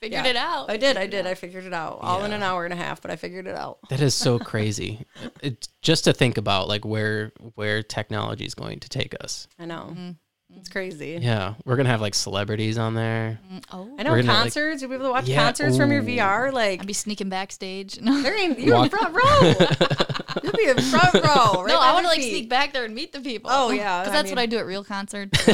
[0.00, 0.30] Figured yeah.
[0.30, 0.70] it out.
[0.70, 0.96] I did.
[0.96, 1.26] I did.
[1.26, 3.56] I figured it out all in an hour and a half, but I figured it
[3.56, 3.78] out.
[3.88, 5.04] That is so crazy.
[5.42, 9.48] It, just to think about like where where technology is going to take us.
[9.58, 9.88] I know.
[9.90, 10.10] Mm-hmm.
[10.56, 11.18] It's crazy.
[11.20, 13.38] Yeah, we're gonna have like celebrities on there.
[13.52, 14.80] Mm, oh, I know We're gonna, like- concerts.
[14.80, 16.06] You'll be able to watch Yeah, concerts from your ooh.
[16.06, 16.52] VR.
[16.52, 18.00] Like I'd be sneaking backstage.
[18.08, 19.52] No, there ain't you're in Walk- front row.
[20.42, 21.62] You'll be in front row.
[21.62, 23.50] Right no, I want to like sneak back there and meet the people.
[23.52, 25.38] Oh, yeah, because I that's what I do at real concerts.
[25.44, 25.52] so-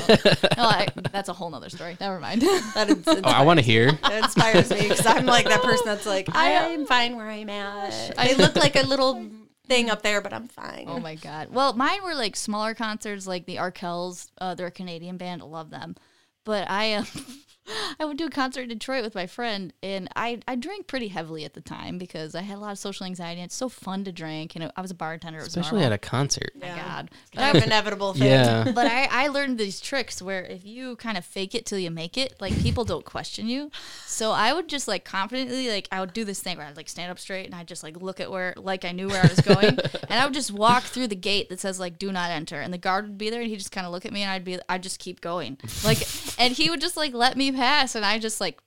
[0.56, 1.96] no, I, that's a whole nother story.
[2.00, 2.42] Never mind.
[2.74, 3.92] That is, Oh, I want to hear.
[4.02, 8.12] That inspires me because I'm like that person that's like, I'm fine where I'm at.
[8.18, 9.28] I look like a little
[9.66, 10.86] thing up there, but I'm fine.
[10.88, 11.48] Oh my god.
[11.50, 14.30] Well, mine were like smaller concerts, like the Arkells.
[14.38, 15.42] Uh, they're a Canadian band.
[15.42, 15.96] I love them.
[16.44, 17.04] But I, uh,
[18.00, 21.08] I went to a concert in Detroit with my friend, and I I drank pretty
[21.08, 23.40] heavily at the time because I had a lot of social anxiety.
[23.40, 25.38] and It's so fun to drink, and I was a bartender.
[25.38, 25.86] It was Especially normal.
[25.86, 26.52] at a concert.
[26.56, 27.10] Oh my god.
[27.32, 28.24] But Kind I, of inevitable thing.
[28.24, 28.70] Yeah.
[28.74, 31.90] but I, I learned these tricks where if you kind of fake it till you
[31.90, 33.70] make it, like people don't question you.
[34.06, 36.88] So I would just like confidently, like I would do this thing where I'd like
[36.88, 39.28] stand up straight and I'd just like look at where, like I knew where I
[39.28, 39.64] was going.
[40.08, 42.60] and I would just walk through the gate that says like do not enter.
[42.60, 44.30] And the guard would be there and he'd just kind of look at me and
[44.30, 45.58] I'd be, I'd just keep going.
[45.82, 46.06] Like,
[46.38, 47.94] and he would just like let me pass.
[47.94, 48.60] And I just like,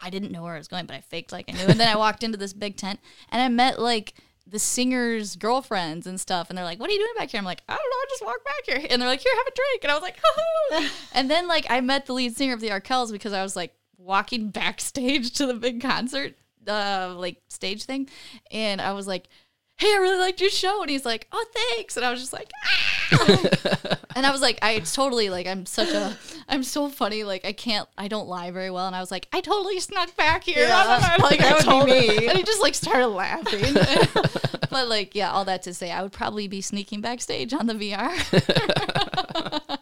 [0.00, 1.66] I didn't know where I was going, but I faked like I knew.
[1.66, 3.00] And then I walked into this big tent
[3.30, 4.14] and I met like
[4.46, 6.50] the singers' girlfriends and stuff.
[6.50, 7.38] And they're like, What are you doing back here?
[7.38, 7.96] I'm like, I don't know.
[7.96, 8.86] I just walked back here.
[8.90, 9.84] And they're like, Here, have a drink.
[9.84, 12.68] And I was like, "Hoo-hoo." And then like I met the lead singer of the
[12.68, 16.34] Arkells because I was like walking backstage to the big concert,
[16.68, 18.08] uh, like stage thing.
[18.50, 19.28] And I was like,
[19.76, 22.32] "Hey, I really liked your show," and he's like, "Oh, thanks," and I was just
[22.32, 23.98] like, ah.
[24.16, 26.16] and I was like, I totally like, I'm such a,
[26.48, 29.28] I'm so funny, like I can't, I don't lie very well, and I was like,
[29.32, 32.28] I totally snuck back here, Yeah, like that would be me.
[32.28, 33.74] and he just like started laughing,
[34.70, 37.74] but like, yeah, all that to say, I would probably be sneaking backstage on the
[37.74, 39.78] VR.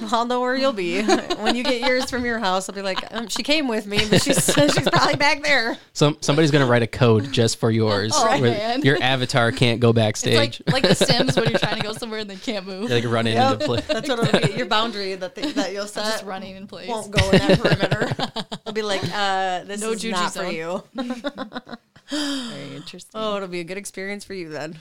[0.12, 2.68] I'll know where you'll be when you get yours from your house.
[2.68, 5.76] I'll be like, um, she came with me, but she's she's probably back there.
[5.92, 8.82] Some somebody's gonna write a code just for yours, Oh, where man.
[8.82, 10.62] your avatar can't go It's backstage.
[10.66, 13.04] like like The Sims when you're trying to go somewhere and they can't move, like
[13.04, 13.52] running Yep.
[13.52, 13.80] into play.
[13.86, 14.54] That's what it'll be.
[14.54, 16.88] Your boundary that the, that you'll set just running in place.
[16.88, 18.08] won't go in that perimeter.
[18.62, 20.82] It'll be like, uh, this No is juju not for you.
[22.10, 23.12] Very interesting.
[23.14, 24.78] Oh, it'll be a good experience for you then.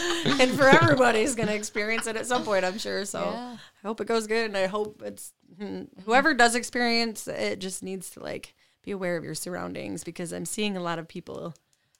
[0.40, 3.04] and for everybody's gonna experience it at some point, I'm sure.
[3.04, 3.56] So Yeah.
[3.84, 7.82] I hope it goes good, and I hope it's hmm, whoever does experience it just
[7.82, 11.54] needs to like be aware of your surroundings because I'm seeing a lot of people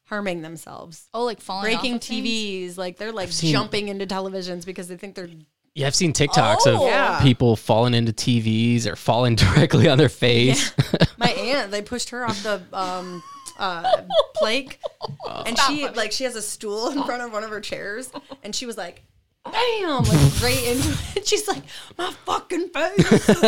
[0.06, 2.26] harming themselves, Oh, like falling breaking off of things?
[2.28, 5.28] TVs, like they're like seen- jumping into televisions because they think they're
[5.74, 6.82] Yeah, I've seen TikToks Oh.
[6.82, 7.20] of Yeah.
[7.22, 10.72] people falling into TVs or falling directly on their face.
[11.18, 13.22] My aunt, they pushed her off the um,
[13.62, 14.02] uh,
[14.34, 14.78] plank,
[15.46, 18.10] and she like she has a stool in front of one of her chairs,
[18.42, 19.02] and she was like,
[19.44, 20.08] "Bam!" like
[20.42, 21.26] right into it.
[21.32, 21.62] She's like,
[21.96, 23.42] "My fucking face, and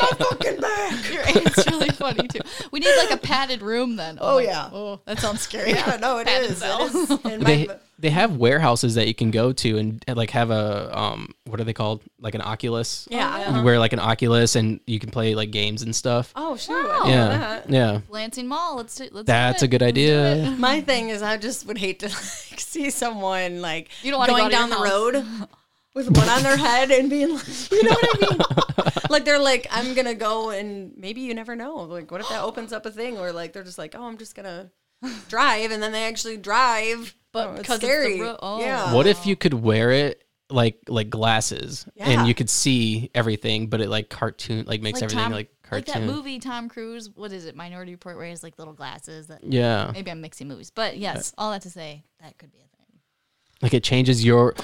[0.00, 2.40] my fucking back." Your aunt's really funny too.
[2.72, 4.18] We need like a padded room then.
[4.20, 4.68] Oh, my- yeah.
[4.72, 5.70] Oh, that sounds scary.
[5.70, 6.56] Yeah, no, it Padded is.
[6.56, 6.94] It cells.
[6.94, 7.10] is.
[7.24, 7.68] And my, they
[8.04, 11.64] have warehouses that you can go to and, and, like have a um what are
[11.64, 13.08] they called like an Oculus.
[13.10, 13.56] yeah.
[13.56, 16.32] You wear like an Oculus and you can play like games and stuff.
[16.36, 17.02] Oh, sure Wow.
[17.02, 17.70] I didn't know yeah, that.
[17.70, 18.00] yeah.
[18.08, 18.76] Lansing Mall.
[18.76, 19.12] Let's do, let's.
[19.12, 20.54] do That's a good idea.
[20.58, 22.06] My thing is, I just would hate to
[22.50, 25.24] like, see someone like You don't wanna go going down the your road
[25.94, 29.00] with one on their head and being like, you know what I mean?
[29.08, 31.76] like they're like, I'm gonna go and maybe you never know.
[31.76, 34.18] Like, what if that opens up a thing Or like they're just like, oh, I'm
[34.18, 34.70] just gonna
[35.28, 38.20] drive, and then they actually drive, But Oh, it's because it's the scary.
[38.22, 38.60] ro- oh.
[38.60, 38.94] Yeah.
[38.94, 42.08] What if you could wear it like like glasses Yeah.
[42.08, 45.50] and you could see everything, but it like cartoon like makes Like everything Tom- like
[45.62, 45.92] cartoon.
[45.94, 47.10] Like that movie Tom Cruise.
[47.10, 47.54] What is it?
[47.56, 49.26] Minority Report, where he has like little glasses.
[49.26, 52.58] That Yeah, maybe I'm mixing movies, but yes, all that to say that could be
[52.58, 53.00] a thing.
[53.60, 54.54] like it changes your.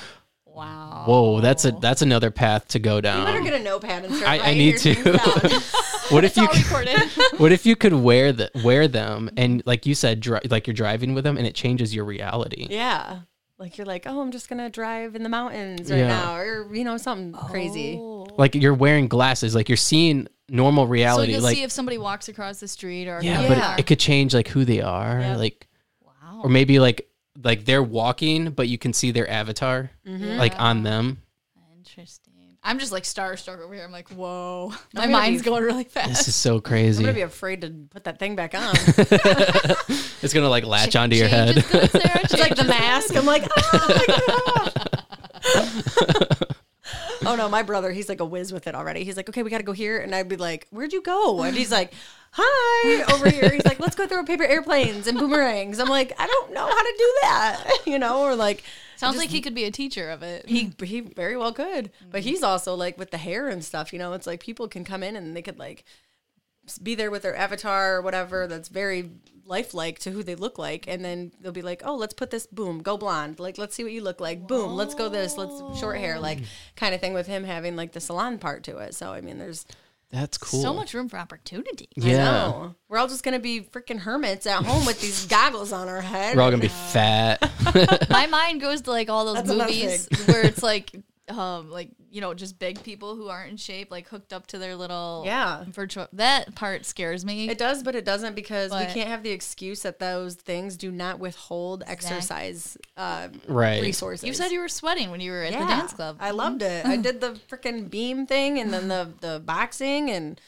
[0.54, 1.04] Wow.
[1.06, 3.20] Whoa, that's a that's another path to go down.
[3.20, 3.44] You better down.
[3.44, 4.92] get a notepad and start I- I need to.
[6.10, 6.88] What if you could,
[7.40, 10.74] what if you could wear the wear them and like you said, dri- like you're
[10.74, 12.66] driving with them and it changes your reality.
[12.68, 13.20] yeah.
[13.58, 16.08] Like you're like, oh, I'm just gonna drive in the mountains right Yeah.
[16.08, 17.96] now, or you know, something crazy.
[17.98, 18.26] Oh.
[18.36, 21.32] Like you're wearing glasses, like you're seeing normal reality.
[21.32, 23.48] So you'll like see if somebody walks across the street or yeah, Yeah.
[23.48, 25.36] but it, it could change like who they are, Yeah.
[25.36, 25.66] like
[26.04, 26.40] wow.
[26.42, 27.08] or maybe like
[27.42, 30.38] like they're walking, but you can see their avatar mm-hmm.
[30.38, 31.22] like on them.
[31.76, 32.32] Interesting.
[32.64, 33.82] I'm just like starstruck over here.
[33.82, 34.72] I'm like, whoa.
[34.94, 36.08] My gonna mind's be- going really fast.
[36.08, 36.98] This is so crazy.
[36.98, 38.72] I'm gonna be afraid to put that thing back on.
[40.22, 41.56] it's gonna like latch onto your head.
[41.56, 42.20] Change good, Sarah.
[42.22, 43.16] It's like the Change is mask.
[43.16, 44.92] I'm like, oh my God.
[47.26, 49.04] oh no, my brother, he's like a whiz with it already.
[49.04, 49.98] He's like, okay, we got to go here.
[49.98, 51.42] And I'd be like, where'd you go?
[51.42, 51.92] And he's like,
[52.32, 53.50] hi, over here.
[53.50, 55.78] He's like, let's go throw paper airplanes and boomerangs.
[55.78, 58.62] I'm like, I don't know how to do that, you know, or like,
[58.96, 60.48] Sounds like he could be a teacher of it.
[60.48, 61.90] he he very well could.
[62.08, 64.84] But he's also like with the hair and stuff, you know, it's like people can
[64.84, 65.84] come in and they could like
[66.80, 69.10] be there with their avatar or whatever that's very
[69.44, 72.46] lifelike to who they look like and then they'll be like, "Oh, let's put this
[72.46, 73.38] boom, go blonde.
[73.40, 74.46] Like let's see what you look like.
[74.46, 75.36] Boom, let's go this.
[75.36, 76.38] Let's short hair like
[76.76, 79.38] kind of thing with him having like the salon part to it." So I mean,
[79.38, 79.66] there's
[80.10, 80.60] That's cool.
[80.62, 81.88] So much room for opportunity.
[82.02, 82.16] I Yeah.
[82.24, 82.74] know.
[82.88, 86.02] We're all just going to be freaking hermits at home with these goggles on our
[86.02, 86.36] head.
[86.36, 87.40] We're all gonna be fat.
[88.10, 90.92] My mind goes to like all those That's movies where it's like,
[91.28, 94.58] um, like you know, just big people who aren't in shape, like hooked up to
[94.58, 95.64] their little Yeah.
[95.68, 96.08] virtual.
[96.12, 97.48] That part scares me.
[97.48, 100.76] It does, but it doesn't because But- we can't have the excuse that those things
[100.76, 103.80] do not withhold exercise uh, Right.
[103.82, 104.24] resources.
[104.26, 106.18] you said you were sweating when you were at the dance club.
[106.20, 106.84] I loved it.
[106.84, 110.40] I did the freaking beam thing and then the the boxing and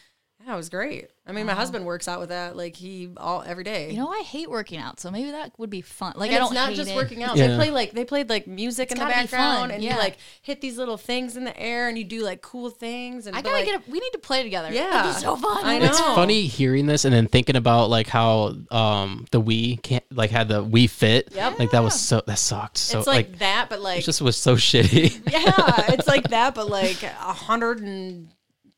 [0.47, 1.11] yeah, it was great.
[1.27, 3.91] I mean, my husband works out with that like he all every day.
[3.91, 6.13] you know, I hate working out, so maybe that would be fun.
[6.17, 6.97] Like and I don't it's not hate just it.
[6.97, 7.37] working out.
[7.37, 7.49] Yeah.
[7.49, 9.95] They play like they played like music in the background, and yeah.
[9.95, 13.27] you like hit these little things in the air, and you do like cool things.
[13.27, 13.89] And I but, gotta like, get.
[13.89, 14.71] A, we need to play together.
[14.71, 14.91] Yeah.
[14.91, 15.65] That'd be so fun.
[15.65, 15.87] I know.
[15.87, 20.31] It's funny hearing this and then thinking about like how um the Wii can't like
[20.31, 21.31] had the Wii Fit.
[21.35, 21.59] Yep.
[21.59, 22.77] Like that was so that sucked.
[22.77, 25.33] So it's like, like, that, but like it just was so shitty.
[25.33, 28.29] yeah, it's like that, but like a hundred and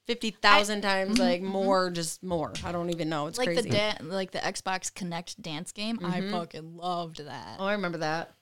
[0.07, 1.51] fifty thousand times mm-hmm, like mm-hmm.
[1.51, 2.53] more, just more.
[2.65, 3.27] I don't even know.
[3.27, 3.71] It's like crazy.
[3.71, 5.99] the da- like the Xbox Kinect dance game.
[6.03, 6.33] I mm-hmm.
[6.33, 7.57] fucking loved that.
[7.59, 8.33] oh, I remember that.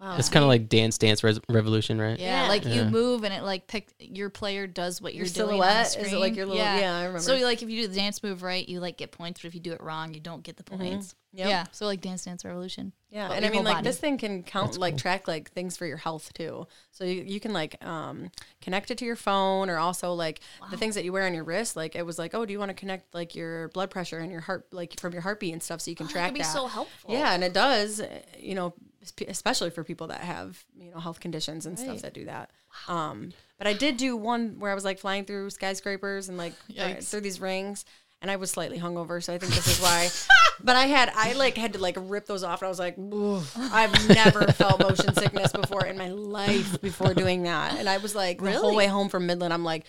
[0.00, 0.16] Wow.
[0.16, 2.16] It's kind of like Dance Dance Res- Revolution, right?
[2.18, 2.48] Yeah, Yeah.
[2.48, 2.88] like you Yeah.
[2.88, 5.50] move and it like pick your player does what you're doing.
[5.54, 5.86] on the silhouette?
[5.88, 6.20] Is it screen.
[6.20, 7.18] like your little- yeah, I remember.
[7.18, 9.54] So like if you do the dance move right, you like get points, but if
[9.56, 11.16] you do it wrong, you don't get the points.
[11.34, 11.48] Yep.
[11.48, 11.64] Yeah.
[11.72, 12.92] So like Dance Dance Revolution.
[13.10, 13.84] Yeah, but and I your mean, whole like body.
[13.88, 16.66] this thing can count, like track like things for your health too.
[16.92, 18.30] So you, you can like um,
[18.60, 21.44] connect it to your phone, or also like the things that you wear on your
[21.44, 21.74] wrist.
[21.76, 24.30] Like it was like, oh, do you want to connect like your blood pressure and
[24.30, 26.52] your heart, like from your heartbeat and stuff, so you can track could be that.
[26.52, 27.12] so helpful.
[27.12, 28.00] Yeah, and it does.
[28.00, 28.08] uh,
[28.38, 28.87] You know, sp-
[29.26, 32.50] especially for people that have you know health conditions and stuff that do that.
[32.86, 36.54] Um, but I did do one where I was like flying through skyscrapers and like
[37.00, 37.84] through these rings.
[38.20, 40.08] And I was slightly hungover, so I think this is why.
[40.64, 42.96] but I had, I like had to like rip those off, and I was like,
[43.72, 47.78] I've never felt motion sickness before in my life before doing that.
[47.78, 49.84] And I was like, the whole way home from Midland, I'm like,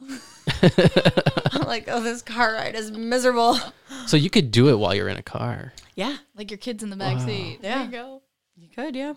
[1.70, 3.58] like, oh, this car ride is miserable.
[4.06, 5.72] So you could do it while you're in a car.
[5.96, 7.60] Yeah, Like your kids in the back seat.
[7.62, 7.84] There Yeah.
[7.84, 8.22] you go.
[8.56, 9.14] you could, yeah.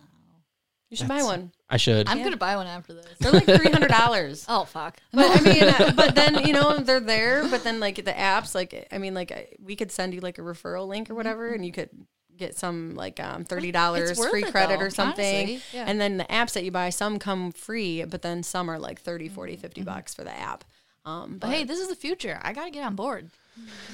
[0.89, 1.51] You should buy That's- one.
[1.69, 2.07] I should.
[2.07, 3.05] I'm gonna buy one after this.
[3.19, 4.45] They're like three hundred dollars.
[4.49, 4.97] oh fuck.
[5.11, 7.47] But I mean, uh, but then you know they're there.
[7.49, 10.37] But then like the apps, like I mean, like I- we could send you like
[10.37, 11.89] a referral link or whatever, and you could
[12.37, 15.47] get some like um, thirty dollars worth free it, credit though, or something.
[15.49, 15.85] honestly, yeah.
[15.87, 19.01] And then the apps that you buy, some come free, but then some are like
[19.01, 19.89] 30, 40, 50 Mm-hmm.
[19.89, 20.63] bucks for the app.
[21.05, 22.39] Um, but But hey, this is the future.
[22.41, 23.29] I gotta get on board.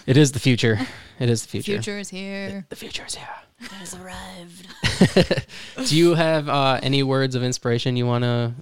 [0.06, 0.80] It is the future.
[1.20, 1.74] It is the future.
[1.76, 2.66] The Future is here.
[2.70, 3.28] The future is here.
[3.60, 5.46] It has arrived.
[5.90, 8.54] Do you have uh, any words of inspiration you want to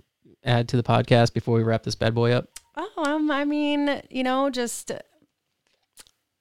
[0.43, 2.47] add to the podcast before we wrap this bad boy up?
[2.75, 4.97] oh, um, I mean, you know, just uh,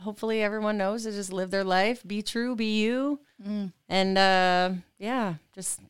[0.01, 3.73] hopefully everyone knows to just live their life, be true, be you, Mm.
[3.91, 5.81] and uh, yeah, just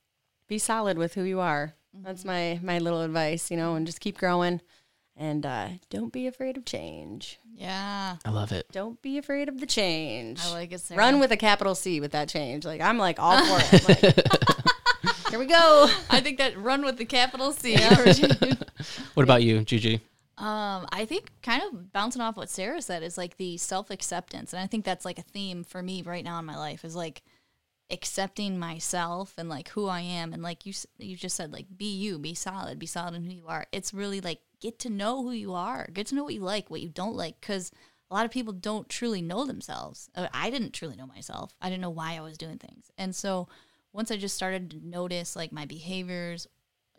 [0.48, 1.74] be solid with who you are.
[1.94, 4.60] That's my my little advice, you know, and just keep growing,
[5.16, 7.38] and uh, don't be afraid of change.
[7.54, 8.16] Yeah.
[8.24, 8.66] I love it.
[8.70, 10.40] Don't be afraid of the change.
[10.44, 10.80] I like it.
[10.80, 10.98] Sarah.
[10.98, 12.64] Run with a capital C with that change.
[12.64, 14.26] Like I'm like all for it.
[15.06, 15.90] Like, here we go.
[16.08, 17.76] I think that run with the capital C.
[19.14, 20.00] What about you, Juji?
[20.38, 24.52] Um, I think kind of bouncing off what Sarah said is like the self acceptance,
[24.52, 26.94] and I think that's like a theme for me right now in my life is
[26.94, 27.22] like
[27.90, 31.90] accepting myself and like who I am, and like you you just said like be
[31.96, 33.66] you, be solid, be solid in who you are.
[33.72, 36.70] It's really like get to know who you are, get to know what you like,
[36.70, 37.70] what you don't like, because
[38.10, 40.08] a lot of people don't truly know themselves.
[40.14, 41.54] Uh, I didn't truly know myself.
[41.60, 43.48] I didn't know why I was doing things, and so
[43.92, 46.46] once I just started to notice like my behaviors,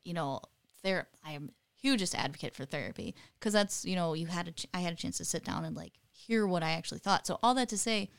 [0.03, 0.41] you know,
[0.83, 4.65] there I am hugest advocate for therapy because that's you know you had a ch-
[4.73, 7.27] I had a chance to sit down and like hear what I actually thought.
[7.27, 8.09] So all that to say,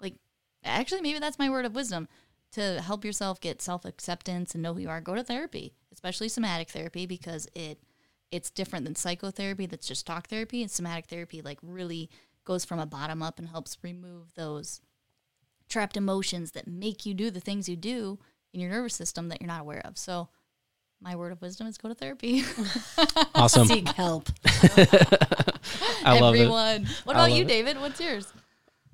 [0.00, 0.16] like
[0.64, 2.08] actually maybe that's my word of wisdom
[2.52, 5.00] to help yourself get self acceptance and know who you are.
[5.00, 7.78] Go to therapy, especially somatic therapy because it
[8.30, 12.10] it's different than psychotherapy that's just talk therapy and somatic therapy like really
[12.44, 14.80] goes from a bottom up and helps remove those
[15.68, 18.18] trapped emotions that make you do the things you do
[18.54, 19.98] in your nervous system that you're not aware of.
[19.98, 20.28] So
[21.00, 22.44] my word of wisdom is go to therapy.
[23.34, 23.66] Awesome.
[23.66, 24.30] Seek help.
[24.46, 26.40] I love it.
[26.40, 26.86] Everyone.
[27.04, 27.48] What about you, it.
[27.48, 27.78] David?
[27.78, 28.32] What's yours?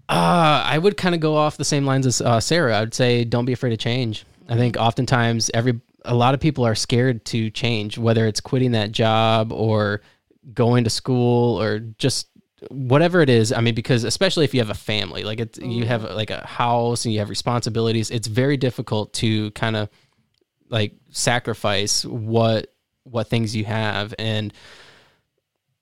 [0.09, 2.76] Uh, I would kind of go off the same lines as uh, Sarah.
[2.76, 4.24] I would say don't be afraid of change.
[4.48, 8.72] I think oftentimes every a lot of people are scared to change, whether it's quitting
[8.72, 10.02] that job or
[10.52, 12.28] going to school or just
[12.70, 13.52] whatever it is.
[13.52, 15.82] I mean, because especially if you have a family, like it's you mm-hmm.
[15.84, 19.88] have like a house and you have responsibilities, it's very difficult to kind of
[20.68, 22.72] like sacrifice what
[23.04, 24.52] what things you have and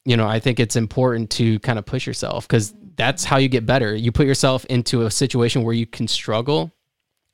[0.07, 3.49] you know, I think it's important to kind of push yourself because that's how you
[3.49, 3.95] get better.
[3.95, 6.73] You put yourself into a situation where you can struggle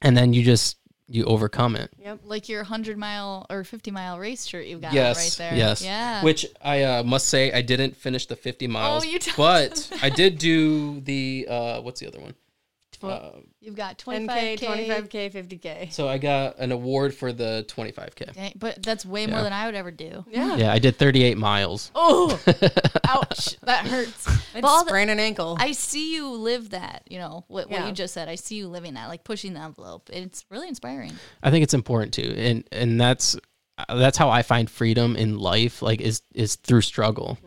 [0.02, 0.76] and then you just
[1.08, 1.92] you overcome it.
[2.02, 2.20] Yep.
[2.24, 5.56] Like your 100 mile or 50 mile race shirt you've got yes, right there.
[5.56, 5.82] yes.
[5.82, 6.22] Yeah.
[6.22, 10.10] Which I uh, must say I didn't finish the 50 miles, oh, you but I
[10.10, 12.34] did do the uh, what's the other one?
[13.02, 14.86] Uh, you've got 10K, 25K.
[14.88, 15.92] 25K, 50K.
[15.92, 18.32] so I got an award for the 25k.
[18.32, 20.24] Dang, but that's way more than I would ever do.
[20.30, 20.56] Yeah.
[20.56, 21.90] Yeah, I did 38 miles.
[21.94, 22.38] Oh,
[23.08, 23.58] ouch.
[23.62, 24.28] That hurts.
[24.54, 25.56] I'd But all the- sprain an ankle.
[25.58, 28.28] I see you live that, you know, what, what you just said.
[28.28, 30.10] I see you living that, like pushing the envelope.
[30.12, 31.12] It's really inspiring.
[31.42, 32.34] I think it's important too.
[32.36, 33.36] and and that's
[33.88, 35.82] that's how I find freedom in life.
[35.82, 37.38] Like is is through struggle.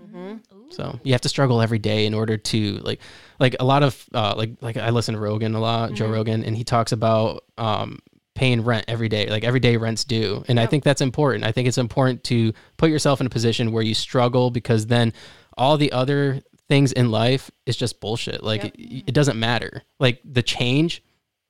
[0.71, 2.99] So you have to struggle every day in order to like
[3.39, 6.43] like a lot of uh, like like I listen to Rogan a lot, Joe Rogan,
[6.43, 7.99] and he talks about um,
[8.35, 9.29] paying rent every day.
[9.29, 11.43] Like every day rent's due, and I think that's important.
[11.45, 15.13] I think it's important to put yourself in a position where you struggle because then
[15.57, 18.43] all the other things in life is just bullshit.
[18.43, 18.75] Like Yep.
[18.77, 19.81] it, it doesn't matter.
[19.99, 21.01] Like the change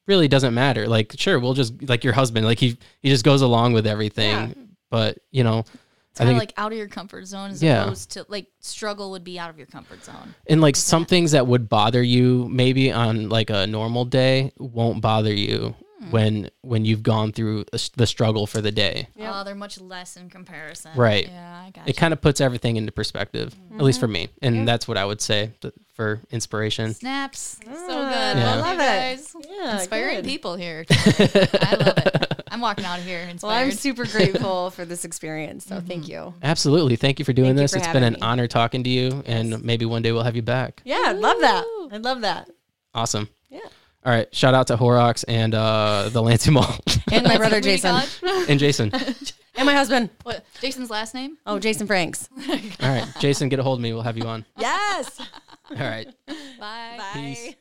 [0.07, 0.87] really doesn't matter.
[0.87, 4.29] Like sure, we'll just like your husband, like he he just goes along with everything.
[4.31, 4.53] Yeah.
[4.89, 5.65] But you know,
[6.19, 7.83] kind of think like out of your comfort zone as Yeah.
[7.83, 10.35] opposed to like struggle would be out of your comfort zone.
[10.47, 15.01] and like some things that would bother you maybe on like a normal day won't
[15.01, 16.11] bother you Hmm.
[16.11, 19.09] when when you've gone through a s- the struggle for the day.
[19.19, 20.91] Oh, they're much less in comparison.
[20.95, 21.27] Right.
[21.27, 23.75] Yeah, I got It kind of puts everything into perspective, hmm.
[23.79, 25.51] at least for me, and that's what I would say
[25.93, 26.93] for inspiration.
[26.93, 27.59] Snaps.
[27.65, 28.37] So ah, good.
[28.39, 28.49] Yeah.
[28.49, 28.77] I I love love it.
[28.77, 29.35] guys.
[29.49, 30.25] Yeah, Inspiring good.
[30.25, 30.85] people here.
[30.89, 32.43] I love it.
[32.51, 33.65] I'm walking out of here Well, inspired.
[33.65, 35.65] I'm super grateful for this experience.
[35.65, 36.11] So thank mm-hmm.
[36.11, 36.33] you.
[36.41, 37.71] Absolutely, thank you for doing Thank this.
[37.73, 38.19] for It's been an me.
[38.21, 40.81] honor talking to you, and maybe one day we'll have you back.
[40.85, 41.65] Yeah, I'd love that.
[41.91, 42.49] I'd love that.
[42.95, 43.27] Awesome.
[43.49, 43.59] Yeah.
[44.05, 46.73] All right, shout out to Horrocks and uh, the Lansing Mall
[47.11, 48.01] And my brother Jason.
[48.47, 48.91] and Jason.
[49.55, 50.09] And my husband.
[50.23, 50.45] what?
[50.61, 51.37] Jason's last name?
[51.45, 52.29] Oh, Jason Franks.
[52.49, 53.91] All right, Jason, get a hold of me.
[53.91, 54.45] We'll have you on.
[54.57, 55.19] Yes.
[55.71, 56.07] All right.
[56.57, 56.95] Bye.
[56.97, 57.11] Bye.
[57.13, 57.55] Peace.